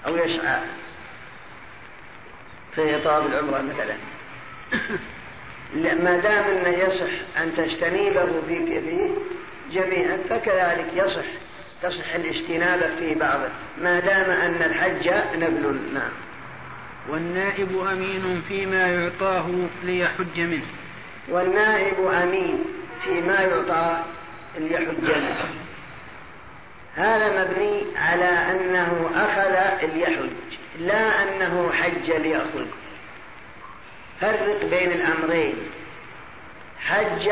[0.06, 0.60] أو يسعى
[2.74, 3.96] في طواف العمرة مثلا.
[6.04, 9.10] ما دام أنه يصح أن تجتنبه في
[9.72, 11.26] جميعا فكذلك يصح.
[11.82, 13.48] تصح الاجتناب في بعضه
[13.82, 16.25] ما دام أن الحج نبل نعم.
[17.08, 19.46] والنائب أمين فيما يعطاه
[19.82, 20.66] ليحج منه.
[21.28, 22.64] والنائب أمين
[23.04, 24.02] فيما يعطى
[24.58, 25.50] ليحج منه.
[26.96, 30.30] هذا مبني على أنه أخذ ليحج
[30.78, 32.66] لا أنه حج ليأخذ
[34.20, 35.54] فرق بين الأمرين.
[36.80, 37.30] حج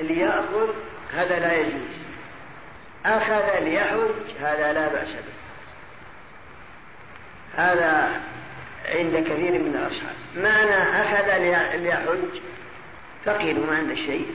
[0.00, 0.68] ليأخذ
[1.12, 1.94] هذا لا يجوز.
[3.06, 5.34] أخذ ليحج هذا لا بأس به.
[7.56, 8.20] هذا
[8.88, 10.14] عند كثير من الأصحاب.
[10.36, 11.38] معنى أخذ
[11.78, 12.40] ليحج
[13.24, 14.26] فقير ما عنده شيء.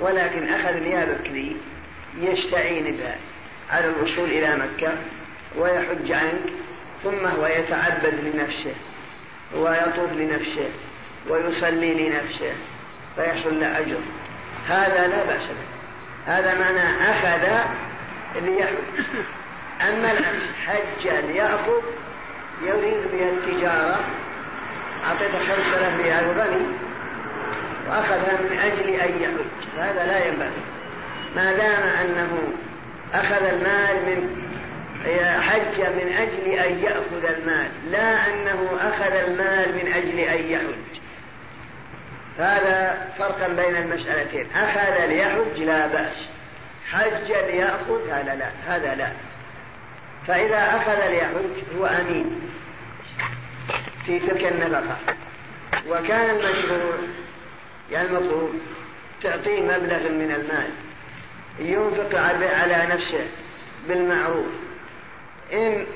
[0.00, 1.56] ولكن أخذ ليا بكري
[2.20, 3.16] يستعين بها
[3.70, 4.92] على الوصول إلى مكة
[5.56, 6.52] ويحج عنك
[7.04, 8.74] ثم هو يتعبد لنفسه
[9.54, 10.68] ويطوف لنفسه
[11.28, 12.52] ويصلي لنفسه
[13.16, 14.00] فيحصل له أجر.
[14.68, 15.66] هذا لا بأس به.
[16.26, 17.70] هذا معنى أخذ
[18.42, 18.74] ليحج.
[19.80, 21.82] أما العكس حج ليأخذ
[22.62, 24.00] يريد بها التجارة
[25.04, 26.66] أعطيته خمسة آلاف ريال وبني
[27.88, 29.78] وأخذها من أجل أن يحج.
[29.78, 30.50] هذا لا ينبغي.
[31.36, 32.52] ما دام أنه
[33.14, 34.46] أخذ المال من
[35.40, 41.00] حج من أجل أن يأخذ المال لا أنه أخذ المال من أجل أن يحج.
[42.38, 44.46] هذا فرقا بين المسألتين.
[44.56, 46.28] أخذ ليحج لا بأس.
[46.90, 48.48] حج ليأخذ هذا لا.
[48.66, 49.08] هذا لا.
[50.26, 52.40] فإذا أخذ ليحج هو أمين
[54.06, 54.96] في تلك النفقة
[55.88, 56.94] وكان المشروع
[57.92, 58.50] يعني المطلوب
[59.22, 60.70] تعطيه مبلغ من المال
[61.58, 63.26] ينفق على نفسه
[63.88, 64.46] بالمعروف.
[65.52, 65.86] إن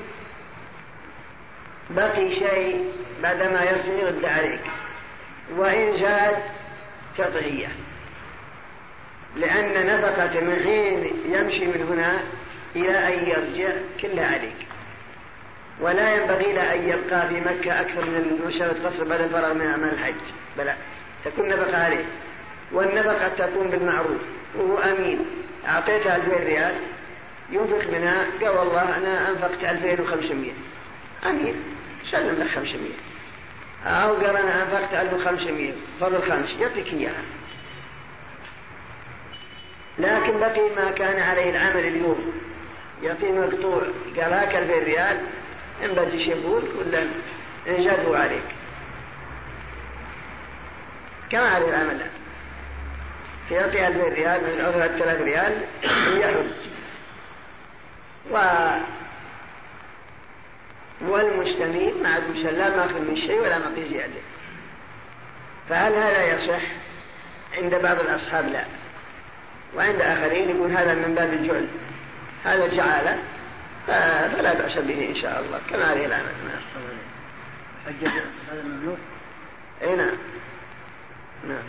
[1.89, 2.93] بقي شيء
[3.23, 4.61] بعدما يرجع يرد عليك.
[5.55, 6.37] وإن زاد
[7.17, 7.67] تضعيه
[9.35, 12.23] لأن نفقة من حين يمشي من هنا
[12.75, 14.67] إلى أن يرجع كلها عليك.
[15.79, 19.93] ولا ينبغي له أن يبقى في مكة أكثر من مسألة قصر بعد الفراغ من أعمال
[19.93, 20.13] الحج.
[20.57, 20.75] بلى
[21.25, 22.05] تكون نفقة عليه.
[22.71, 24.21] والنفقة تكون بالمعروف
[24.55, 25.25] وهو أمين.
[25.67, 26.75] أعطيته ألفين ريال
[27.51, 28.25] ينفق منها.
[28.41, 30.53] قال والله أنا أنفقت ألفين وخمسمية.
[31.25, 31.55] أمين.
[32.11, 32.95] سلم لك خمسمية.
[33.85, 35.73] أو قال أنا أنفقت ألف وخمسمية.
[36.01, 36.55] فضل خمس.
[36.59, 37.23] يعطيك إياها.
[39.99, 42.31] لكن بقي ما كان عليه العمل اليوم.
[43.03, 43.81] يعطيه مقطوع
[44.17, 45.19] قال هاك ألفين ريال
[45.83, 47.07] إن بدي يقول ولا
[47.67, 48.43] جدوا عليك
[51.29, 52.11] كما عليه العمل الآن
[53.51, 55.65] يعطي ألفين ريال من عذر ثلاث ريال
[56.13, 56.45] ويحج
[58.31, 58.37] و
[61.01, 64.21] والمستمين مع المسلم لا ماخذ من شيء ولا معطي زيادة
[65.69, 66.61] فهل هذا يصح؟
[67.57, 68.65] عند بعض الأصحاب لا.
[69.75, 71.67] وعند آخرين يقول هذا من باب الجعل.
[72.43, 73.19] هذا جعالة
[73.87, 78.11] فلا بأس به إن شاء الله كما عليه العمل نعم.
[78.51, 78.97] هذا ممنوع
[79.81, 80.17] أي نعم.
[81.47, 81.63] نعم.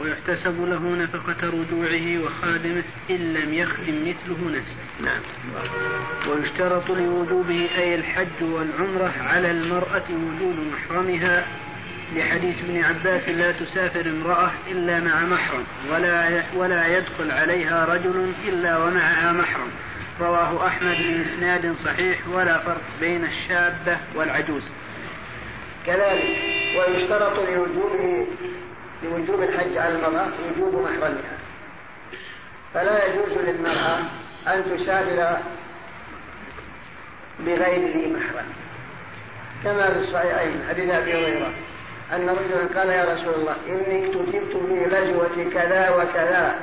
[0.00, 4.76] ويحتسب له نفقة رجوعه وخادمه إن لم يخدم مثله نفسه.
[5.00, 5.20] نعم.
[6.28, 11.46] ويشترط لوجوبه أي الحج والعمرة على المرأة وجود محرمها
[12.16, 18.78] لحديث ابن عباس لا تسافر امرأة إلا مع محرم ولا ولا يدخل عليها رجل إلا
[18.78, 19.70] ومعها محرم.
[20.20, 24.62] رواه أحمد بإسناد صحيح ولا فرق بين الشابة والعجوز.
[25.86, 26.38] كذلك
[26.78, 28.26] ويشترط لوجوبه
[29.02, 31.38] لوجوب الحج على المرأة وجوب محرمها.
[32.74, 33.98] فلا يجوز للمرأة
[34.46, 35.38] أن تسافر
[37.40, 38.46] بغير ذي محرم
[39.64, 41.52] كما في الصحيحين حديث أبي هريرة.
[42.12, 46.54] أن رجلا قال يا رسول الله إني اكتتبت في غزوة كذا وكذا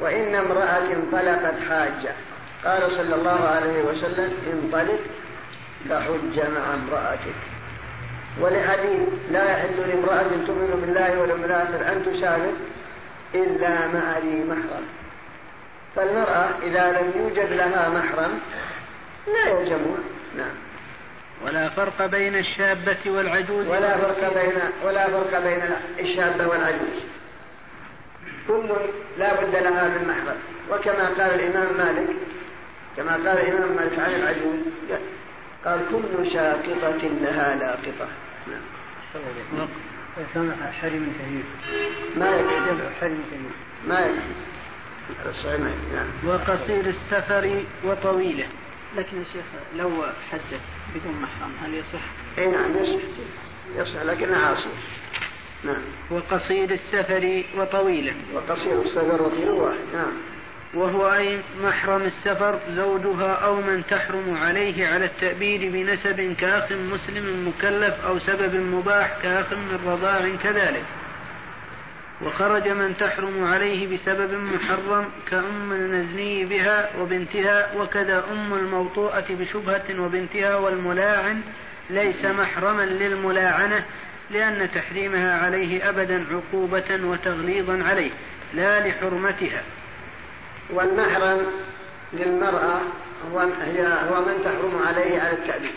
[0.00, 2.12] وإن امرأة انطلقت حاجة.
[2.64, 5.00] قال صلى الله عليه وسلم انطلق
[5.88, 7.40] فحج مع امرأتك.
[8.40, 12.52] ولحديث لا يحل لامرأة تؤمن بالله واليوم الآخر أن تسافر
[13.34, 14.84] إلا مع ذي محرم.
[15.96, 18.38] فالمرأة إذا لم يوجد لها محرم
[19.26, 20.00] لا يلزمها.
[20.36, 20.69] نعم.
[21.44, 25.62] ولا فرق بين الشابة والعجوز ولا فرق بين ولا فرق بين
[26.00, 27.02] الشابة والعجوز.
[28.48, 28.68] كل
[29.18, 30.36] لا بد لها من محرم
[30.70, 32.16] وكما قال الإمام مالك
[32.96, 34.60] كما قال الإمام مالك عن العجوز
[35.64, 38.08] قال كل ساقطة لها لاقطة
[38.46, 38.62] نعم.
[40.34, 41.44] سمح حرم كبير
[42.16, 42.84] ما يكفي.
[43.86, 44.34] ما يكفي
[45.94, 48.46] نعم وقصير السفر وطويله.
[48.96, 49.44] لكن يا شيخ
[49.76, 49.90] لو
[50.30, 50.60] حجت
[50.94, 51.52] بدون محرم.
[51.64, 52.00] هل يصح؟
[52.38, 53.00] إي نعم يصح.
[53.76, 54.72] يصح لكنها عاصمة
[55.64, 55.82] نعم.
[56.10, 58.14] وقصير السفر وطويلة.
[58.34, 59.78] وقصير السفر وطويلة واحد.
[59.94, 60.12] نعم.
[60.74, 67.94] وهو أي محرم السفر زوجها أو من تحرم عليه على التأبيد بنسب كأخ مسلم مكلف
[68.04, 70.84] أو سبب مباح كأخ من رضاع كذلك.
[72.24, 80.56] وخرج من تحرم عليه بسبب محرم كأم المزني بها وبنتها وكذا أم الموطوءة بشبهة وبنتها
[80.56, 81.42] والملاعن
[81.90, 83.84] ليس محرما للملاعنة
[84.30, 88.10] لأن تحريمها عليه أبدا عقوبة وتغليظا عليه
[88.54, 89.62] لا لحرمتها.
[90.70, 91.46] والمحرم
[92.12, 92.80] للمرأة
[93.32, 95.74] هو من تحرم عليه على التأبيد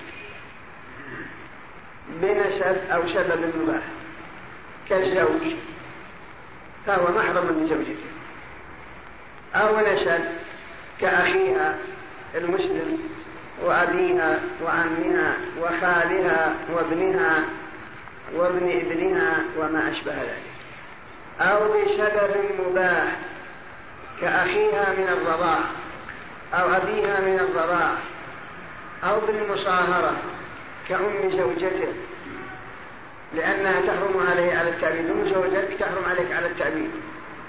[2.22, 3.84] بنسب أو سبب مباح.
[4.90, 5.41] كالزوج.
[6.88, 8.14] فهو محرم لزوجته
[9.55, 10.22] أو نسب
[11.01, 11.76] كأخيها
[12.35, 12.97] المسلم
[13.64, 17.43] وأبيها وعمها وخالها وابنها
[18.35, 20.53] وابن ابنها وما أشبه ذلك.
[21.41, 23.15] أو بسبب مباح
[24.22, 25.60] كأخيها من الرضاع
[26.53, 27.91] أو أبيها من الرضاع
[29.03, 30.15] أو بالمصاهرة
[30.89, 31.93] كأم زوجته.
[33.35, 35.10] لأنها تحرم عليه على التأبيد.
[35.10, 36.91] أم زوجتك تحرم عليك على التأبيد.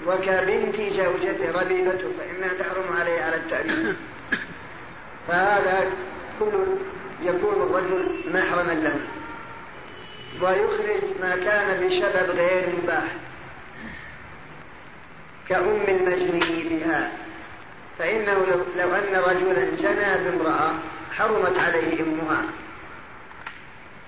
[0.07, 3.95] وكبنت زوجته ربيبته فإنها تحرم عليه على التأبيد.
[5.27, 5.91] فهذا
[6.39, 6.51] كل
[7.23, 8.95] يكون الرجل محرما له.
[10.41, 13.15] ويخرج ما كان بسبب غير مباح.
[15.49, 17.11] كأم المجني بها.
[17.99, 20.73] فإنه لو, لو أن رجلا زنى بامرأة
[21.11, 22.43] حرمت عليه أمها.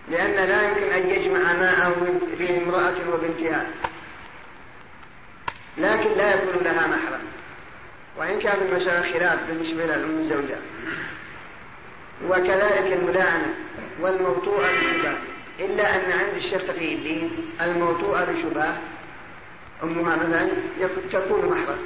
[0.10, 3.68] لأن لا يمكن أن يجمع ماءه في امرأة وبنتها.
[5.78, 7.22] لكن لا يكون لها محرم.
[8.18, 10.58] وإن كان المسألة خلاف بالنسبة للأم الزوجة.
[12.28, 13.54] وكذلك الملاعنة
[14.00, 15.18] والموطوءة بشبهة
[15.60, 17.32] إلا أن عند الشيخ تقي الدين
[17.62, 18.78] الموطوءة بشبهة
[19.84, 20.50] أمها مثلا
[21.12, 21.80] تكون محرم.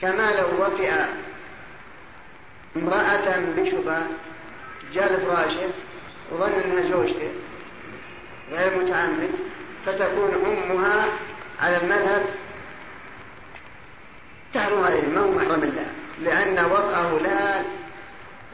[0.00, 0.92] كما لو وطئ
[2.76, 4.06] امرأة بشبهة
[4.94, 5.68] جاء لفراشة
[6.32, 7.30] وظن إنها زوجته
[8.52, 9.30] غير متعمد
[9.86, 11.04] فتكون أمها
[11.60, 12.22] على المذهب
[14.54, 15.92] تحرم عليه ما هو محرم لها
[16.22, 17.64] لأن وطأه لها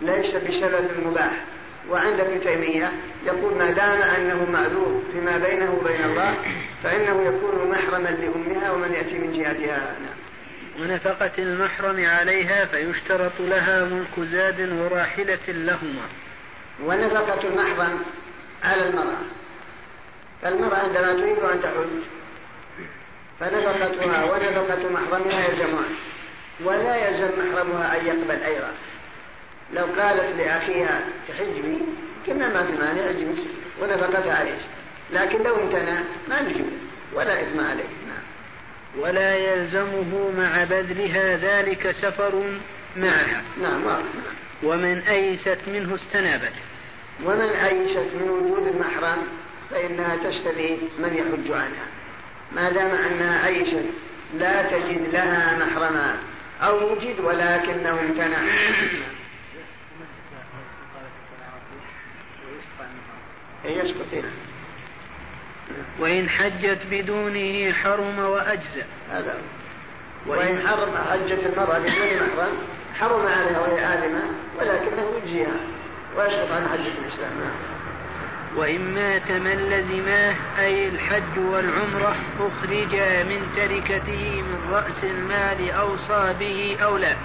[0.02, 1.44] ليس بسبب مباح
[1.90, 2.92] وعند ابن تيمية
[3.26, 6.34] يقول ما دام أنه معذور فيما بينه وبين الله
[6.82, 10.16] فإنه يكون محرما لأمها ومن يأتي من جهتها نعم.
[10.80, 16.02] ونفقة المحرم عليها فيشترط لها ملك زاد وراحلة لهما
[16.84, 18.02] ونفقة المحرم
[18.64, 19.22] على المرأة.
[20.42, 22.02] فالمرأة عندما تريد أن تحج
[23.40, 25.94] فنفقتها ونفقة محرمها يلزمان
[26.64, 28.72] ولا يلزم محرمها أن يقبل أيضا.
[29.72, 31.78] لو قالت لأخيها تحجبي
[32.26, 33.46] كما ما في مانع احجبي
[33.82, 34.58] ونفقتها عليه
[35.12, 36.66] لكن لو امتنع ما نجيب
[37.14, 38.22] ولا إثم عليه نعم.
[38.98, 42.58] ولا يلزمه مع بذلها ذلك سفر
[42.96, 43.42] معها.
[43.62, 44.02] نعم واضح.
[44.62, 46.52] ومن أيست منه استنابت
[47.24, 49.18] ومن أيست من وجود المحرم
[49.70, 51.86] فإنها تشتري من يحج عنها.
[52.52, 53.84] ما دام أنها أيست
[54.38, 56.16] لا تجد لها محرما
[56.62, 58.38] أو وجد ولكنه امتنع.
[64.12, 64.30] هنا
[66.00, 69.34] وإن حجت بدونه حرم وأجزى هذا
[70.26, 72.56] وإن حرم حجت المرأة بدون محرم
[73.00, 74.22] حرم عليها وهي آدمة
[74.58, 75.56] ولكنه يجزيها
[76.16, 77.30] ويسقط عن حجة الإسلام.
[77.30, 77.76] نعم.
[78.56, 86.76] وإن مات من لزماه أي الحج والعمرة أخرجا من تركته من رأس المال أوصى به
[86.82, 87.16] أو لا.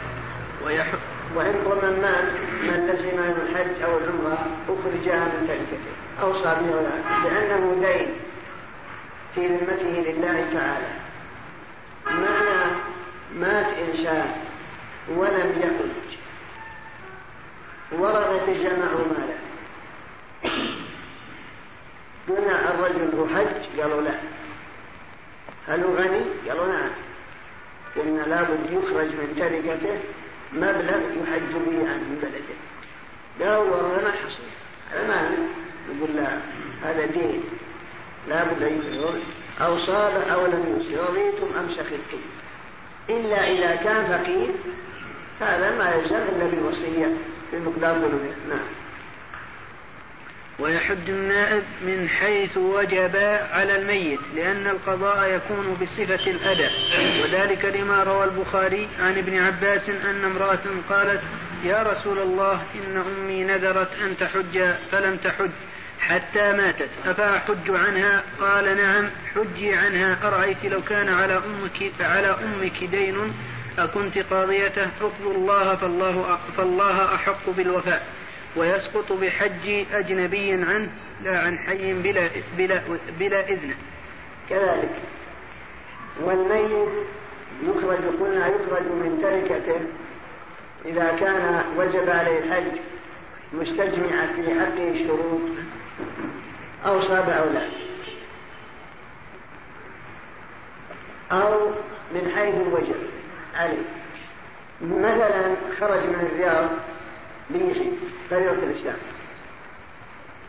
[1.36, 2.32] وإن من مات
[2.64, 7.30] من لزم الحج أو العمرة أخرجا من تركته أوصى به أو لا.
[7.30, 8.08] لأنه دين
[9.36, 10.88] في ذمته لله تعالى.
[12.06, 12.72] معنى
[13.40, 14.32] مات إنسان
[15.18, 16.18] ولم يحج.
[17.92, 19.38] ورثة جمعوا ماله.
[22.30, 24.16] قلنا الرجل ذو حج قالوا لا.
[25.68, 26.90] هل هو غني؟ قالوا نعم.
[27.96, 30.00] قلنا لابد يخرج من تركته
[30.54, 32.56] مبلغ يحج به عنه من بلده
[33.40, 34.44] قالوا والله ما حصل.
[34.92, 35.48] هذا مال
[35.90, 36.38] يقول لا.
[36.84, 37.44] هذا دين.
[38.30, 39.22] لابد أن يخرج
[39.62, 42.22] أو صاب أو لم يوصي رضيتم أم سخطتم
[43.10, 44.52] إلا إذا كان فقير
[45.42, 47.08] هذا ما يلزم إلا بالوصية
[47.54, 48.68] بمقدار ذنوبه نعم.
[50.60, 53.16] ويحج النائب من حيث وجب
[53.52, 56.72] على الميت لأن القضاء يكون بصفة الأداء.
[57.24, 60.60] وذلك لما روى البخاري عن ابن عباس أن امرأة
[60.90, 61.22] قالت
[61.64, 65.52] يا رسول الله إن أمي نذرت أن تحج فلم تحج
[66.00, 66.90] حتى ماتت.
[67.06, 70.18] أفأحج عنها؟ قال نعم حجي عنها.
[70.24, 73.34] أرأيت لو كان على أمك على أمك دين
[73.80, 78.08] أكنت قاضيته اقضوا الله فالله فالله أحق بالوفاء
[78.56, 80.90] ويسقط بحج أجنبي عنه
[81.24, 82.82] لا عن حي بلا, بلا,
[83.20, 83.74] بلا إذن
[84.50, 84.96] كذلك.
[86.22, 86.90] والميت
[87.64, 89.80] يخرج قلنا يخرج من تركته
[90.86, 92.78] إذا كان وجب عليه الحج
[93.54, 95.42] مستجمعا في حقه الشروط
[96.86, 97.68] أو صاب أو لا.
[101.32, 101.70] أو
[102.14, 103.21] من حيث الوجب
[103.56, 103.84] عليه
[104.82, 106.70] مثلا خرج من الرياض
[107.50, 107.92] ليجي
[108.30, 108.98] فريضة الإسلام.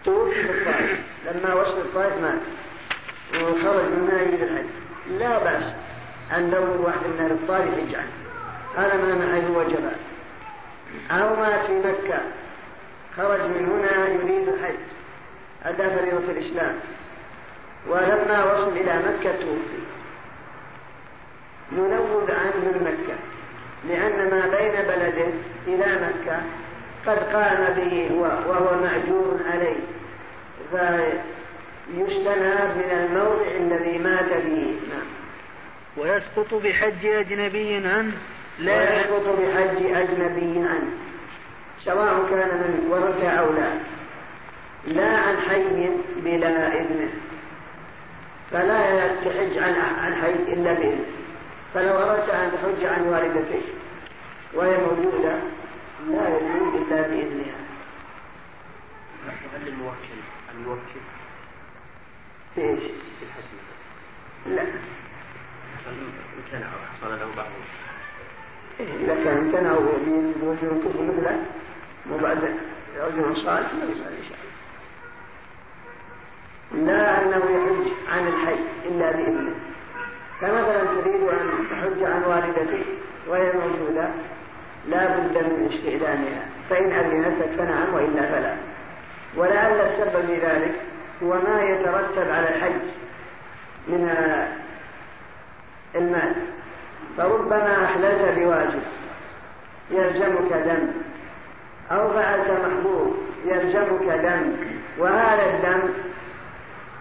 [0.04, 1.00] توفي في الطائف.
[1.34, 2.40] لما وصل الطائف مات.
[3.34, 4.66] وخرج من هنا يريد الحج.
[5.18, 5.72] لا بأس
[6.36, 8.06] أن لو واحد من أهل الطائف يجعل.
[8.76, 9.90] هذا ما حيث وجب
[11.10, 12.20] أو مات في مكة.
[13.16, 14.74] خرج من هنا يريد الحج.
[15.64, 16.74] أدى فريضة الإسلام.
[17.88, 19.82] ولما وصل إلى مكة توفي.
[21.76, 23.16] ننوب عنه من مكة
[23.88, 25.28] لأن ما بين بلده
[25.66, 26.38] إلى مكة
[27.06, 29.76] قد قام به هو وهو مأجور عليه.
[30.70, 31.16] فيستناب
[32.76, 34.74] من الموضع الذي مات به.
[34.90, 35.06] نعم.
[35.96, 38.12] ويسقط بحج أجنبي عنه؟
[38.58, 38.74] لا.
[38.74, 40.90] ويسقط بحج أجنبي عنه.
[41.80, 43.70] سواء كان من ورثة أو لا.
[44.86, 47.10] لا عن حي بلا إذنه.
[48.50, 51.21] فلا تحج عن عن حي إلا بإذنه.
[51.74, 53.62] فلو أردت أن تحج عن والدتك
[54.54, 55.34] وهي موجودة
[56.08, 57.62] لا يجوز إلا بإذنها.
[59.54, 60.18] هل الموكل
[60.54, 61.00] الموكل
[62.54, 63.56] في إيش؟ في الحسن.
[64.46, 64.62] لا.
[66.38, 67.50] امتنع وحصل له بعض؟
[68.80, 71.46] إذا كان امتنع بوجه الكفر مثله
[72.10, 72.56] وبعد
[72.96, 74.38] رجل صالح ما يسأل إن شاء
[76.74, 76.92] الله.
[76.92, 79.71] لا أنه يحج عن الحي إلا بإذنه.
[80.42, 82.86] فمثلا تريد أن تحج عن والدتك
[83.28, 84.08] وهي موجودة
[84.88, 88.54] لا بد من استئذانها فإن أذنتك فنعم وإلا فلا.
[89.36, 90.74] ولعل السبب في ذلك
[91.22, 92.82] هو ما يترتب على الحج
[93.88, 94.10] من
[95.94, 96.34] المال.
[97.16, 98.82] فربما أحللت بواجب
[99.90, 100.88] يلزمك دم
[101.90, 104.52] أو فعلت محظور يلزمك دم
[104.98, 105.88] وهذا الدم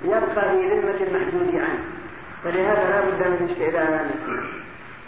[0.04, 2.01] يبقى في ذمة المحدود عنه.
[2.44, 4.12] فلهذا لا بد من استئذانه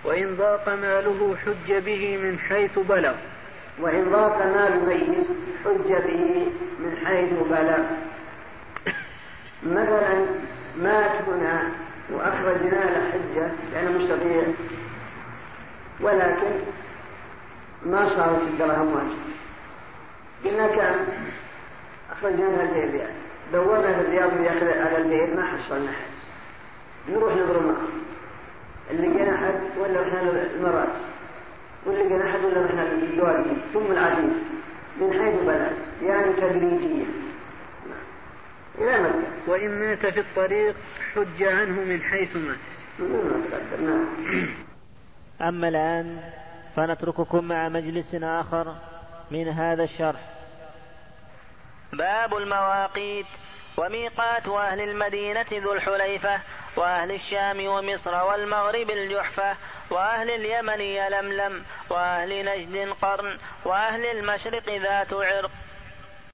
[0.04, 3.14] وإن ضاق ماله حج به من حيث بلغ.
[3.80, 5.28] وإن ضاق مال ميت
[5.66, 6.48] حج به
[6.80, 7.80] من حيث بلغ.
[9.64, 10.26] مثلا
[10.78, 11.72] مات هنا
[12.12, 14.44] وأخرجنا له حجة لأنه مستطيع.
[16.02, 16.52] ولكن
[17.86, 19.20] ما صارت الدرهم واجب.
[20.46, 20.96] قلنا كم
[22.12, 23.14] أخرجنا لها البيت يعني
[23.54, 24.32] دورنا في الرياض
[24.88, 25.92] على البيت ما حصلنا.
[25.92, 26.12] حج
[27.10, 27.88] نروح نضرب معه.
[28.92, 30.94] اللي جينا أحد ولا رحنا المرات
[31.86, 34.34] واللي جينا أحد ولا رحنا الدوالي ثم العديد.
[35.02, 35.78] من حيث بلد.
[36.02, 37.06] يعني تدريجيا
[38.78, 39.52] إلى مكة.
[39.52, 40.76] وإن مات في الطريق
[41.16, 42.58] حج عنه من حيث مات.
[43.80, 44.06] نعم
[45.50, 46.20] أما الآن
[46.76, 48.76] فنترككم مع مجلس آخر
[49.32, 50.20] من هذا الشرح.
[51.94, 53.26] باب المواقيت
[53.78, 56.40] وميقات أهل المدينة ذو الحليفة
[56.76, 59.58] وأهل الشام ومصر والمغرب الجحفة
[59.91, 65.52] وأهل اليمن يلملم وأهل نجد قرن وأهل المشرق ذات عرق.